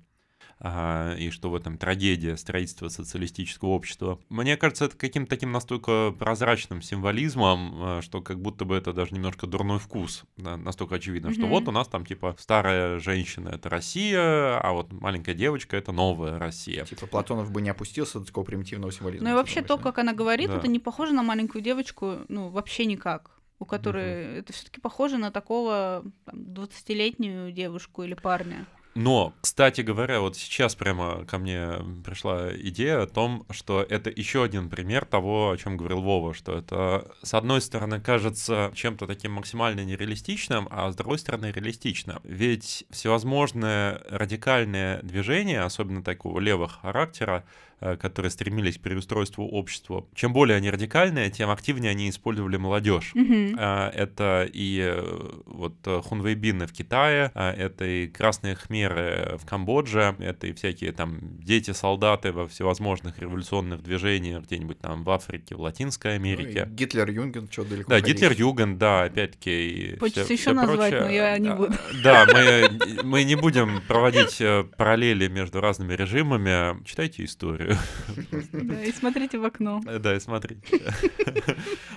и 0.59 1.29
что 1.31 1.49
в 1.51 1.55
этом 1.55 1.77
трагедия 1.77 2.35
строительства 2.35 2.89
социалистического 2.89 3.69
общества. 3.69 4.19
Мне 4.29 4.57
кажется, 4.57 4.85
это 4.85 4.97
каким-то 4.97 5.29
таким 5.29 5.51
настолько 5.51 6.13
прозрачным 6.17 6.81
символизмом, 6.81 7.73
а, 7.75 8.01
что 8.01 8.21
как 8.21 8.41
будто 8.41 8.65
бы 8.65 8.75
это 8.75 8.91
даже 8.91 9.13
немножко 9.13 9.45
дурной 9.45 9.77
вкус. 9.77 10.23
Да, 10.35 10.57
настолько 10.57 10.95
очевидно, 10.95 11.27
mm-hmm. 11.27 11.33
что 11.33 11.47
вот 11.47 11.67
у 11.67 11.71
нас 11.71 11.87
там 11.87 12.05
типа 12.05 12.35
старая 12.39 12.99
женщина— 12.99 13.49
это 13.53 13.69
Россия, 13.69 14.59
а 14.59 14.71
вот 14.73 14.91
маленькая 14.91 15.35
девочка— 15.35 15.77
это 15.77 15.91
новая 15.91 16.39
Россия. 16.39 16.85
Типа 16.85 17.05
Платонов 17.05 17.51
бы 17.51 17.61
не 17.61 17.69
опустился 17.69 18.19
до 18.19 18.25
такого 18.25 18.45
примитивного 18.45 18.91
символизма. 18.91 19.29
Ну 19.29 19.35
и 19.35 19.37
вообще 19.37 19.61
то, 19.61 19.77
как 19.77 19.99
она 19.99 20.13
говорит, 20.13 20.49
да. 20.49 20.57
это 20.57 20.67
не 20.67 20.79
похоже 20.79 21.13
на 21.13 21.21
маленькую 21.21 21.61
девочку, 21.61 22.17
ну 22.29 22.49
вообще 22.49 22.85
никак 22.85 23.31
у 23.59 23.65
которой 23.65 24.27
угу. 24.27 24.39
это 24.39 24.53
все-таки 24.53 24.79
похоже 24.79 25.17
на 25.17 25.31
такого 25.31 26.03
там, 26.25 26.39
20-летнюю 26.41 27.51
девушку 27.51 28.03
или 28.03 28.13
парня. 28.13 28.67
Но, 28.97 29.35
кстати 29.41 29.81
говоря, 29.81 30.21
вот 30.21 30.37
сейчас 30.37 30.73
прямо 30.73 31.23
ко 31.25 31.37
мне 31.37 31.69
пришла 32.03 32.49
идея 32.51 33.03
о 33.03 33.05
том, 33.05 33.45
что 33.51 33.85
это 33.87 34.09
еще 34.09 34.41
один 34.41 34.71
пример 34.71 35.05
того, 35.05 35.51
о 35.51 35.57
чем 35.57 35.77
говорил 35.77 36.01
Вова, 36.01 36.33
что 36.33 36.57
это, 36.57 37.07
с 37.21 37.35
одной 37.35 37.61
стороны, 37.61 38.01
кажется 38.01 38.71
чем-то 38.73 39.05
таким 39.05 39.33
максимально 39.33 39.85
нереалистичным, 39.85 40.67
а 40.71 40.91
с 40.91 40.95
другой 40.95 41.19
стороны, 41.19 41.51
реалистично. 41.51 42.19
Ведь 42.23 42.85
всевозможные 42.89 44.01
радикальные 44.09 45.01
движения, 45.03 45.61
особенно 45.61 46.03
такого 46.03 46.39
левого 46.39 46.67
характера, 46.67 47.43
которые 47.79 48.31
стремились 48.31 48.77
к 48.77 48.81
переустройству 48.81 49.45
общества, 49.47 50.05
чем 50.15 50.33
более 50.33 50.57
они 50.57 50.69
радикальные, 50.69 51.29
тем 51.29 51.49
активнее 51.49 51.91
они 51.91 52.09
использовали 52.09 52.57
молодежь. 52.57 53.11
Mm-hmm. 53.15 53.91
Это 53.91 54.49
и 54.51 54.79
э, 54.81 55.31
вот 55.45 55.75
хунвейбины 55.85 56.65
в 56.65 56.73
Китае, 56.73 57.31
это 57.35 57.85
и 57.85 58.07
красные 58.07 58.55
кхмеры 58.55 59.37
в 59.39 59.45
Камбодже, 59.45 60.15
это 60.19 60.47
и 60.47 60.53
всякие 60.53 60.91
там 60.91 61.19
дети-солдаты 61.39 62.31
во 62.31 62.47
всевозможных 62.47 63.19
революционных 63.19 63.83
движениях 63.83 64.43
где-нибудь 64.43 64.79
там 64.79 65.03
в 65.03 65.09
Африке, 65.09 65.55
в 65.55 65.61
Латинской 65.61 66.15
Америке. 66.15 66.65
Ну, 66.67 66.75
Гитлерюгенд, 66.75 67.51
что 67.51 67.63
далеко 67.63 67.89
Да, 67.89 68.01
Гитлерюгенд, 68.01 68.77
да, 68.77 69.03
опять-таки. 69.03 69.97
Хочется 69.99 70.23
все, 70.23 70.33
еще 70.33 70.41
все 70.41 70.53
назвать, 70.53 70.91
прочее. 70.91 71.01
но 71.01 71.09
я 71.09 71.37
не 71.37 71.53
буду. 71.53 71.73
Да, 72.03 72.25
мы, 72.31 73.03
мы 73.03 73.23
не 73.23 73.35
будем 73.35 73.81
проводить 73.87 74.41
параллели 74.77 75.27
между 75.27 75.61
разными 75.61 75.93
режимами. 75.93 76.83
Читайте 76.85 77.23
историю. 77.23 77.66
Да, 78.53 78.83
и 78.83 78.91
смотрите 78.91 79.37
в 79.37 79.45
окно. 79.45 79.81
Да, 79.99 80.15
и 80.15 80.19
смотрите. 80.19 80.61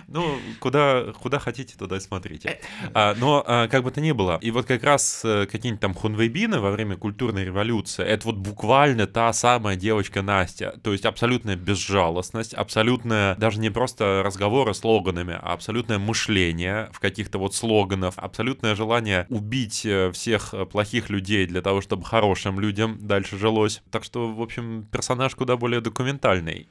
Ну, 0.08 0.38
куда, 0.58 1.12
куда 1.20 1.38
хотите, 1.38 1.76
туда 1.78 1.96
и 1.96 2.00
смотрите. 2.00 2.58
А, 2.94 3.14
но 3.14 3.44
а, 3.46 3.68
как 3.68 3.84
бы 3.84 3.92
то 3.92 4.00
ни 4.00 4.10
было, 4.10 4.38
и 4.42 4.50
вот 4.50 4.66
как 4.66 4.82
раз 4.82 5.22
э, 5.24 5.46
какие-нибудь 5.46 5.80
там 5.80 5.94
хунвейбины 5.94 6.58
во 6.58 6.72
время 6.72 6.96
культурной 6.96 7.44
революции, 7.44 8.04
это 8.04 8.26
вот 8.26 8.36
буквально 8.36 9.06
та 9.06 9.32
самая 9.32 9.76
девочка 9.76 10.22
Настя. 10.22 10.80
То 10.82 10.92
есть 10.92 11.06
абсолютная 11.06 11.54
безжалостность, 11.54 12.54
абсолютная, 12.54 13.36
даже 13.36 13.60
не 13.60 13.70
просто 13.70 14.22
разговоры 14.24 14.74
слоганами, 14.74 15.38
а 15.40 15.52
абсолютное 15.52 15.98
мышление 15.98 16.90
в 16.92 16.98
каких-то 16.98 17.38
вот 17.38 17.54
слоганов, 17.54 18.14
абсолютное 18.18 18.74
желание 18.74 19.26
убить 19.28 19.86
э, 19.86 20.10
всех 20.10 20.54
э, 20.54 20.66
плохих 20.66 21.08
людей 21.08 21.46
для 21.46 21.62
того, 21.62 21.80
чтобы 21.80 22.04
хорошим 22.04 22.58
людям 22.58 22.98
дальше 23.00 23.38
жилось. 23.38 23.80
Так 23.90 24.02
что, 24.02 24.32
в 24.32 24.42
общем, 24.42 24.88
персонаж 24.90 25.36
куда 25.36 25.56
более 25.60 25.80
документальный. 25.80 26.68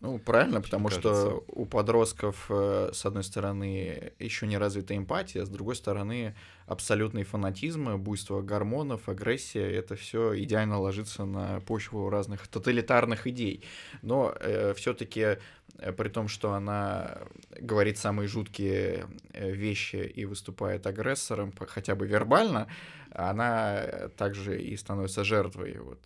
Ну, 0.00 0.18
правильно, 0.18 0.60
потому 0.60 0.88
кажется. 0.88 1.10
что 1.10 1.44
у 1.48 1.66
подростков, 1.66 2.46
э, 2.50 2.90
с 2.92 3.04
одной 3.04 3.24
стороны, 3.24 4.12
еще 4.20 4.46
не 4.46 4.56
развита 4.56 4.96
эмпатия, 4.96 5.44
с 5.44 5.48
другой 5.48 5.74
стороны, 5.74 6.36
абсолютный 6.66 7.24
фанатизм, 7.24 7.96
буйство 7.96 8.40
гормонов, 8.40 9.08
агрессия, 9.08 9.68
это 9.68 9.96
все 9.96 10.40
идеально 10.40 10.78
ложится 10.78 11.24
на 11.24 11.60
почву 11.62 12.10
разных 12.10 12.46
тоталитарных 12.46 13.26
идей. 13.26 13.64
Но 14.02 14.32
э, 14.38 14.72
все-таки 14.76 15.38
э, 15.78 15.92
при 15.92 16.08
том, 16.08 16.28
что 16.28 16.52
она 16.52 17.18
говорит 17.60 17.98
самые 17.98 18.28
жуткие 18.28 19.06
э, 19.32 19.50
вещи 19.50 19.96
и 19.96 20.24
выступает 20.26 20.86
агрессором, 20.86 21.52
хотя 21.66 21.96
бы 21.96 22.06
вербально, 22.06 22.68
она 23.12 24.08
также 24.16 24.60
и 24.60 24.76
становится 24.76 25.24
жертвой 25.24 25.78
вот, 25.78 26.00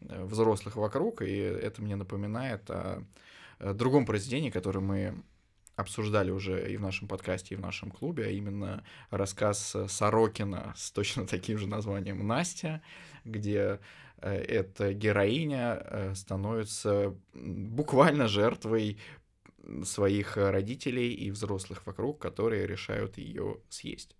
взрослых 0.00 0.76
вокруг, 0.76 1.22
и 1.22 1.36
это 1.36 1.82
мне 1.82 1.96
напоминает 1.96 2.70
о 2.70 3.02
другом 3.60 4.06
произведении, 4.06 4.50
которое 4.50 4.80
мы 4.80 5.22
обсуждали 5.76 6.30
уже 6.30 6.72
и 6.72 6.76
в 6.76 6.80
нашем 6.80 7.08
подкасте, 7.08 7.54
и 7.54 7.58
в 7.58 7.60
нашем 7.60 7.90
клубе, 7.90 8.26
а 8.26 8.30
именно 8.30 8.84
рассказ 9.10 9.76
Сорокина 9.88 10.72
с 10.76 10.90
точно 10.90 11.26
таким 11.26 11.58
же 11.58 11.66
названием 11.66 12.26
«Настя», 12.26 12.82
где 13.24 13.80
э, 14.18 14.34
эта 14.34 14.92
героиня 14.92 15.80
э, 15.80 16.14
становится 16.14 17.14
буквально 17.32 18.28
жертвой 18.28 18.98
своих 19.84 20.36
родителей 20.36 21.12
и 21.12 21.30
взрослых 21.30 21.86
вокруг, 21.86 22.20
которые 22.20 22.66
решают 22.66 23.16
ее 23.16 23.58
съесть. 23.70 24.14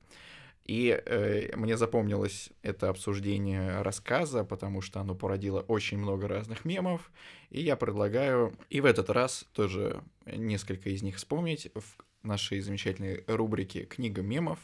И 0.64 0.98
э, 1.04 1.54
мне 1.56 1.76
запомнилось 1.76 2.50
это 2.62 2.88
обсуждение 2.88 3.82
рассказа, 3.82 4.44
потому 4.44 4.80
что 4.80 5.00
оно 5.00 5.14
породило 5.14 5.60
очень 5.60 5.98
много 5.98 6.26
разных 6.26 6.64
мемов, 6.64 7.10
и 7.50 7.60
я 7.60 7.76
предлагаю 7.76 8.54
и 8.70 8.80
в 8.80 8.86
этот 8.86 9.10
раз 9.10 9.44
тоже 9.52 10.02
несколько 10.24 10.88
из 10.88 11.02
них 11.02 11.16
вспомнить 11.16 11.70
в 11.74 12.26
нашей 12.26 12.60
замечательной 12.60 13.24
рубрике 13.26 13.84
«Книга 13.84 14.22
мемов», 14.22 14.58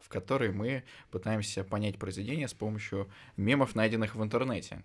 в 0.00 0.08
которой 0.08 0.50
мы 0.50 0.82
пытаемся 1.10 1.62
понять 1.62 1.98
произведение 1.98 2.48
с 2.48 2.54
помощью 2.54 3.08
мемов, 3.36 3.76
найденных 3.76 4.16
в 4.16 4.22
интернете. 4.22 4.82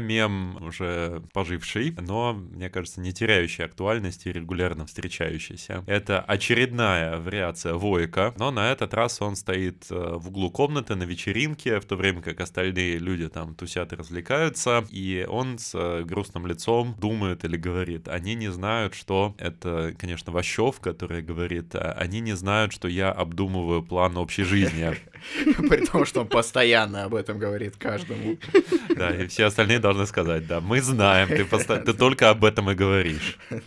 Меня 0.00 0.24
мем 0.24 0.64
уже 0.64 1.22
поживший, 1.32 1.94
но, 1.98 2.34
мне 2.34 2.70
кажется, 2.70 3.00
не 3.00 3.12
теряющий 3.12 3.64
актуальности 3.64 4.28
и 4.28 4.32
регулярно 4.32 4.86
встречающийся. 4.86 5.84
Это 5.86 6.20
очередная 6.20 7.18
вариация 7.18 7.74
Войка, 7.74 8.34
но 8.36 8.50
на 8.50 8.70
этот 8.70 8.94
раз 8.94 9.20
он 9.20 9.36
стоит 9.36 9.86
э, 9.90 10.14
в 10.16 10.28
углу 10.28 10.50
комнаты 10.50 10.94
на 10.94 11.04
вечеринке, 11.04 11.80
в 11.80 11.84
то 11.84 11.96
время 11.96 12.22
как 12.22 12.40
остальные 12.40 12.98
люди 12.98 13.28
там 13.28 13.54
тусят 13.54 13.92
и 13.92 13.96
развлекаются, 13.96 14.84
и 14.90 15.26
он 15.28 15.58
с 15.58 15.74
э, 15.74 16.02
грустным 16.04 16.46
лицом 16.46 16.96
думает 16.98 17.44
или 17.44 17.56
говорит, 17.56 18.08
они 18.08 18.34
не 18.34 18.50
знают, 18.50 18.94
что 18.94 19.34
это, 19.38 19.94
конечно, 19.98 20.32
Ващев, 20.32 20.80
который 20.80 21.22
говорит, 21.22 21.74
«А 21.74 21.92
они 21.92 22.20
не 22.20 22.34
знают, 22.34 22.72
что 22.72 22.88
я 22.88 23.10
обдумываю 23.10 23.82
план 23.82 24.16
общей 24.16 24.44
жизни. 24.44 24.94
При 25.68 25.86
том, 25.86 26.04
что 26.04 26.20
он 26.20 26.28
постоянно 26.28 27.04
об 27.04 27.14
этом 27.14 27.38
говорит 27.38 27.76
каждому. 27.76 28.36
Да, 28.94 29.10
и 29.10 29.26
все 29.26 29.46
остальные 29.46 29.78
должны 29.84 30.06
сказать, 30.06 30.46
да, 30.46 30.60
мы 30.60 30.80
знаем, 30.80 31.28
ты, 31.28 31.44
поста... 31.44 31.76
ты 31.76 31.92
только 31.92 32.30
об 32.30 32.44
этом 32.44 32.70
и 32.70 32.74
говоришь. 32.74 33.38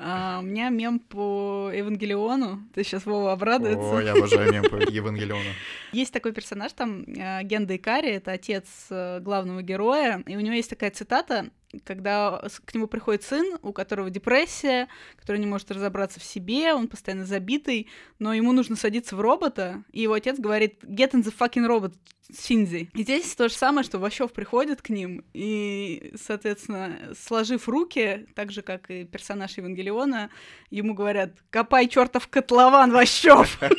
А, 0.00 0.38
у 0.38 0.42
меня 0.42 0.70
мем 0.70 1.00
по 1.00 1.72
Евангелиону, 1.74 2.60
ты 2.72 2.84
сейчас 2.84 3.04
Вова 3.04 3.32
обрадуется. 3.32 3.96
О, 3.96 4.00
я 4.00 4.12
обожаю 4.12 4.52
мем 4.52 4.62
по 4.62 4.76
Евангелиону. 4.90 5.50
Есть 5.92 6.12
такой 6.12 6.32
персонаж 6.32 6.72
там, 6.72 7.02
э, 7.02 7.42
Генда 7.42 7.74
Икари, 7.74 8.10
это 8.10 8.30
отец 8.30 8.66
э, 8.90 9.18
главного 9.20 9.60
героя, 9.60 10.22
и 10.24 10.36
у 10.36 10.40
него 10.40 10.54
есть 10.54 10.70
такая 10.70 10.92
цитата, 10.92 11.50
когда 11.84 12.42
к 12.64 12.74
нему 12.74 12.86
приходит 12.86 13.22
сын, 13.22 13.58
у 13.62 13.72
которого 13.72 14.10
депрессия, 14.10 14.88
который 15.16 15.38
не 15.38 15.46
может 15.46 15.70
разобраться 15.70 16.18
в 16.18 16.24
себе, 16.24 16.72
он 16.72 16.88
постоянно 16.88 17.26
забитый, 17.26 17.88
но 18.18 18.32
ему 18.32 18.52
нужно 18.52 18.76
садиться 18.76 19.16
в 19.16 19.20
робота, 19.20 19.84
и 19.92 20.02
его 20.02 20.14
отец 20.14 20.38
говорит 20.38 20.82
«Get 20.84 21.12
in 21.12 21.22
the 21.22 21.34
fucking 21.36 21.66
robot, 21.68 21.94
Синзи». 22.32 22.90
И 22.94 23.02
здесь 23.02 23.34
то 23.34 23.48
же 23.48 23.54
самое, 23.54 23.84
что 23.84 23.98
Ващев 23.98 24.32
приходит 24.32 24.80
к 24.80 24.88
ним, 24.88 25.24
и, 25.34 26.14
соответственно, 26.16 27.14
сложив 27.18 27.68
руки, 27.68 28.26
так 28.34 28.50
же, 28.50 28.62
как 28.62 28.90
и 28.90 29.04
персонаж 29.04 29.56
Евангелиона, 29.58 30.30
ему 30.70 30.94
говорят 30.94 31.32
«Копай 31.50 31.88
чертов 31.88 32.28
котлован, 32.28 32.92
Ващев!» 32.92 33.60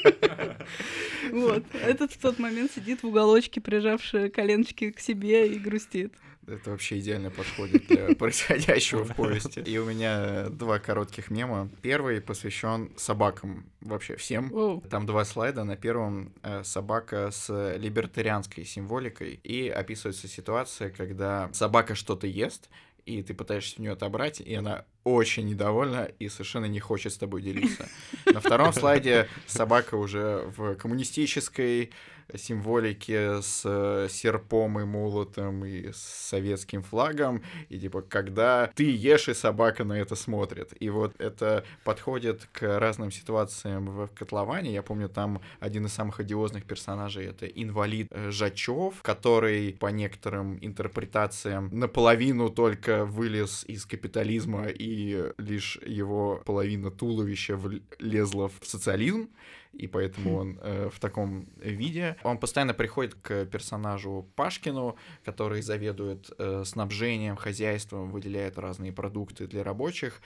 Вот. 1.31 1.63
Этот 1.73 2.11
в 2.13 2.19
тот 2.19 2.39
момент 2.39 2.71
сидит 2.71 3.03
в 3.03 3.07
уголочке, 3.07 3.61
прижавший 3.61 4.31
коленочки 4.31 4.89
к 4.89 4.99
себе 4.99 5.47
и 5.47 5.59
грустит. 5.59 6.11
Это 6.49 6.71
вообще 6.71 6.99
идеально 6.99 7.29
подходит 7.31 7.87
для 7.87 8.15
происходящего 8.17 9.03
в 9.03 9.15
повести. 9.15 9.59
И 9.59 9.77
у 9.77 9.85
меня 9.85 10.49
два 10.49 10.79
коротких 10.79 11.29
мема. 11.29 11.69
Первый 11.81 12.21
посвящен 12.21 12.91
собакам 12.97 13.69
вообще 13.81 14.15
всем. 14.15 14.81
Там 14.89 15.05
два 15.05 15.25
слайда. 15.25 15.63
На 15.63 15.75
первом 15.75 16.33
э, 16.43 16.63
собака 16.63 17.31
с 17.31 17.75
либертарианской 17.77 18.65
символикой. 18.65 19.39
И 19.43 19.69
описывается 19.69 20.27
ситуация, 20.27 20.89
когда 20.89 21.49
собака 21.53 21.95
что-то 21.95 22.27
ест, 22.27 22.69
и 23.05 23.23
ты 23.23 23.33
пытаешься 23.33 23.75
у 23.79 23.81
нее 23.81 23.93
отобрать, 23.93 24.39
и 24.39 24.53
она 24.53 24.85
очень 25.13 25.47
недовольна 25.47 26.09
и 26.19 26.29
совершенно 26.29 26.65
не 26.65 26.79
хочет 26.79 27.13
с 27.13 27.17
тобой 27.17 27.41
делиться. 27.41 27.87
На 28.25 28.39
втором 28.39 28.73
слайде 28.73 29.27
собака 29.47 29.95
уже 29.95 30.51
в 30.55 30.75
коммунистической 30.75 31.91
символике 32.37 33.41
с 33.41 33.63
э, 33.65 34.07
серпом 34.09 34.79
и 34.79 34.85
молотом 34.85 35.65
и 35.65 35.91
с 35.91 35.97
советским 35.97 36.83
флагом, 36.83 37.43
и 37.69 37.79
типа, 37.79 38.01
когда 38.01 38.71
ты 38.75 38.83
ешь, 38.83 39.29
и 39.29 39.33
собака 39.33 39.83
на 39.83 39.93
это 39.93 40.15
смотрит. 40.15 40.73
И 40.79 40.89
вот 40.89 41.19
это 41.19 41.63
подходит 41.83 42.47
к 42.51 42.79
разным 42.79 43.11
ситуациям 43.11 43.85
в 43.85 44.07
котловане. 44.07 44.73
Я 44.73 44.83
помню, 44.83 45.09
там 45.09 45.41
один 45.59 45.85
из 45.85 45.93
самых 45.93 46.19
одиозных 46.19 46.65
персонажей— 46.65 47.25
это 47.27 47.45
инвалид 47.45 48.07
э, 48.11 48.31
Жачев, 48.31 49.01
который 49.01 49.73
по 49.73 49.87
некоторым 49.87 50.57
интерпретациям 50.61 51.69
наполовину 51.71 52.49
только 52.49 53.05
вылез 53.05 53.63
из 53.67 53.85
капитализма, 53.85 54.67
и 54.67 54.98
лишь 55.37 55.79
его 55.85 56.41
половина 56.45 56.91
туловища 56.91 57.55
влезла 57.57 58.49
в 58.49 58.65
социализм 58.65 59.29
и 59.73 59.87
поэтому 59.87 60.35
он 60.37 60.59
э, 60.61 60.89
в 60.91 60.99
таком 60.99 61.45
виде. 61.57 62.15
Он 62.23 62.37
постоянно 62.37 62.73
приходит 62.73 63.13
к 63.15 63.45
персонажу 63.45 64.27
Пашкину, 64.35 64.95
который 65.23 65.61
заведует 65.61 66.31
э, 66.37 66.63
снабжением, 66.65 67.35
хозяйством, 67.35 68.09
выделяет 68.09 68.57
разные 68.57 68.91
продукты 68.91 69.47
для 69.47 69.63
рабочих, 69.63 70.21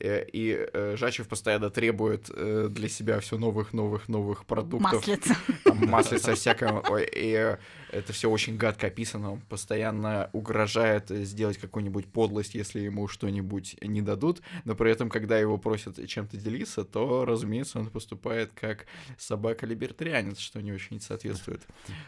и 0.00 0.68
э, 0.72 0.96
Жачев 0.96 1.26
постоянно 1.26 1.70
требует 1.70 2.30
э, 2.30 2.68
для 2.70 2.88
себя 2.88 3.18
все 3.20 3.38
новых, 3.38 3.72
новых, 3.72 4.08
новых 4.08 4.44
продуктов. 4.44 4.92
Маслица. 4.92 5.36
Там 5.64 5.78
маслица 5.86 6.34
всякого. 6.34 6.84
Ой, 6.90 7.08
И 7.10 7.32
э, 7.32 7.56
это 7.92 8.12
все 8.12 8.30
очень 8.30 8.58
гадко 8.58 8.88
описано. 8.88 9.32
Он 9.32 9.40
постоянно 9.40 10.28
угрожает 10.34 11.08
сделать 11.08 11.56
какую-нибудь 11.56 12.06
подлость, 12.06 12.54
если 12.54 12.80
ему 12.80 13.08
что-нибудь 13.08 13.76
не 13.80 14.02
дадут. 14.02 14.42
Но 14.64 14.74
при 14.74 14.90
этом, 14.90 15.08
когда 15.08 15.38
его 15.38 15.56
просят 15.56 16.06
чем-то 16.06 16.36
делиться, 16.36 16.84
то, 16.84 17.24
разумеется, 17.24 17.78
он 17.78 17.86
поступает 17.86 18.50
как 18.54 18.86
собака-либертарианец, 19.16 20.38
что 20.38 20.60
не 20.60 20.72
очень 20.72 21.00
соответствует 21.00 21.62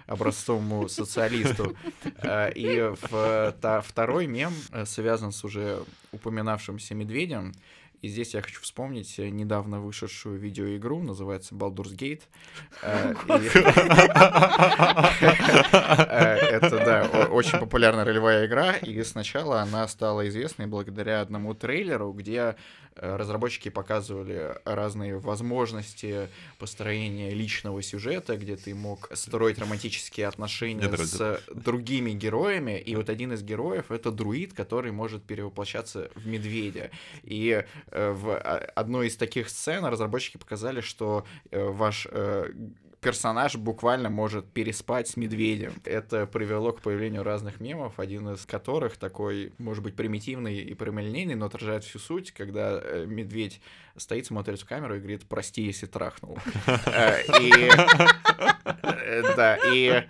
образцовому 0.07 0.89
социалисту. 0.89 1.75
Э, 2.23 2.53
И 2.55 2.93
второй 3.83 4.27
мем 4.27 4.53
э, 4.73 4.85
связан 4.85 5.33
с 5.33 5.43
уже 5.45 5.83
упоминавшимся 6.13 6.95
медведем. 6.95 7.55
И 8.01 8.09
здесь 8.09 8.35
я 8.35 8.43
хочу 8.43 8.61
вспомнить 8.61 9.19
недавно 9.19 9.81
вышедшую 9.81 10.39
видеоигру, 10.39 11.03
называется 11.03 11.55
Baldur's 11.55 11.97
Gate. 11.97 12.23
Э, 12.83 13.15
Э, 15.21 16.37
Это, 16.59 16.71
да, 16.71 17.27
очень 17.31 17.59
популярная 17.59 18.05
ролевая 18.05 18.47
игра, 18.47 18.73
и 18.77 19.03
сначала 19.03 19.61
она 19.61 19.87
стала 19.89 20.29
известной 20.29 20.67
благодаря 20.67 21.21
одному 21.21 21.55
трейлеру, 21.55 22.13
где 22.13 22.57
разработчики 23.01 23.69
показывали 23.69 24.57
разные 24.65 25.19
возможности 25.19 26.29
построения 26.59 27.31
личного 27.31 27.83
сюжета, 27.83 28.37
где 28.37 28.57
ты 28.57 28.75
мог 28.75 29.11
строить 29.15 29.59
романтические 29.59 30.27
отношения 30.27 30.89
нравится. 30.89 31.41
с 31.47 31.55
другими 31.55 32.13
героями, 32.13 32.79
и 32.79 32.97
вот 32.97 33.09
один 33.11 33.33
из 33.33 33.43
героев— 33.43 33.87
это 33.91 34.11
друид, 34.11 34.55
который 34.55 34.93
может 34.93 35.23
перевоплощаться 35.23 36.11
в 36.15 36.27
медведя. 36.27 36.91
И 37.23 37.65
э, 37.91 38.11
в 38.11 38.31
а, 38.31 38.71
одной 38.75 39.09
из 39.09 39.17
таких 39.17 39.49
сцен 39.49 39.85
разработчики 39.85 40.37
показали, 40.37 40.81
что 40.81 41.25
э, 41.51 41.63
ваш 41.63 42.07
э, 42.11 42.51
персонаж 43.01 43.57
буквально 43.57 44.11
может 44.11 44.51
переспать 44.53 45.09
с 45.09 45.17
медведем. 45.17 45.75
Это 45.85 46.27
привело 46.27 46.73
к 46.73 46.81
появлению 46.81 47.23
разных 47.23 47.61
мемов, 47.61 47.99
один 48.01 48.31
из 48.31 48.45
которых 48.45 48.97
такой, 48.97 49.53
может 49.59 49.83
быть, 49.83 49.95
примитивный 49.95 50.59
и 50.59 50.75
прямолинейный, 50.75 51.35
но 51.35 51.47
отражает 51.47 51.85
всю 51.85 51.99
суть, 51.99 52.33
когда 52.33 52.81
э, 52.83 53.07
медведь 53.07 53.61
стоит, 53.97 54.27
смотрит 54.27 54.61
в 54.61 54.67
камеру 54.67 54.97
и 54.97 54.99
говорит 54.99 55.27
«прости, 55.29 55.63
если 55.63 55.87
трахнул». 55.87 56.39
Э, 56.87 57.23
И 57.41 57.71
э, 58.65 59.23
да, 59.37 59.59
и 59.73 60.05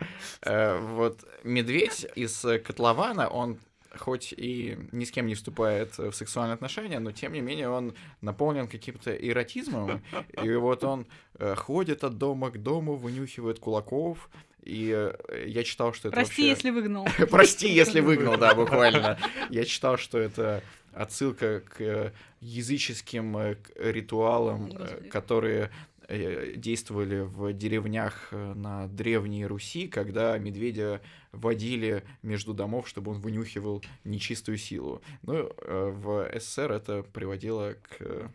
вот 0.44 1.24
медведь 1.44 2.06
из 2.14 2.44
котлована, 2.64 3.28
он 3.28 3.58
хоть 3.96 4.32
и 4.36 4.78
ни 4.92 5.04
с 5.04 5.10
кем 5.10 5.26
не 5.26 5.34
вступает 5.34 5.96
в 5.98 6.12
сексуальные 6.12 6.54
отношения, 6.54 6.98
но 6.98 7.12
тем 7.12 7.32
не 7.32 7.40
менее 7.40 7.68
он 7.68 7.94
наполнен 8.20 8.68
каким-то 8.68 9.14
эротизмом, 9.14 10.02
и 10.42 10.52
вот 10.54 10.84
он 10.84 11.06
э, 11.38 11.54
ходит 11.54 12.04
от 12.04 12.18
дома 12.18 12.50
к 12.50 12.62
дому, 12.62 12.96
вынюхивает 12.96 13.58
кулаков, 13.58 14.28
и 14.62 14.92
э, 14.94 15.44
я 15.46 15.64
читал, 15.64 15.94
что 15.94 16.08
это 16.08 16.16
Прости, 16.16 16.42
вообще... 16.42 16.48
если 16.48 16.70
выгнал. 16.70 17.06
Прости, 17.30 17.68
если 17.72 18.00
выгнал, 18.00 18.36
да, 18.36 18.54
буквально. 18.56 19.18
Я 19.50 19.64
читал, 19.64 19.96
что 19.96 20.18
это 20.18 20.62
отсылка 20.92 21.60
к 21.60 21.80
э, 21.80 22.12
языческим 22.40 23.56
ритуалам, 23.76 24.70
Господи. 24.70 25.08
которые 25.08 25.70
действовали 26.08 27.20
в 27.20 27.52
деревнях 27.52 28.28
э, 28.30 28.54
на 28.54 28.88
Древней 28.88 29.44
Руси, 29.44 29.88
когда 29.88 30.38
медведя 30.38 31.02
водили 31.32 32.02
между 32.22 32.54
домов, 32.54 32.88
чтобы 32.88 33.12
он 33.12 33.20
вынюхивал 33.20 33.84
нечистую 34.04 34.56
силу. 34.56 35.02
Ну, 35.22 35.34
э, 35.34 35.92
в 35.94 36.30
СССР 36.40 36.72
это 36.72 37.02
приводило 37.02 37.74
к 37.74 37.96
э, 38.00 38.28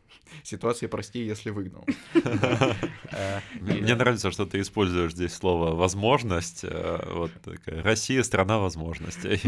ситуации 0.44 0.86
«прости, 0.86 1.24
если 1.24 1.50
выгнал». 1.50 1.86
Э, 3.16 3.42
Мне 3.60 3.94
нравится, 3.96 4.32
что 4.32 4.48
ты 4.48 4.60
используешь 4.60 5.14
здесь 5.14 5.34
слово 5.34 5.76
«возможность». 5.76 6.64
э, 6.64 7.14
Вот 7.14 7.32
такая 7.44 7.84
Россия— 7.84 8.24
страна 8.24 8.58
возможностей. 8.58 9.40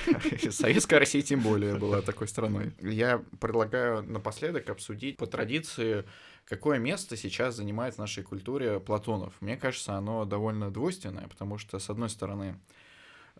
Советская 0.50 0.98
Россия 0.98 1.20
тем 1.20 1.40
более 1.40 1.76
была 1.76 2.00
такой 2.00 2.28
страной. 2.28 2.72
Я 2.80 3.22
предлагаю 3.38 4.02
напоследок 4.02 4.70
обсудить 4.70 5.18
по 5.18 5.26
традиции, 5.26 6.04
какое 6.50 6.80
место 6.80 7.16
сейчас 7.16 7.54
занимает 7.54 7.94
в 7.94 7.98
нашей 7.98 8.24
культуре 8.24 8.80
Платонов. 8.80 9.32
Мне 9.40 9.56
кажется, 9.56 9.94
оно 9.94 10.24
довольно 10.24 10.70
двойственное, 10.70 11.28
потому 11.28 11.58
что, 11.58 11.78
с 11.78 11.88
одной 11.88 12.10
стороны, 12.10 12.58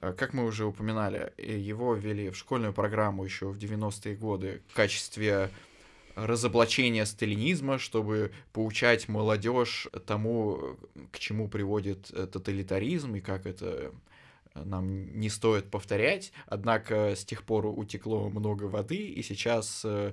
э, 0.00 0.14
как 0.16 0.32
мы 0.32 0.44
уже 0.44 0.64
упоминали, 0.64 1.32
э, 1.36 1.58
его 1.58 1.94
ввели 1.94 2.30
в 2.30 2.36
школьную 2.36 2.72
программу 2.72 3.24
еще 3.24 3.48
в 3.48 3.58
90-е 3.58 4.14
годы 4.14 4.62
в 4.68 4.74
качестве 4.74 5.50
разоблачения 6.14 7.04
сталинизма, 7.04 7.78
чтобы 7.78 8.30
поучать 8.52 9.08
молодежь 9.08 9.88
тому, 10.06 10.76
к 11.10 11.18
чему 11.18 11.48
приводит 11.48 12.12
э, 12.12 12.28
тоталитаризм 12.28 13.16
и 13.16 13.20
как 13.20 13.44
это 13.44 13.92
нам 14.54 15.18
не 15.18 15.28
стоит 15.28 15.70
повторять. 15.70 16.32
Однако 16.46 17.16
с 17.16 17.24
тех 17.24 17.42
пор 17.42 17.66
утекло 17.66 18.28
много 18.28 18.64
воды, 18.64 18.96
и 18.96 19.22
сейчас 19.22 19.82
э, 19.84 20.12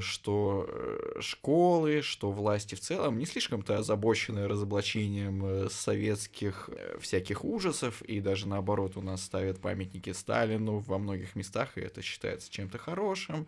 что 0.00 0.66
э, 0.68 1.20
школы, 1.20 2.02
что 2.02 2.30
власти 2.30 2.74
в 2.74 2.80
целом 2.80 3.18
не 3.18 3.26
слишком-то 3.26 3.78
озабочены 3.78 4.46
разоблачением 4.46 5.44
э, 5.44 5.68
советских 5.70 6.68
э, 6.72 6.98
всяких 6.98 7.44
ужасов, 7.44 8.02
и 8.02 8.20
даже 8.20 8.46
наоборот 8.46 8.96
у 8.96 9.02
нас 9.02 9.22
ставят 9.22 9.60
памятники 9.60 10.12
Сталину 10.12 10.78
во 10.78 10.98
многих 10.98 11.34
местах, 11.36 11.76
и 11.76 11.80
это 11.80 12.02
считается 12.02 12.50
чем-то 12.50 12.78
хорошим. 12.78 13.46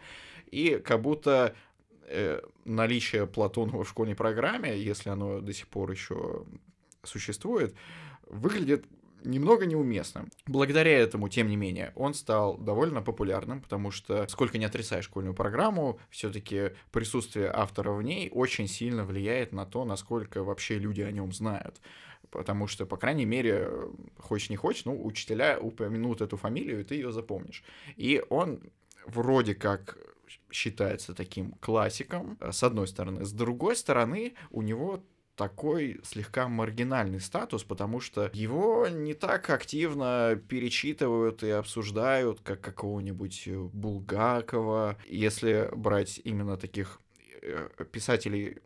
И 0.51 0.81
как 0.85 1.03
будто 1.03 1.55
э, 2.09 2.41
наличие 2.65 3.27
Платонова 3.27 3.85
в 3.85 3.89
школьной 3.89 4.15
программе, 4.15 4.79
если 4.79 5.11
оно 5.11 5.41
до 5.41 5.53
сих 5.53 5.69
пор 5.69 5.91
еще 5.91 6.45
существует, 7.03 7.75
выглядит 8.29 8.87
немного 9.25 9.67
неуместным. 9.67 10.31
Благодаря 10.47 10.99
этому, 10.99 11.29
тем 11.29 11.49
не 11.49 11.57
менее, 11.57 11.93
он 11.97 12.15
стал 12.15 12.57
довольно 12.57 13.03
популярным, 13.03 13.61
потому 13.61 13.91
что, 13.91 14.27
сколько 14.29 14.59
не 14.59 14.65
отрицаешь 14.65 15.05
школьную 15.05 15.35
программу, 15.35 15.99
все-таки 16.11 16.71
присутствие 16.91 17.51
автора 17.53 17.93
в 17.93 18.03
ней 18.03 18.31
очень 18.33 18.69
сильно 18.69 19.05
влияет 19.05 19.53
на 19.53 19.67
то, 19.67 19.85
насколько 19.85 20.43
вообще 20.43 20.79
люди 20.79 21.01
о 21.01 21.11
нем 21.11 21.33
знают. 21.33 21.81
Потому 22.31 22.67
что, 22.67 22.87
по 22.87 22.97
крайней 22.97 23.27
мере, 23.27 23.71
хочешь 24.19 24.51
не 24.51 24.57
хочешь, 24.57 24.85
ну, 24.85 25.05
учителя 25.05 25.59
упомянут 25.61 26.23
эту 26.23 26.37
фамилию, 26.37 26.81
и 26.81 26.85
ты 26.85 26.95
ее 26.95 27.13
запомнишь. 27.13 27.63
И 27.97 28.23
он 28.31 28.61
вроде 29.07 29.55
как 29.55 29.99
считается 30.51 31.15
таким 31.15 31.53
классиком, 31.61 32.37
э, 32.41 32.53
с 32.53 32.63
одной 32.63 32.87
стороны. 32.87 33.25
С 33.25 33.33
другой 33.33 33.77
стороны, 33.77 34.35
у 34.51 34.63
него 34.63 35.03
такой 35.43 36.01
слегка 36.05 36.47
маргинальный 36.47 37.21
статус, 37.21 37.65
потому 37.65 37.99
что 37.99 38.31
его 38.33 38.87
не 38.87 39.13
так 39.13 39.51
активно 39.51 40.41
перечитывают 40.49 41.43
и 41.43 41.51
обсуждают, 41.51 42.39
как 42.45 42.61
какого-нибудь 42.61 43.43
э, 43.47 43.57
Булгакова. 43.57 44.97
Если 45.09 45.69
брать 45.75 46.21
именно 46.23 46.57
таких 46.57 47.01
э, 47.43 47.69
писателей, 47.91 48.59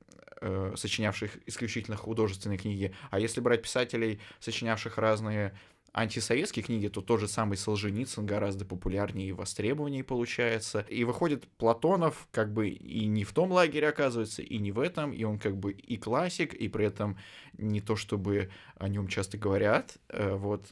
э, 0.42 0.74
сочинявших 0.76 1.38
исключительно 1.46 1.96
художественные 1.96 2.58
книги, 2.58 2.94
а 3.10 3.20
если 3.20 3.40
брать 3.40 3.62
писателей, 3.62 4.20
сочинявших 4.40 4.98
разные 4.98 5.54
антисоветские 5.97 6.62
книги, 6.62 6.88
то 6.88 7.01
тот 7.01 7.20
же 7.20 7.26
самый 7.26 7.57
Солженицын 7.57 8.26
гораздо 8.26 8.66
популярнее 8.66 9.28
и 9.28 9.32
востребованнее 9.32 10.05
получается. 10.05 10.80
И 10.90 11.05
выходит 11.05 11.49
Платонов 11.57 12.28
как 12.32 12.53
бы 12.53 12.68
и 12.68 13.07
не 13.07 13.24
в 13.24 13.32
том 13.32 13.51
лагере 13.51 13.88
оказывается, 13.88 14.42
и 14.42 14.59
не 14.59 14.72
в 14.72 14.78
этом, 14.78 15.12
и 15.12 15.24
он 15.24 15.38
как 15.38 15.57
бы 15.57 15.72
и 15.72 15.97
классик, 15.97 16.53
и 16.53 16.68
при 16.68 16.84
этом 16.84 17.16
не 17.57 17.80
то 17.80 17.97
чтобы 17.97 18.51
о 18.76 18.88
нем 18.88 19.09
часто 19.09 19.38
говорят. 19.38 19.97
Э, 20.11 20.34
вот 20.34 20.66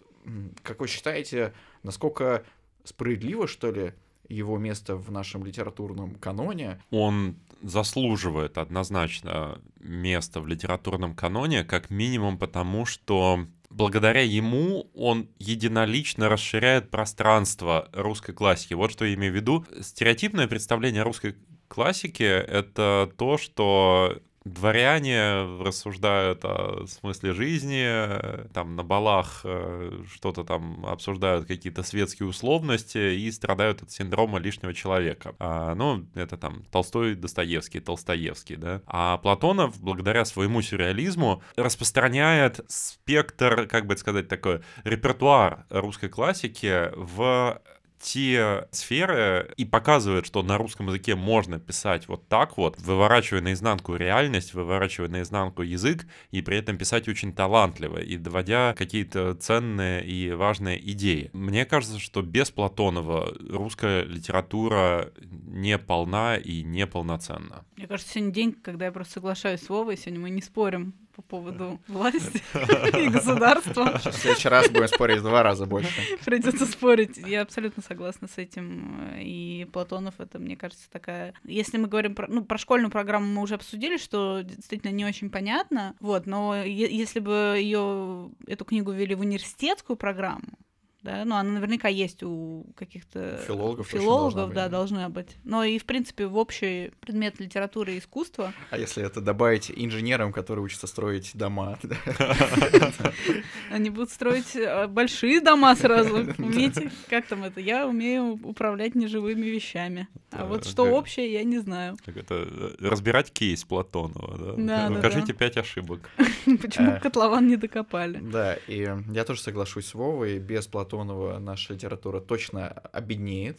как 0.62 0.80
вы 0.80 0.88
считаете, 0.88 1.54
насколько 1.82 2.44
справедливо, 2.84 3.48
что 3.48 3.70
ли, 3.70 3.94
его 4.28 4.58
место 4.58 4.96
в 4.96 5.10
нашем 5.10 5.44
литературном 5.44 6.14
каноне. 6.16 6.82
Он 6.90 7.36
заслуживает 7.62 8.58
однозначно 8.58 9.60
места 9.80 10.40
в 10.40 10.46
литературном 10.46 11.14
каноне, 11.14 11.64
как 11.64 11.90
минимум 11.90 12.38
потому, 12.38 12.84
что 12.86 13.46
благодаря 13.74 14.22
ему 14.22 14.88
он 14.94 15.28
единолично 15.38 16.28
расширяет 16.28 16.90
пространство 16.90 17.88
русской 17.92 18.32
классики. 18.32 18.74
Вот 18.74 18.92
что 18.92 19.04
я 19.04 19.14
имею 19.14 19.32
в 19.32 19.36
виду. 19.36 19.66
Стереотипное 19.80 20.46
представление 20.46 21.02
русской 21.02 21.36
классики— 21.68 22.22
это 22.22 23.10
то, 23.18 23.36
что 23.36 24.20
дворяне 24.44 25.62
рассуждают 25.62 26.44
о 26.44 26.86
смысле 26.86 27.32
жизни, 27.32 28.48
там 28.52 28.76
на 28.76 28.82
балах 28.82 29.40
э, 29.44 30.02
что-то 30.12 30.44
там 30.44 30.84
обсуждают 30.84 31.46
какие-то 31.46 31.82
светские 31.82 32.28
условности 32.28 33.14
и 33.14 33.30
страдают 33.30 33.82
от 33.82 33.90
синдрома 33.90 34.38
лишнего 34.38 34.74
человека. 34.74 35.34
А, 35.38 35.74
ну, 35.74 36.06
это 36.14 36.36
там 36.36 36.64
Толстой, 36.70 37.14
Достоевский, 37.14 37.80
Толстоевский, 37.80 38.56
да. 38.56 38.82
А 38.86 39.16
Платонов, 39.18 39.80
благодаря 39.80 40.24
своему 40.26 40.60
сюрреализму, 40.60 41.42
распространяет 41.56 42.60
спектр, 42.68 43.66
как 43.66 43.86
бы 43.86 43.96
сказать, 43.96 44.28
такой 44.28 44.60
репертуар 44.84 45.64
русской 45.70 46.08
классики 46.08 46.90
в 46.94 47.60
те 48.00 48.68
сферы 48.70 49.52
и 49.56 49.64
показывает, 49.64 50.26
что 50.26 50.42
на 50.42 50.58
русском 50.58 50.88
языке 50.88 51.14
можно 51.14 51.58
писать 51.58 52.08
вот 52.08 52.28
так 52.28 52.56
вот, 52.56 52.78
выворачивая 52.78 53.40
наизнанку 53.40 53.96
реальность, 53.96 54.54
выворачивая 54.54 55.08
наизнанку 55.08 55.62
язык, 55.62 56.06
и 56.30 56.42
при 56.42 56.58
этом 56.58 56.76
писать 56.76 57.08
очень 57.08 57.32
талантливо, 57.32 57.98
и 57.98 58.16
доводя 58.16 58.74
какие-то 58.76 59.34
ценные 59.34 60.04
и 60.04 60.32
важные 60.32 60.78
идеи. 60.92 61.30
Мне 61.32 61.64
кажется, 61.64 61.98
что 61.98 62.22
без 62.22 62.50
Платонова 62.50 63.34
русская 63.48 64.04
литература 64.04 65.12
не 65.22 65.78
полна 65.78 66.36
и 66.36 66.62
не 66.62 66.86
полноценна. 66.86 67.64
Мне 67.76 67.86
кажется, 67.86 68.12
сегодня 68.12 68.32
день, 68.32 68.52
когда 68.52 68.86
я 68.86 68.92
просто 68.92 69.14
соглашаюсь 69.14 69.62
с 69.62 69.68
Вовой, 69.68 69.96
сегодня 69.96 70.20
мы 70.20 70.30
не 70.30 70.42
спорим 70.42 70.94
по 71.14 71.22
поводу 71.22 71.80
власти 71.88 72.42
и 72.98 73.08
государства. 73.08 73.98
В 73.98 74.12
следующий 74.12 74.48
раз 74.48 74.68
будем 74.68 74.88
спорить 74.88 75.18
в 75.18 75.22
два 75.22 75.42
раза 75.42 75.66
больше. 75.66 75.92
Придется 76.24 76.66
спорить. 76.66 77.16
Я 77.16 77.42
абсолютно 77.42 77.82
согласна 77.82 78.28
с 78.28 78.38
этим. 78.38 79.14
И 79.18 79.66
Платонов 79.72 80.14
это, 80.18 80.38
мне 80.38 80.56
кажется, 80.56 80.90
такая... 80.90 81.34
Если 81.44 81.78
мы 81.78 81.88
говорим 81.88 82.14
про, 82.14 82.26
ну, 82.28 82.44
про 82.44 82.58
школьную 82.58 82.90
программу, 82.90 83.26
мы 83.26 83.42
уже 83.42 83.54
обсудили, 83.54 83.96
что 83.96 84.42
действительно 84.42 84.90
не 84.90 85.04
очень 85.04 85.30
понятно. 85.30 85.94
Вот, 86.00 86.26
но 86.26 86.62
если 86.62 87.20
бы 87.20 87.56
ее 87.58 88.30
эту 88.46 88.64
книгу 88.64 88.90
ввели 88.92 89.14
в 89.14 89.20
университетскую 89.20 89.96
программу, 89.96 90.58
да, 91.04 91.22
ну, 91.26 91.34
она 91.34 91.50
наверняка 91.50 91.88
есть 91.88 92.22
у 92.22 92.64
каких-то 92.74 93.38
филологов, 93.46 93.88
филологов 93.88 94.54
да, 94.54 94.70
должна 94.70 95.10
быть. 95.10 95.36
Но 95.44 95.62
и, 95.62 95.78
в 95.78 95.84
принципе, 95.84 96.26
в 96.26 96.38
общий 96.38 96.92
предмет 97.00 97.38
литературы 97.40 97.92
и 97.92 97.98
искусства. 97.98 98.54
А 98.70 98.78
если 98.78 99.04
это 99.04 99.20
добавить 99.20 99.70
инженерам, 99.70 100.32
которые 100.32 100.64
учатся 100.64 100.86
строить 100.86 101.32
дома? 101.34 101.78
Они 103.70 103.90
будут 103.90 104.12
строить 104.12 104.56
э, 104.56 104.86
большие 104.86 105.42
дома 105.42 105.76
сразу. 105.76 106.14
Умеете, 106.38 106.90
как 107.10 107.26
там 107.26 107.44
это? 107.44 107.60
Я 107.60 107.86
умею 107.86 108.40
управлять 108.42 108.94
неживыми 108.94 109.44
вещами. 109.44 110.08
А 110.30 110.46
вот 110.46 110.64
что 110.64 110.84
общее, 110.84 111.30
я 111.30 111.44
не 111.44 111.58
знаю. 111.58 111.98
Как 112.02 112.16
это, 112.16 112.48
э, 112.48 112.70
разбирать 112.80 113.30
кейс 113.30 113.62
Платонова, 113.64 114.56
да? 114.56 114.90
Укажите 114.90 115.34
пять 115.34 115.58
ошибок. 115.58 116.08
Почему 116.62 116.92
э. 116.92 117.00
котлован 117.00 117.46
не 117.46 117.56
докопали? 117.56 118.18
Да, 118.22 118.54
и 118.68 118.88
я 119.10 119.24
тоже 119.24 119.42
соглашусь 119.42 119.88
с 119.88 119.94
Вовой, 119.94 120.38
без 120.38 120.66
Платонова 120.66 120.93
Платонова 120.94 121.38
наша 121.40 121.74
литература 121.74 122.20
точно 122.20 122.68
обеднеет, 122.68 123.58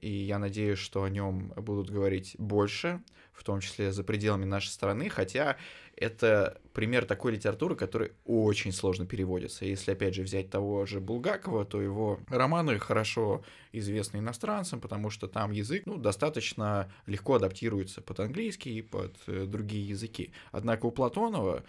и 0.00 0.10
я 0.10 0.40
надеюсь, 0.40 0.80
что 0.80 1.04
о 1.04 1.08
нем 1.08 1.52
будут 1.56 1.88
говорить 1.88 2.34
больше, 2.38 3.00
в 3.32 3.44
том 3.44 3.60
числе 3.60 3.92
за 3.92 4.02
пределами 4.02 4.44
нашей 4.44 4.70
страны, 4.70 5.08
хотя 5.08 5.56
это 5.96 6.60
пример 6.72 7.04
такой 7.04 7.32
литературы, 7.32 7.76
который 7.76 8.10
очень 8.24 8.72
сложно 8.72 9.06
переводится. 9.06 9.64
Если, 9.64 9.92
опять 9.92 10.16
же, 10.16 10.22
взять 10.22 10.50
того 10.50 10.84
же 10.84 10.98
Булгакова, 10.98 11.64
то 11.64 11.80
его 11.80 12.18
романы 12.28 12.80
хорошо 12.80 13.44
известны 13.70 14.18
иностранцам, 14.18 14.80
потому 14.80 15.10
что 15.10 15.28
там 15.28 15.52
язык 15.52 15.84
ну, 15.86 15.96
достаточно 15.96 16.92
легко 17.06 17.34
адаптируется 17.34 18.00
под 18.00 18.18
английский 18.18 18.78
и 18.78 18.82
под 18.82 19.16
э, 19.28 19.46
другие 19.46 19.88
языки. 19.88 20.32
Однако 20.50 20.86
у 20.86 20.90
Платонова 20.90 21.62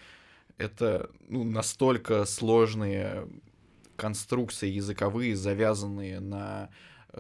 это 0.58 1.12
ну, 1.28 1.44
настолько 1.44 2.26
сложные 2.26 3.28
конструкции 3.96 4.70
языковые, 4.70 5.36
завязанные 5.36 6.20
на 6.20 6.70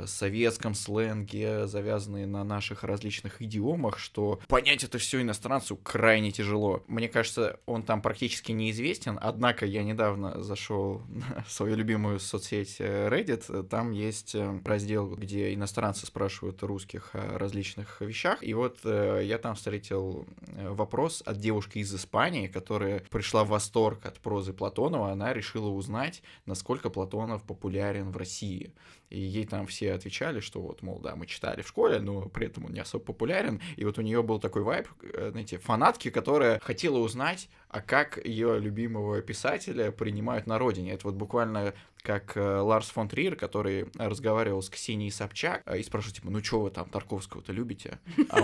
советском 0.05 0.75
сленге, 0.75 1.67
завязанные 1.67 2.27
на 2.27 2.43
наших 2.43 2.83
различных 2.83 3.41
идиомах, 3.41 3.97
что 3.97 4.39
понять 4.47 4.83
это 4.83 4.97
все 4.97 5.21
иностранцу 5.21 5.77
крайне 5.77 6.31
тяжело. 6.31 6.83
Мне 6.87 7.07
кажется, 7.07 7.59
он 7.65 7.83
там 7.83 8.01
практически 8.01 8.51
неизвестен, 8.51 9.17
однако 9.21 9.65
я 9.65 9.83
недавно 9.83 10.41
зашел 10.41 11.01
на 11.09 11.43
свою 11.47 11.75
любимую 11.75 12.19
соцсеть 12.19 12.77
э, 12.79 13.09
Reddit, 13.09 13.63
там 13.67 13.91
есть 13.91 14.35
э, 14.35 14.61
раздел, 14.65 15.15
где 15.15 15.53
иностранцы 15.53 16.05
спрашивают 16.05 16.61
русских 16.63 17.11
о 17.13 17.37
различных 17.37 18.01
вещах, 18.01 18.43
и 18.43 18.53
вот 18.53 18.79
э, 18.83 19.21
я 19.23 19.37
там 19.37 19.55
встретил 19.55 20.25
вопрос 20.47 21.23
от 21.25 21.39
девушки 21.39 21.79
из 21.79 21.93
Испании, 21.93 22.47
которая 22.47 22.99
пришла 23.09 23.43
в 23.43 23.49
восторг 23.49 24.05
от 24.05 24.19
прозы 24.19 24.53
Платонова, 24.53 25.11
она 25.11 25.33
решила 25.33 25.69
узнать, 25.69 26.21
насколько 26.45 26.89
Платонов 26.89 27.43
популярен 27.43 28.11
в 28.11 28.17
России. 28.17 28.73
И 29.10 29.20
ей 29.20 29.45
там 29.45 29.68
все 29.68 29.93
отвечали, 29.93 30.39
что 30.39 30.62
вот, 30.62 30.82
мол, 30.82 30.99
да, 30.99 31.16
мы 31.16 31.26
читали 31.26 31.62
в 31.62 31.68
школе, 31.68 31.99
но 31.99 32.22
при 32.30 32.47
этом 32.47 32.66
он 32.66 32.74
не 32.74 32.80
особо 32.80 33.06
популярен. 33.06 33.62
И 33.76 33.86
вот 33.86 33.97
у 33.97 34.01
нее 34.01 34.24
был 34.24 34.39
такой 34.39 34.64
вайб, 34.64 34.88
э, 35.01 35.30
знаете, 35.32 35.58
фанатки, 35.58 36.10
которая 36.10 36.60
хотела 36.60 36.97
узнать, 36.97 37.49
а 37.76 37.82
как 37.82 38.26
ее 38.26 38.57
любимого 38.57 39.21
писателя 39.21 39.91
принимают 39.91 40.47
на 40.47 40.57
родине. 40.57 40.93
Это 40.93 41.07
вот 41.07 41.15
буквально 41.15 41.73
как 42.03 42.38
э, 42.38 42.59
Ларс 42.59 42.89
фон 42.89 43.09
Триер, 43.09 43.36
который 43.36 43.88
разговаривал 43.97 44.61
с 44.61 44.69
Ксенией 44.69 45.11
Собчак 45.11 45.61
э, 45.65 45.80
и 45.80 45.84
спрашивал, 45.84 46.15
типа, 46.15 46.30
ну 46.30 46.41
что 46.41 46.61
вы 46.61 46.69
там 46.69 46.88
Тарковского-то 46.88 47.51
любите? 47.51 47.99
А, 48.30 48.39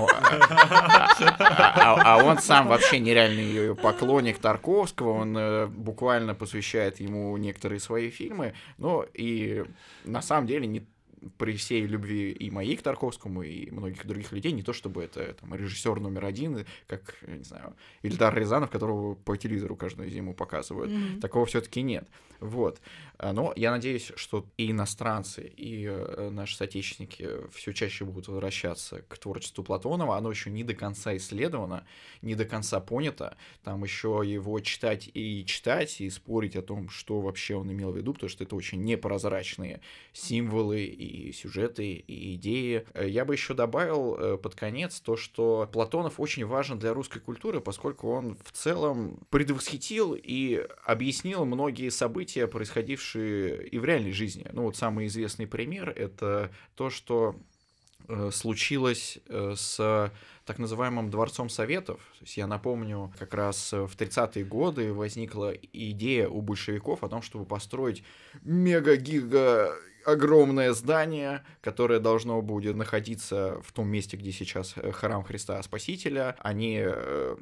а, 1.39 2.17
а 2.17 2.23
он 2.25 2.39
сам 2.39 2.67
вообще 2.67 2.99
нереальный 2.99 3.73
поклонник 3.73 4.37
Тарковского, 4.39 5.11
он 5.11 5.71
буквально 5.71 6.35
посвящает 6.35 6.99
ему 6.99 7.37
некоторые 7.37 7.79
свои 7.79 8.09
фильмы, 8.09 8.53
ну 8.77 9.05
и 9.13 9.63
на 10.03 10.21
самом 10.21 10.45
деле 10.45 10.67
не 10.67 10.85
при 11.37 11.53
всей 11.53 11.85
любви 11.85 12.31
и 12.31 12.49
моей 12.49 12.75
к 12.75 12.81
Тарковскому, 12.81 13.43
и 13.43 13.69
многих 13.71 14.05
других 14.05 14.31
людей, 14.31 14.51
не 14.51 14.63
то 14.63 14.73
чтобы 14.73 15.03
это 15.03 15.33
там, 15.33 15.53
режиссер 15.53 15.99
номер 15.99 16.25
один, 16.25 16.65
как, 16.87 17.15
не 17.27 17.43
знаю, 17.43 17.75
Ильдар 18.01 18.33
Рязанов, 18.35 18.69
которого 18.69 19.15
по 19.15 19.37
телевизору 19.37 19.75
каждую 19.75 20.09
зиму 20.09 20.33
показывают. 20.33 20.91
Mm-hmm. 20.91 21.19
Такого 21.19 21.45
все-таки 21.45 21.81
нет. 21.81 22.07
Вот. 22.39 22.81
А, 23.21 23.33
но 23.33 23.53
я 23.55 23.69
надеюсь, 23.69 24.11
что 24.15 24.47
и 24.57 24.71
иностранцы, 24.71 25.43
и 25.55 25.85
э, 25.85 26.29
наши 26.31 26.57
соотечественники 26.57 27.29
все 27.53 27.71
чаще 27.71 28.03
будут 28.03 28.27
возвращаться 28.27 29.03
к 29.07 29.17
творчеству 29.19 29.63
Платонова. 29.63 30.17
Оно 30.17 30.31
еще 30.31 30.49
не 30.49 30.63
до 30.63 30.73
конца 30.73 31.15
исследовано, 31.15 31.85
не 32.23 32.33
до 32.33 32.45
конца 32.45 32.79
понято. 32.79 33.37
Там 33.63 33.83
еще 33.83 34.23
его 34.25 34.59
читать 34.61 35.07
и 35.13 35.45
читать, 35.45 36.01
и 36.01 36.09
спорить 36.09 36.55
о 36.55 36.63
том, 36.63 36.89
что 36.89 37.21
вообще 37.21 37.53
он 37.55 37.71
имел 37.71 37.91
в 37.91 37.97
виду, 37.97 38.13
потому 38.13 38.27
что 38.27 38.43
это 38.43 38.55
очень 38.55 38.81
непрозрачные 38.81 39.81
символы 40.13 40.83
и 40.83 41.31
сюжеты, 41.31 41.93
и 41.93 42.33
идеи. 42.33 42.87
Э, 42.95 43.07
я 43.07 43.23
бы 43.23 43.35
еще 43.35 43.53
добавил 43.53 44.15
э, 44.15 44.37
под 44.39 44.55
конец 44.55 44.99
то, 44.99 45.15
что 45.15 45.69
Платонов 45.71 46.19
очень 46.19 46.47
важен 46.47 46.79
для 46.79 46.91
русской 46.91 47.19
культуры, 47.19 47.61
поскольку 47.61 48.09
он 48.09 48.35
в 48.43 48.51
целом 48.51 49.19
предвосхитил 49.29 50.17
и 50.19 50.65
объяснил 50.85 51.45
многие 51.45 51.89
события, 51.89 52.47
происходившие 52.47 53.10
происходившие 53.11 53.67
и 53.67 53.79
в 53.79 53.85
реальной 53.85 54.11
жизни. 54.11 54.47
Ну 54.51 54.63
вот 54.63 54.75
самый 54.75 55.07
известный 55.07 55.47
пример— 55.47 55.89
это 55.95 56.51
то, 56.75 56.89
что 56.89 57.35
э, 58.07 58.29
случилось 58.31 59.19
э, 59.27 59.53
с 59.55 60.11
так 60.45 60.59
называемым 60.59 61.09
Дворцом 61.09 61.49
Советов. 61.49 61.99
То 62.19 62.25
есть 62.25 62.37
я 62.37 62.47
напомню, 62.47 63.13
как 63.19 63.33
раз 63.33 63.71
в 63.71 63.95
30-е 63.95 64.43
годы 64.43 64.93
возникла 64.93 65.53
идея 65.73 66.27
у 66.27 66.41
большевиков 66.41 67.03
о 67.03 67.09
том, 67.09 67.21
чтобы 67.21 67.45
построить 67.45 68.03
мега-гига 68.41 69.73
огромное 70.05 70.73
здание, 70.73 71.43
которое 71.61 71.99
должно 71.99 72.41
будет 72.41 72.75
находиться 72.75 73.59
в 73.63 73.71
том 73.71 73.87
месте, 73.87 74.17
где 74.17 74.31
сейчас 74.31 74.73
э, 74.77 74.91
храм 74.91 75.23
Христа 75.23 75.61
Спасителя. 75.63 76.35
Они, 76.39 76.81
э, 76.83 77.35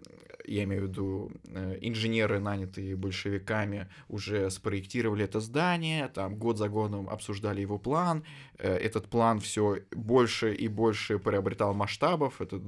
я 0.46 0.64
имею 0.64 0.86
в 0.86 0.90
виду 0.90 1.32
э, 1.46 1.78
инженеры, 1.82 2.40
нанятые 2.40 2.96
большевиками, 2.96 3.88
уже 4.08 4.50
спроектировали 4.50 5.26
это 5.26 5.40
здание, 5.40 6.08
там 6.10 6.36
год 6.36 6.58
за 6.58 6.70
годом 6.70 7.10
обсуждали 7.10 7.62
его 7.62 7.78
план. 7.78 8.24
Этот 8.58 9.08
план 9.08 9.40
все 9.40 9.80
больше 9.92 10.54
и 10.54 10.68
больше 10.68 11.20
приобретал 11.20 11.74
масштабов. 11.74 12.42
Это 12.42 12.62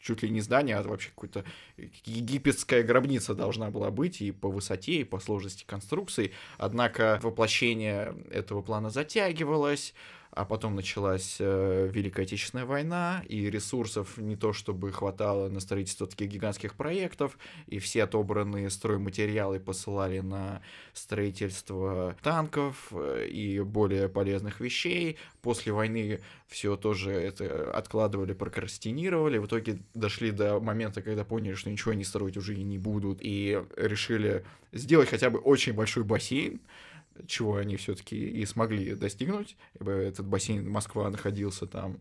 чуть 0.00 0.22
ли 0.22 0.30
не 0.30 0.40
здание, 0.40 0.76
а 0.76 0.82
вообще 0.82 1.10
какая-то 1.14 1.44
египетская 2.04 2.82
гробница 2.82 3.34
должна 3.34 3.70
была 3.70 3.90
быть 3.90 4.20
и 4.20 4.32
по 4.32 4.48
высоте, 4.48 5.00
и 5.00 5.04
по 5.04 5.18
сложности 5.20 5.64
конструкции. 5.66 6.32
Однако 6.56 7.18
воплощение 7.22 8.14
этого 8.30 8.62
плана 8.62 8.90
затягивалось, 8.90 9.94
а 10.38 10.44
потом 10.44 10.76
началась 10.76 11.38
э, 11.40 11.90
Великая 11.92 12.22
Отечественная 12.22 12.64
война, 12.64 13.24
и 13.28 13.50
ресурсов 13.50 14.18
не 14.18 14.36
то 14.36 14.52
чтобы 14.52 14.92
хватало 14.92 15.48
на 15.48 15.58
строительство 15.58 16.06
таких 16.06 16.28
гигантских 16.28 16.74
проектов, 16.76 17.36
и 17.66 17.80
все 17.80 18.04
отобранные 18.04 18.70
стройматериалы 18.70 19.58
посылали 19.58 20.20
на 20.20 20.62
строительство 20.92 22.16
танков 22.22 22.92
э, 22.92 23.26
и 23.26 23.58
более 23.62 24.08
полезных 24.08 24.60
вещей. 24.60 25.18
После 25.42 25.72
войны 25.72 26.20
все 26.46 26.76
тоже 26.76 27.10
это 27.10 27.72
откладывали, 27.72 28.32
прокрастинировали, 28.32 29.38
в 29.38 29.46
итоге 29.46 29.80
дошли 29.94 30.30
до 30.30 30.60
момента, 30.60 31.02
когда 31.02 31.24
поняли, 31.24 31.54
что 31.54 31.68
ничего 31.68 31.94
не 31.94 32.04
строить 32.04 32.36
уже 32.36 32.54
и 32.54 32.62
не 32.62 32.78
будут, 32.78 33.18
и 33.22 33.60
решили 33.76 34.44
сделать 34.70 35.08
хотя 35.08 35.30
бы 35.30 35.40
очень 35.40 35.72
большой 35.72 36.04
бассейн, 36.04 36.60
чего 37.26 37.56
они 37.56 37.76
все-таки 37.76 38.16
и 38.16 38.44
смогли 38.46 38.94
достигнуть. 38.94 39.56
Ибо 39.78 39.92
этот 39.92 40.26
бассейн 40.26 40.68
Москва 40.68 41.10
находился 41.10 41.66
там 41.66 41.98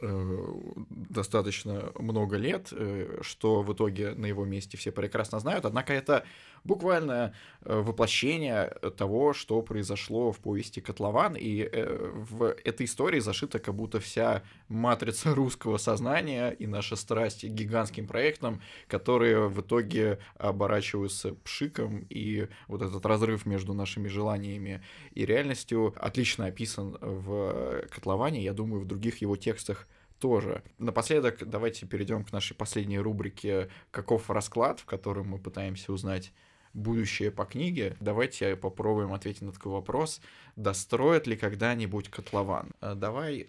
Э, 0.00 0.54
достаточно 0.90 1.92
много 1.98 2.36
лет, 2.36 2.68
э, 2.72 3.20
что 3.22 3.62
в 3.62 3.72
итоге 3.72 4.14
на 4.14 4.26
его 4.26 4.44
месте 4.44 4.76
все 4.76 4.90
прекрасно 4.90 5.38
знают. 5.38 5.64
Однако 5.64 5.92
это 5.92 6.24
буквально 6.64 7.34
э, 7.62 7.80
воплощение 7.80 8.74
того, 8.96 9.32
что 9.32 9.62
произошло 9.62 10.32
в 10.32 10.38
повести 10.38 10.80
«Котлован», 10.80 11.36
и 11.36 11.68
в 12.14 12.54
этой 12.64 12.86
истории 12.86 13.20
зашита 13.20 13.58
как 13.58 13.74
будто 13.74 14.00
вся 14.00 14.42
матрица 14.68 15.34
русского 15.34 15.76
сознания 15.76 16.50
и 16.50 16.66
наша 16.66 16.96
страсть 16.96 17.42
к 17.42 17.48
гигантским 17.48 18.06
проектам, 18.06 18.60
которые 18.88 19.48
в 19.48 19.60
итоге 19.60 20.18
оборачиваются 20.36 21.34
пшиком, 21.34 22.06
и 22.08 22.48
вот 22.68 22.82
этот 22.82 23.04
разрыв 23.06 23.46
между 23.46 23.74
нашими 23.74 24.08
желаниями 24.08 24.82
и 25.12 25.24
реальностью 25.26 25.94
отлично 25.96 26.46
описан 26.46 26.96
в 27.00 27.84
«Котловане», 27.90 28.42
я 28.42 28.52
думаю, 28.52 28.82
в 28.82 28.86
других 28.86 29.20
его 29.20 29.36
текстах 29.36 29.86
тоже. 30.24 30.62
Напоследок 30.78 31.46
давайте 31.46 31.86
перейдем 31.86 32.24
к 32.24 32.32
нашей 32.32 32.54
последней 32.54 32.98
рубрике 32.98 33.68
«Каков 33.90 34.30
расклад?», 34.30 34.80
в 34.80 34.86
котором 34.86 35.28
мы 35.28 35.38
пытаемся 35.38 35.92
узнать 35.92 36.32
будущее 36.74 37.30
по 37.30 37.44
книге. 37.44 37.96
Давайте 38.00 38.56
попробуем 38.56 39.12
ответить 39.12 39.42
на 39.42 39.52
такой 39.52 39.72
вопрос. 39.72 40.20
Достроят 40.56 41.26
ли 41.26 41.36
когда-нибудь 41.36 42.10
котлован? 42.10 42.72
Э, 42.80 42.94
давай 42.94 43.48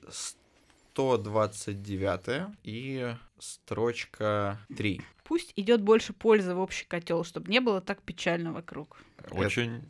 129 0.93 2.55
и 2.63 3.15
строчка 3.39 4.59
3. 4.75 5.01
Пусть 5.23 5.53
идет 5.55 5.81
больше 5.81 6.13
пользы 6.13 6.53
в 6.53 6.59
общий 6.59 6.85
котел, 6.85 7.23
чтобы 7.23 7.51
не 7.51 7.59
было 7.59 7.81
так 7.81 8.01
печально 8.03 8.53
вокруг. 8.53 8.97
Очень 9.31 9.83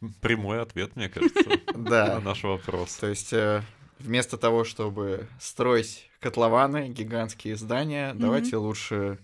Это... 0.00 0.12
прямой 0.20 0.60
ответ, 0.60 0.94
мне 0.96 1.08
кажется, 1.08 1.40
на 1.74 2.20
наш 2.20 2.44
вопрос. 2.44 2.94
То 2.96 3.08
есть 3.08 3.32
э, 3.32 3.62
вместо 3.98 4.36
того, 4.36 4.64
чтобы 4.64 5.26
строить 5.40 6.10
котлованы, 6.20 6.88
гигантские 6.88 7.56
здания, 7.56 8.12
давайте 8.14 8.56
лучше 8.56 9.18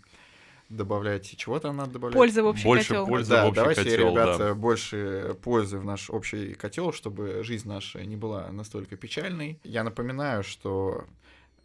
добавлять, 0.68 1.36
чего 1.36 1.58
там 1.58 1.76
надо 1.76 1.92
добавлять? 1.92 2.16
Пользы 2.16 2.42
в 2.42 2.46
общий 2.46 2.64
больше 2.64 2.88
котел. 2.88 3.06
Пользы 3.06 3.30
да, 3.30 3.44
в 3.44 3.48
общий 3.48 3.60
давайте, 3.60 3.84
котел, 3.84 4.10
ребята, 4.10 4.38
да. 4.38 4.54
больше 4.54 5.36
пользы 5.42 5.78
в 5.78 5.84
наш 5.84 6.10
общий 6.10 6.54
котел, 6.54 6.92
чтобы 6.92 7.42
жизнь 7.42 7.68
наша 7.68 8.04
не 8.04 8.16
была 8.16 8.50
настолько 8.50 8.96
печальной. 8.96 9.58
Я 9.64 9.84
напоминаю, 9.84 10.42
что 10.42 11.04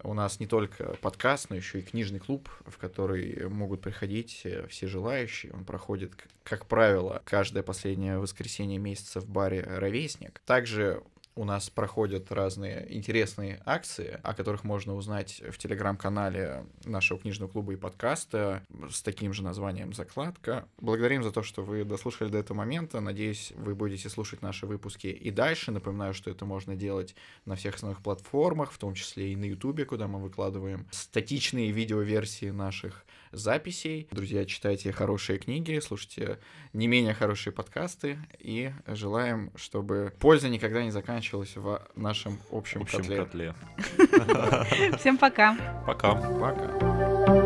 у 0.04 0.14
нас 0.14 0.40
не 0.40 0.48
только 0.48 0.96
подкаст, 1.02 1.50
но 1.50 1.56
еще 1.56 1.80
и 1.80 1.84
книжный 1.84 2.20
клуб, 2.20 2.50
в 2.66 2.78
который 2.78 3.48
могут 3.50 3.82
приходить 3.82 4.46
все 4.70 4.88
желающие. 4.88 5.52
Он 5.54 5.64
проходит, 5.64 6.14
как 6.44 6.66
правило, 6.66 7.22
каждое 7.24 7.62
последнее 7.62 8.18
воскресенье 8.18 8.80
месяца 8.80 9.20
в 9.20 9.28
баре 9.28 9.62
«Ровесник». 9.62 10.42
Также 10.46 11.04
у 11.42 11.44
нас 11.44 11.72
проходят 11.72 12.32
разные 12.32 12.86
интересные 12.96 13.64
акции, 13.66 14.20
о 14.22 14.36
которых 14.36 14.64
можно 14.64 14.94
узнать 14.94 15.42
в 15.50 15.58
телеграм-канале 15.58 16.68
нашего 16.86 17.20
книжного 17.20 17.50
клуба 17.50 17.74
и 17.74 17.78
подкаста 17.78 18.62
с 18.92 19.02
таким 19.02 19.34
же 19.34 19.42
названием 19.42 19.92
«Закладка». 19.92 20.68
Благодарим 20.78 21.24
за 21.24 21.32
то, 21.32 21.42
что 21.42 21.64
вы 21.64 21.84
дослушали 21.84 22.30
до 22.30 22.38
этого 22.38 22.58
момента. 22.58 23.00
Надеюсь, 23.00 23.54
вы 23.56 23.74
будете 23.74 24.08
слушать 24.08 24.44
наши 24.44 24.68
выпуски 24.68 25.08
и 25.08 25.32
дальше. 25.32 25.72
Напоминаю, 25.72 26.14
что 26.14 26.30
это 26.30 26.46
можно 26.46 26.76
делать 26.76 27.16
на 27.46 27.56
всех 27.56 27.74
основных 27.74 28.04
платформах, 28.04 28.72
в 28.72 28.78
том 28.78 28.94
числе 28.94 29.34
и 29.34 29.36
на 29.36 29.46
YouTube, 29.46 29.84
куда 29.88 30.08
мы 30.08 30.20
выкладываем 30.20 30.86
статичные 30.92 31.72
видеоверсии 31.72 32.52
наших 32.52 33.04
записей. 33.32 34.08
Друзья, 34.12 34.46
читайте 34.46 34.92
хорошие 34.92 35.40
книги, 35.40 35.80
слушайте 35.80 36.40
не 36.74 36.88
менее 36.88 37.14
хорошие 37.14 37.54
подкасты 37.54 38.18
и 38.40 38.72
желаем, 38.88 39.52
чтобы 39.56 40.14
польза 40.20 40.50
никогда 40.50 40.84
не 40.84 40.92
заканчивалась 40.92 41.56
в 41.56 41.82
нашем 41.96 42.40
общем, 42.52 42.82
общем 42.82 43.00
котле. 43.00 43.18
котле. 43.18 43.56
Всем 44.98 45.18
пока. 45.18 45.84
Пока. 45.86 46.16
Пока. 46.16 47.41